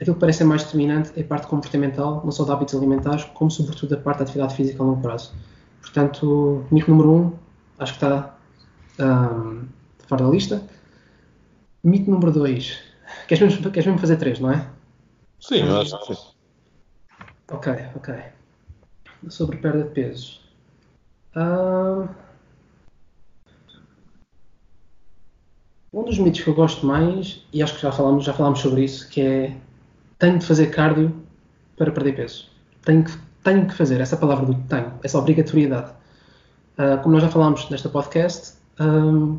Aquilo 0.00 0.16
que 0.16 0.20
parece 0.20 0.38
ser 0.38 0.44
mais 0.44 0.64
determinante 0.64 1.12
é 1.14 1.20
a 1.20 1.24
parte 1.24 1.46
comportamental, 1.46 2.20
não 2.24 2.32
só 2.32 2.42
de 2.42 2.50
hábitos 2.50 2.74
alimentares, 2.74 3.22
como 3.26 3.48
sobretudo 3.48 3.94
a 3.94 3.98
parte 3.98 4.18
da 4.18 4.24
atividade 4.24 4.56
física 4.56 4.82
a 4.82 4.86
longo 4.86 5.00
prazo. 5.00 5.32
Portanto, 5.80 6.64
mito 6.72 6.90
número 6.90 7.12
1, 7.12 7.16
um, 7.16 7.32
acho 7.78 7.92
que 7.96 8.04
está 8.04 8.34
um, 8.98 9.66
fora 10.08 10.24
da 10.24 10.30
lista. 10.30 10.79
Mito 11.82 12.10
número 12.10 12.30
2, 12.30 12.78
queres 13.26 13.42
mesmo, 13.42 13.70
queres 13.70 13.86
mesmo 13.86 13.98
fazer 13.98 14.16
3, 14.16 14.38
não 14.38 14.52
é? 14.52 14.70
Sim, 15.40 15.60
eu 15.66 15.80
acho 15.80 15.98
que 16.06 16.14
sim. 16.14 16.22
Ok, 17.50 17.72
ok. 17.96 18.14
Sobre 19.28 19.56
perda 19.56 19.84
de 19.84 19.90
peso. 19.90 20.40
Uh, 21.34 22.08
um 25.92 26.04
dos 26.04 26.18
mitos 26.18 26.42
que 26.42 26.48
eu 26.48 26.54
gosto 26.54 26.84
mais, 26.84 27.42
e 27.52 27.62
acho 27.62 27.74
que 27.74 27.82
já 27.82 27.90
falámos, 27.90 28.24
já 28.24 28.34
falámos 28.34 28.60
sobre 28.60 28.84
isso, 28.84 29.08
que 29.08 29.22
é 29.22 29.56
tenho 30.18 30.38
de 30.38 30.46
fazer 30.46 30.66
cardio 30.66 31.14
para 31.76 31.90
perder 31.90 32.14
peso. 32.14 32.46
Tenho 32.82 33.04
que, 33.04 33.12
tenho 33.42 33.66
que 33.66 33.74
fazer, 33.74 34.00
essa 34.00 34.18
palavra 34.18 34.44
do 34.44 34.54
tenho, 34.68 34.92
essa 35.02 35.18
obrigatoriedade. 35.18 35.92
Uh, 36.78 37.02
como 37.02 37.14
nós 37.14 37.22
já 37.22 37.30
falámos 37.30 37.68
nesta 37.70 37.88
podcast, 37.88 38.58
um, 38.78 39.38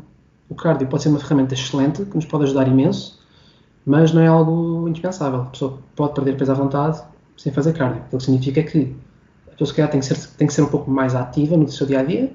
o 0.52 0.54
cardio 0.54 0.86
pode 0.86 1.02
ser 1.02 1.08
uma 1.08 1.18
ferramenta 1.18 1.54
excelente 1.54 2.04
que 2.04 2.14
nos 2.14 2.26
pode 2.26 2.44
ajudar 2.44 2.68
imenso, 2.68 3.18
mas 3.86 4.12
não 4.12 4.20
é 4.20 4.26
algo 4.26 4.86
indispensável. 4.86 5.40
A 5.40 5.44
pessoa 5.46 5.78
pode 5.96 6.14
perder 6.14 6.36
peso 6.36 6.52
à 6.52 6.54
vontade 6.54 7.02
sem 7.38 7.50
fazer 7.50 7.72
cardio. 7.72 8.02
O 8.12 8.18
que 8.18 8.22
significa 8.22 8.62
que 8.62 8.94
a 9.48 9.50
pessoa 9.52 9.66
se 9.66 9.74
calhar 9.74 9.90
tem 9.90 10.00
que, 10.00 10.06
ser, 10.06 10.28
tem 10.36 10.46
que 10.46 10.52
ser 10.52 10.60
um 10.60 10.66
pouco 10.66 10.90
mais 10.90 11.14
ativa 11.14 11.56
no 11.56 11.66
seu 11.68 11.86
dia 11.86 12.00
a 12.00 12.02
dia 12.02 12.30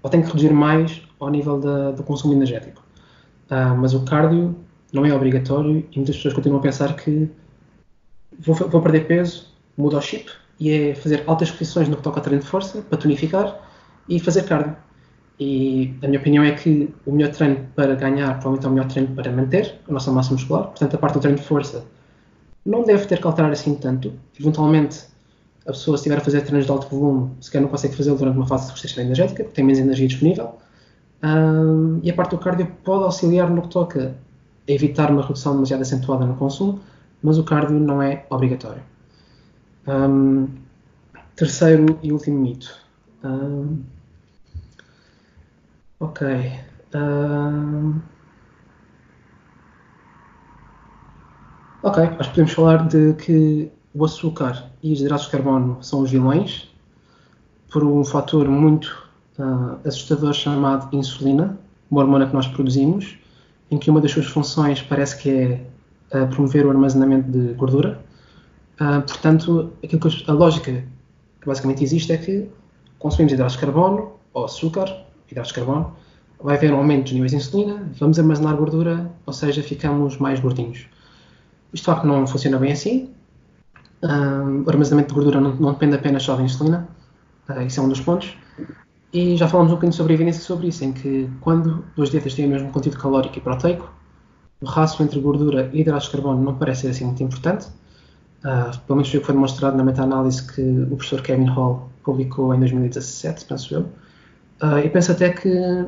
ou 0.00 0.08
tem 0.08 0.22
que 0.22 0.28
reduzir 0.28 0.52
mais 0.52 1.02
ao 1.18 1.28
nível 1.28 1.58
da, 1.58 1.90
do 1.90 2.04
consumo 2.04 2.32
energético. 2.32 2.80
Uh, 3.50 3.76
mas 3.76 3.94
o 3.94 4.04
cardio 4.04 4.54
não 4.92 5.04
é 5.04 5.12
obrigatório 5.12 5.84
e 5.90 5.96
muitas 5.96 6.14
pessoas 6.16 6.34
continuam 6.34 6.60
a 6.60 6.62
pensar 6.62 6.94
que 6.94 7.28
vou, 8.38 8.54
vou 8.54 8.80
perder 8.80 9.08
peso, 9.08 9.52
muda 9.76 9.98
o 9.98 10.00
chip 10.00 10.30
e 10.60 10.70
é 10.70 10.94
fazer 10.94 11.24
altas 11.26 11.50
repetições 11.50 11.88
no 11.88 11.96
que 11.96 12.02
toca 12.02 12.20
ao 12.20 12.22
treino 12.22 12.42
de 12.42 12.48
força 12.48 12.80
para 12.82 12.96
tonificar 12.96 13.60
e 14.08 14.20
fazer 14.20 14.44
cardio. 14.44 14.76
E 15.38 15.94
a 16.02 16.06
minha 16.06 16.18
opinião 16.18 16.42
é 16.42 16.52
que 16.52 16.94
o 17.04 17.12
melhor 17.12 17.30
treino 17.30 17.66
para 17.74 17.94
ganhar 17.94 18.40
provavelmente 18.40 18.64
é 18.64 18.68
o 18.68 18.72
melhor 18.72 18.88
treino 18.88 19.14
para 19.14 19.30
manter 19.30 19.80
a 19.86 19.92
nossa 19.92 20.10
massa 20.10 20.32
muscular. 20.32 20.64
Portanto, 20.68 20.94
a 20.94 20.98
parte 20.98 21.14
do 21.14 21.20
treino 21.20 21.38
de 21.38 21.44
força 21.44 21.84
não 22.64 22.82
deve 22.84 23.06
ter 23.06 23.20
que 23.20 23.26
alterar 23.26 23.52
assim 23.52 23.74
tanto. 23.74 24.12
Eventualmente, 24.38 25.04
a 25.66 25.72
pessoa, 25.72 25.96
se 25.96 26.02
estiver 26.02 26.18
a 26.18 26.20
fazer 26.20 26.40
treinos 26.42 26.64
de 26.64 26.72
alto 26.72 26.88
volume, 26.88 27.30
sequer 27.40 27.60
não 27.60 27.68
consegue 27.68 27.94
fazê-lo 27.94 28.16
durante 28.16 28.36
uma 28.36 28.46
fase 28.46 28.66
de 28.66 28.72
restrição 28.72 29.04
energética, 29.04 29.42
porque 29.42 29.56
tem 29.56 29.64
menos 29.64 29.80
energia 29.80 30.08
disponível. 30.08 30.54
Um, 31.22 32.00
e 32.02 32.10
a 32.10 32.14
parte 32.14 32.30
do 32.30 32.38
cardio 32.38 32.66
pode 32.84 33.04
auxiliar 33.04 33.50
no 33.50 33.62
que 33.62 33.68
toca 33.68 34.14
a 34.68 34.72
evitar 34.72 35.10
uma 35.10 35.22
redução 35.22 35.54
demasiado 35.54 35.82
acentuada 35.82 36.24
no 36.24 36.34
consumo, 36.34 36.80
mas 37.22 37.38
o 37.38 37.44
cardio 37.44 37.78
não 37.78 38.00
é 38.00 38.24
obrigatório. 38.30 38.82
Um, 39.86 40.48
terceiro 41.34 41.98
e 42.02 42.12
último 42.12 42.40
mito. 42.40 42.72
Um, 43.24 43.78
ok. 46.00 46.26
Ok, 51.82 52.02
acho 52.02 52.18
que 52.18 52.28
podemos 52.30 52.52
falar 52.52 52.88
de 52.88 53.14
que 53.14 53.70
o 53.94 54.04
açúcar 54.04 54.70
e 54.82 54.92
os 54.92 55.00
hidratos 55.00 55.26
de 55.26 55.32
carbono 55.32 55.82
são 55.82 56.00
os 56.00 56.10
vilões 56.10 56.68
por 57.70 57.84
um 57.84 58.04
fator 58.04 58.48
muito 58.48 59.08
uh, 59.38 59.78
assustador 59.86 60.32
chamado 60.34 60.94
insulina. 60.96 61.58
uma 61.90 62.00
hormona 62.00 62.26
que 62.26 62.34
nós 62.34 62.46
produzimos, 62.48 63.16
em 63.70 63.78
que 63.78 63.90
uma 63.90 64.00
das 64.00 64.10
suas 64.10 64.26
funções 64.26 64.82
parece 64.82 65.16
que 65.18 65.30
é 65.30 65.66
uh, 66.18 66.26
promover 66.28 66.66
o 66.66 66.70
armazenamento 66.70 67.30
de 67.30 67.54
gordura. 67.54 68.04
Uh, 68.80 69.00
portanto, 69.02 69.72
aquilo 69.84 70.00
que 70.00 70.30
a 70.30 70.32
lógica 70.32 70.84
que 71.40 71.46
basicamente 71.46 71.84
existe 71.84 72.12
é 72.12 72.16
que 72.16 72.48
consumimos 72.98 73.32
hidratos 73.32 73.54
de 73.54 73.60
carbono 73.60 74.12
ou 74.32 74.44
açúcar, 74.44 75.04
hidratos 75.30 75.52
de 75.52 75.54
carbono, 75.54 75.94
vai 76.42 76.56
haver 76.56 76.72
um 76.72 76.76
aumento 76.76 77.04
dos 77.04 77.12
níveis 77.12 77.32
de 77.32 77.38
insulina, 77.38 77.90
vamos 77.98 78.18
armazenar 78.18 78.56
gordura, 78.56 79.10
ou 79.24 79.32
seja, 79.32 79.62
ficamos 79.62 80.18
mais 80.18 80.40
gordinhos. 80.40 80.86
Isto 81.72 81.86
facto 81.86 82.06
não 82.06 82.26
funciona 82.26 82.58
bem 82.58 82.72
assim. 82.72 83.10
Uh, 84.02 84.62
o 84.64 84.70
armazenamento 84.70 85.08
de 85.08 85.14
gordura 85.14 85.40
não, 85.40 85.54
não, 85.56 85.72
depende 85.72 85.96
apenas 85.96 86.22
só 86.22 86.36
da 86.36 86.42
insulina, 86.42 86.86
uh, 87.48 87.62
isso 87.62 87.80
é 87.80 87.82
um 87.82 87.88
dos 87.88 88.00
pontos. 88.00 88.36
E 89.12 89.36
já 89.36 89.48
falamos 89.48 89.72
um 89.72 89.76
bocadinho 89.76 89.94
sobre 89.94 90.12
a 90.12 90.14
evidência 90.14 90.42
sobre 90.42 90.68
isso, 90.68 90.84
em 90.84 90.92
que 90.92 91.28
quando 91.40 91.84
duas 91.96 92.10
dietas 92.10 92.34
têm 92.34 92.46
o 92.46 92.50
mesmo 92.50 92.70
conteúdo 92.70 92.98
calórico 92.98 93.38
e 93.38 93.40
proteico, 93.40 93.90
o 94.60 94.66
rácio 94.66 95.02
entre 95.02 95.18
gordura 95.20 95.70
e 95.72 95.80
hidratos 95.80 96.06
de 96.06 96.12
carbono 96.12 96.42
não 96.42 96.54
parece 96.54 96.82
ser 96.82 96.88
assim 96.88 97.04
muito 97.06 97.22
importante. 97.22 97.66
Uh, 98.44 98.78
pelo 98.86 98.96
menos 98.96 99.08
foi 99.08 99.18
o 99.18 99.20
que 99.20 99.26
foi 99.26 99.34
demonstrado 99.34 99.76
na 99.76 99.84
meta-análise 99.84 100.46
que 100.46 100.60
o 100.60 100.96
professor 100.96 101.22
Kevin 101.22 101.46
Hall 101.46 101.88
publicou 102.04 102.54
em 102.54 102.58
2017, 102.60 103.44
penso 103.46 103.74
eu. 103.74 103.86
Uh, 104.62 104.88
penso 104.90 105.12
até 105.12 105.30
que 105.30 105.86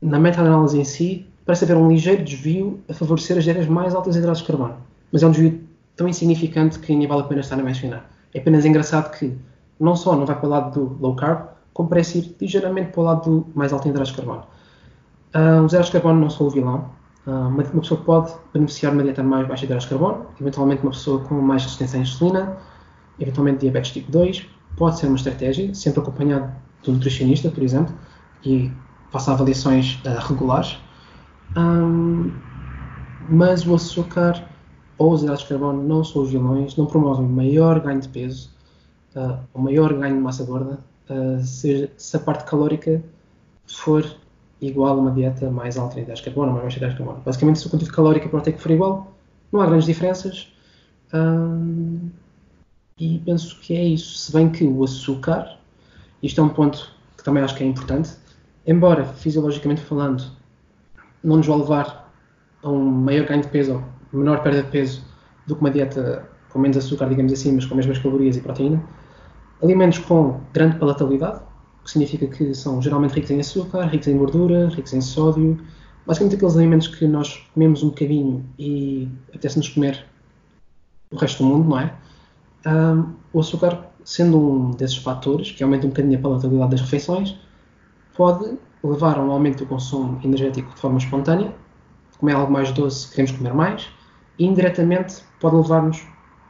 na 0.00 0.18
meta-análise 0.18 0.78
em 0.78 0.84
si 0.84 1.26
parece 1.44 1.64
haver 1.64 1.76
um 1.76 1.88
ligeiro 1.88 2.24
desvio 2.24 2.80
a 2.88 2.94
favorecer 2.94 3.38
as 3.38 3.44
dietas 3.44 3.66
mais 3.66 3.94
altas 3.94 4.14
de 4.14 4.20
hidratos 4.20 4.40
de 4.40 4.48
carbono. 4.48 4.76
Mas 5.12 5.22
é 5.22 5.26
um 5.26 5.30
desvio 5.30 5.60
tão 5.96 6.08
insignificante 6.08 6.78
que 6.78 6.94
nem 6.94 7.06
vale 7.06 7.22
a 7.22 7.24
pena 7.24 7.40
estar 7.40 7.58
a 7.58 7.62
mencionar. 7.62 8.10
É 8.34 8.38
apenas 8.38 8.64
engraçado 8.64 9.16
que 9.16 9.36
não 9.78 9.94
só 9.94 10.16
não 10.16 10.26
vai 10.26 10.36
para 10.36 10.46
o 10.46 10.50
lado 10.50 10.80
do 10.80 10.96
low 11.00 11.14
carb, 11.14 11.48
como 11.72 11.88
parece 11.88 12.18
ir 12.18 12.36
ligeiramente 12.40 12.92
para 12.92 13.00
o 13.00 13.04
lado 13.04 13.30
do 13.30 13.46
mais 13.54 13.72
alto 13.72 13.86
em 13.86 13.90
hidratos 13.90 14.10
de 14.10 14.16
carbono. 14.16 14.44
Uh, 15.34 15.64
os 15.64 15.72
hidratos 15.72 15.86
de 15.86 15.92
carbono 15.92 16.20
não 16.20 16.30
são 16.30 16.46
o 16.46 16.50
vilão. 16.50 16.90
Uh, 17.26 17.48
uma, 17.48 17.62
pessoa 17.62 18.00
pode 18.00 18.32
beneficiar 18.52 18.92
de 18.92 18.98
uma 18.98 19.04
dieta 19.04 19.22
mais 19.22 19.46
baixa 19.46 19.60
de 19.60 19.66
hidratos 19.66 19.84
de 19.84 19.90
carbono, 19.90 20.26
eventualmente 20.40 20.82
uma 20.82 20.90
pessoa 20.90 21.20
com 21.20 21.34
mais 21.40 21.62
resistência 21.62 21.98
à 21.98 22.02
insulina, 22.02 22.56
eventualmente 23.20 23.58
diabetes 23.58 23.92
tipo 23.92 24.10
2, 24.10 24.46
pode 24.76 24.98
ser 24.98 25.06
uma 25.06 25.16
estratégia, 25.16 25.72
sempre 25.74 26.00
acompanhado 26.00 26.52
um 26.90 26.94
nutricionista, 26.94 27.50
por 27.50 27.62
exemplo, 27.62 27.94
e 28.44 28.70
faça 29.10 29.32
avaliações 29.32 30.00
uh, 30.04 30.28
regulares. 30.28 30.76
Um, 31.56 32.32
mas 33.28 33.66
o 33.66 33.74
açúcar 33.74 34.48
ou 34.98 35.12
os 35.12 35.22
hidratos 35.22 35.42
de 35.42 35.48
carbono 35.48 35.82
não 35.82 36.04
são 36.04 36.22
os 36.22 36.30
vilões, 36.30 36.76
não 36.76 36.86
promovem 36.86 37.26
maior 37.26 37.80
ganho 37.80 38.00
de 38.00 38.08
peso, 38.08 38.50
uh, 39.16 39.38
ou 39.52 39.62
maior 39.62 39.92
ganho 39.94 40.16
de 40.16 40.20
massa 40.20 40.44
gorda, 40.44 40.78
uh, 41.10 41.42
se, 41.42 41.90
se, 41.96 42.16
a 42.16 42.20
parte 42.20 42.44
calórica 42.44 43.02
for 43.66 44.04
igual 44.60 44.96
a 44.96 45.00
uma 45.00 45.10
dieta 45.10 45.50
mais 45.50 45.76
alta 45.76 45.98
em 45.98 46.02
hidratos 46.02 46.22
de 46.22 46.26
carbono, 46.26 46.52
mais 46.52 46.64
baixa 46.64 46.76
em 46.76 46.78
hidratos 46.78 46.96
de 46.96 47.04
carbono. 47.04 47.22
Basicamente, 47.24 47.58
se 47.58 47.66
o 47.66 47.70
conteúdo 47.70 47.92
calórico 47.92 48.26
e 48.26 48.30
proteico 48.30 48.60
for 48.60 48.70
igual, 48.70 49.12
não 49.50 49.60
há 49.60 49.66
grandes 49.66 49.86
diferenças. 49.86 50.52
Um, 51.12 52.10
e 52.98 53.18
penso 53.24 53.58
que 53.60 53.74
é 53.74 53.84
isso. 53.84 54.16
Se 54.16 54.32
bem 54.32 54.50
que 54.50 54.64
o 54.64 54.84
açúcar, 54.84 55.58
isto 56.22 56.40
é 56.40 56.44
um 56.44 56.48
ponto 56.48 56.94
que 57.16 57.24
também 57.24 57.42
acho 57.42 57.54
que 57.54 57.64
é 57.64 57.66
importante, 57.66 58.10
embora 58.66 59.04
fisiologicamente 59.04 59.80
falando 59.80 60.24
não 61.22 61.36
nos 61.36 61.46
vai 61.46 61.58
levar 61.58 62.12
a 62.62 62.68
um 62.68 62.84
maior 62.84 63.26
ganho 63.26 63.42
de 63.42 63.48
peso 63.48 63.74
ou 64.12 64.18
menor 64.18 64.42
perda 64.42 64.62
de 64.62 64.70
peso 64.70 65.04
do 65.46 65.54
que 65.54 65.60
uma 65.60 65.70
dieta 65.70 66.28
com 66.50 66.58
menos 66.58 66.76
açúcar, 66.76 67.08
digamos 67.08 67.32
assim, 67.32 67.52
mas 67.52 67.64
com 67.64 67.74
as 67.74 67.86
mesmas 67.86 67.98
calorias 67.98 68.36
e 68.36 68.40
proteína. 68.40 68.82
Alimentos 69.62 69.98
com 69.98 70.40
grande 70.52 70.76
palatabilidade, 70.78 71.40
o 71.80 71.84
que 71.84 71.90
significa 71.90 72.26
que 72.26 72.54
são 72.54 72.80
geralmente 72.82 73.12
ricos 73.12 73.30
em 73.30 73.40
açúcar, 73.40 73.86
ricos 73.86 74.08
em 74.08 74.16
gordura, 74.16 74.68
ricos 74.68 74.92
em 74.92 75.00
sódio, 75.00 75.58
basicamente 76.06 76.36
aqueles 76.36 76.56
alimentos 76.56 76.88
que 76.88 77.06
nós 77.06 77.48
comemos 77.54 77.82
um 77.82 77.88
bocadinho 77.88 78.44
e 78.58 79.08
apetece-nos 79.28 79.68
comer 79.68 80.04
o 81.10 81.16
resto 81.16 81.42
do 81.42 81.48
mundo, 81.48 81.70
não 81.70 81.78
é? 81.78 81.94
Um, 82.66 83.14
o 83.32 83.40
açúcar, 83.40 83.86
sendo 84.04 84.38
um 84.38 84.70
desses 84.70 84.96
fatores 84.96 85.52
que 85.52 85.62
aumenta 85.62 85.86
um 85.86 85.90
bocadinho 85.90 86.18
a 86.18 86.22
palatabilidade 86.22 86.70
das 86.72 86.80
refeições, 86.80 87.36
pode 88.16 88.58
levar 88.82 89.18
a 89.18 89.22
um 89.22 89.30
aumento 89.30 89.58
do 89.58 89.66
consumo 89.66 90.20
energético 90.24 90.74
de 90.74 90.80
forma 90.80 90.98
espontânea. 90.98 91.52
Como 92.18 92.30
é 92.30 92.34
algo 92.34 92.52
mais 92.52 92.70
doce, 92.72 93.10
queremos 93.10 93.32
comer 93.32 93.54
mais. 93.54 93.88
E 94.38 94.46
indiretamente 94.46 95.22
pode 95.40 95.56
levar-nos 95.56 96.02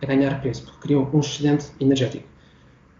a 0.03 0.07
ganhar 0.07 0.41
peso, 0.41 0.65
porque 0.65 0.81
cria 0.81 0.99
um 0.99 1.21
excedente 1.21 1.67
energético. 1.81 2.27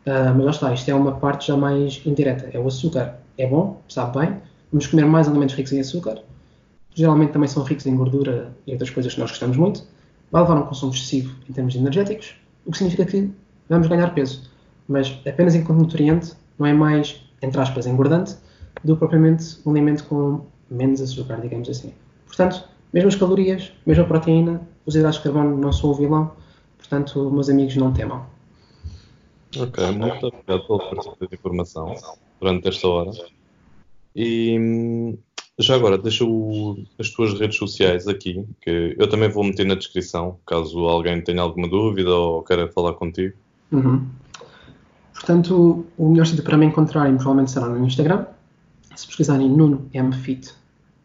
Uh, 0.07 0.35
mas 0.37 0.45
lá 0.45 0.51
está, 0.51 0.75
isto 0.75 0.91
é 0.91 0.95
uma 0.95 1.13
parte 1.13 1.47
já 1.47 1.57
mais 1.57 2.03
indireta. 2.05 2.51
É 2.53 2.59
o 2.59 2.67
açúcar. 2.67 3.19
É 3.39 3.47
bom, 3.47 3.81
sabe 3.89 4.19
bem. 4.19 4.43
Vamos 4.73 4.87
comer 4.87 5.07
mais 5.07 5.29
alimentos 5.29 5.55
ricos 5.55 5.73
em 5.73 5.81
açúcar. 5.81 6.23
Geralmente 6.95 7.33
também 7.33 7.49
são 7.49 7.63
ricos 7.63 7.87
em 7.87 7.97
gordura 7.97 8.55
e 8.67 8.73
outras 8.73 8.91
coisas 8.91 9.15
que 9.15 9.21
nós 9.21 9.31
gostamos 9.31 9.57
muito. 9.57 9.85
Vai 10.31 10.43
levar 10.43 10.57
a 10.57 10.61
um 10.61 10.67
consumo 10.67 10.93
excessivo 10.93 11.35
em 11.49 11.53
termos 11.53 11.75
energéticos, 11.75 12.35
o 12.67 12.73
que 12.73 12.79
significa 12.79 13.05
que 13.05 13.31
vamos 13.69 13.87
ganhar 13.87 14.15
peso. 14.15 14.51
Mas 14.89 15.19
apenas 15.27 15.55
enquanto 15.55 15.81
nutriente, 15.81 16.33
não 16.59 16.67
é 16.67 16.73
mais, 16.73 17.23
entre 17.41 17.61
aspas, 17.61 17.87
engordante, 17.87 18.37
do 18.85 18.95
que 18.95 19.01
propriamente 19.01 19.59
um 19.65 19.71
alimento 19.71 20.05
com 20.05 20.45
menos 20.71 21.01
açúcar, 21.01 21.41
digamos 21.41 21.69
assim. 21.69 21.93
Portanto, 22.27 22.65
mesmas 22.93 23.15
calorias, 23.15 23.73
mesma 23.87 24.05
proteína, 24.05 24.61
os 24.87 24.95
hidratos 24.95 25.19
de 25.19 25.25
carbono 25.25 25.57
não 25.57 25.73
são 25.73 25.91
o 25.91 25.95
vilão, 25.95 26.33
portanto, 26.79 27.31
meus 27.31 27.49
amigos, 27.49 27.77
não 27.77 27.93
temam. 27.93 28.27
Ok, 29.59 29.85
muito 29.93 30.27
obrigado 30.27 30.67
pela 30.67 30.79
partilha 30.79 31.29
de 31.29 31.35
informação 31.35 31.95
durante 32.41 32.69
esta 32.69 32.89
hora. 32.89 33.11
E 34.17 35.17
já 35.59 35.75
agora, 35.75 35.99
deixa 35.99 36.25
o, 36.25 36.83
as 36.99 37.11
tuas 37.11 37.39
redes 37.39 37.57
sociais 37.57 38.09
aqui, 38.09 38.45
que 38.61 38.97
eu 38.99 39.09
também 39.09 39.29
vou 39.29 39.45
meter 39.45 39.67
na 39.67 39.75
descrição, 39.75 40.39
caso 40.47 40.79
alguém 40.87 41.21
tenha 41.23 41.43
alguma 41.43 41.69
dúvida 41.69 42.11
ou 42.11 42.43
queira 42.43 42.69
falar 42.69 42.95
contigo. 42.95 43.37
Uhum. 43.73 44.07
Portanto, 45.15 45.87
o 45.97 46.09
melhor 46.09 46.27
sítio 46.27 46.45
para 46.45 46.57
me 46.57 46.67
encontrarem 46.67 47.15
provavelmente 47.15 47.53
será 47.53 47.69
no 47.69 47.87
Instagram, 47.87 48.27
se 48.95 49.07
pesquisarem 49.07 49.49
Nuno 49.49 49.89
MFit, 49.95 50.53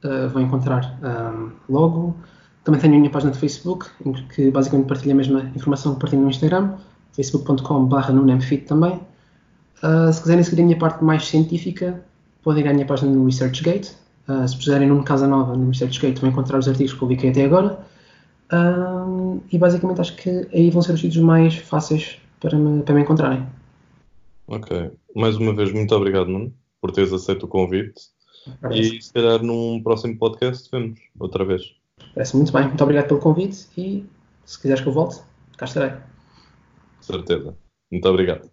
uh, 0.03 0.27
vão 0.29 0.41
encontrar 0.41 0.99
um, 1.03 1.51
logo. 1.69 2.15
Também 2.63 2.81
tenho 2.81 2.95
a 2.95 2.97
minha 2.97 3.09
página 3.09 3.31
de 3.31 3.37
Facebook, 3.37 3.87
em 4.05 4.11
que 4.13 4.51
basicamente 4.51 4.87
partilho 4.87 5.13
a 5.13 5.15
mesma 5.15 5.51
informação 5.55 5.93
que 5.93 6.01
partilho 6.01 6.23
no 6.23 6.29
Instagram, 6.29 6.73
facebook.com.br 7.13 8.11
NunoMFit 8.11 8.65
também. 8.65 8.99
Uh, 9.83 10.11
se 10.11 10.21
quiserem 10.21 10.43
seguir 10.43 10.61
a 10.63 10.65
minha 10.65 10.77
parte 10.77 11.03
mais 11.03 11.25
científica, 11.25 12.03
podem 12.43 12.65
ir 12.65 12.67
à 12.67 12.73
minha 12.73 12.85
página 12.85 13.11
no 13.11 13.25
ResearchGate. 13.25 13.95
Uh, 14.27 14.47
se 14.47 14.55
precisarem 14.55 14.89
Nuno 14.89 15.03
Casa 15.03 15.27
Nova 15.27 15.55
no 15.55 15.67
ResearchGate, 15.67 16.19
vão 16.19 16.29
encontrar 16.29 16.57
os 16.57 16.67
artigos 16.67 16.93
que 16.93 16.99
publiquei 16.99 17.29
até 17.29 17.45
agora. 17.45 17.79
Uh, 18.51 19.41
e 19.51 19.57
basicamente 19.57 20.01
acho 20.01 20.15
que 20.15 20.47
aí 20.51 20.69
vão 20.69 20.81
ser 20.81 20.93
os 20.93 21.01
sítios 21.01 21.23
mais 21.23 21.55
fáceis 21.55 22.19
para 22.39 22.57
me, 22.57 22.83
para 22.83 22.95
me 22.95 23.01
encontrarem. 23.01 23.45
Ok. 24.47 24.91
Mais 25.15 25.35
uma 25.37 25.53
vez, 25.53 25.71
muito 25.71 25.93
obrigado, 25.95 26.27
Nuno 26.27 26.53
por 26.81 26.91
teres 26.91 27.13
aceito 27.13 27.45
o 27.45 27.49
convite. 27.49 28.01
Parece. 28.61 28.97
E 28.97 29.01
se 29.01 29.13
calhar 29.13 29.43
num 29.43 29.81
próximo 29.83 30.17
podcast 30.17 30.69
vemos 30.71 30.99
outra 31.19 31.43
vez. 31.43 31.75
Parece 32.13 32.35
muito 32.35 32.53
bem. 32.53 32.67
Muito 32.67 32.83
obrigado 32.83 33.07
pelo 33.07 33.19
convite 33.19 33.67
e 33.77 34.05
se 34.45 34.61
quiseres 34.61 34.81
que 34.81 34.87
eu 34.87 34.93
volte, 34.93 35.21
cá 35.57 35.65
estarei. 35.65 35.97
Certeza. 37.01 37.55
Muito 37.91 38.07
obrigado. 38.07 38.49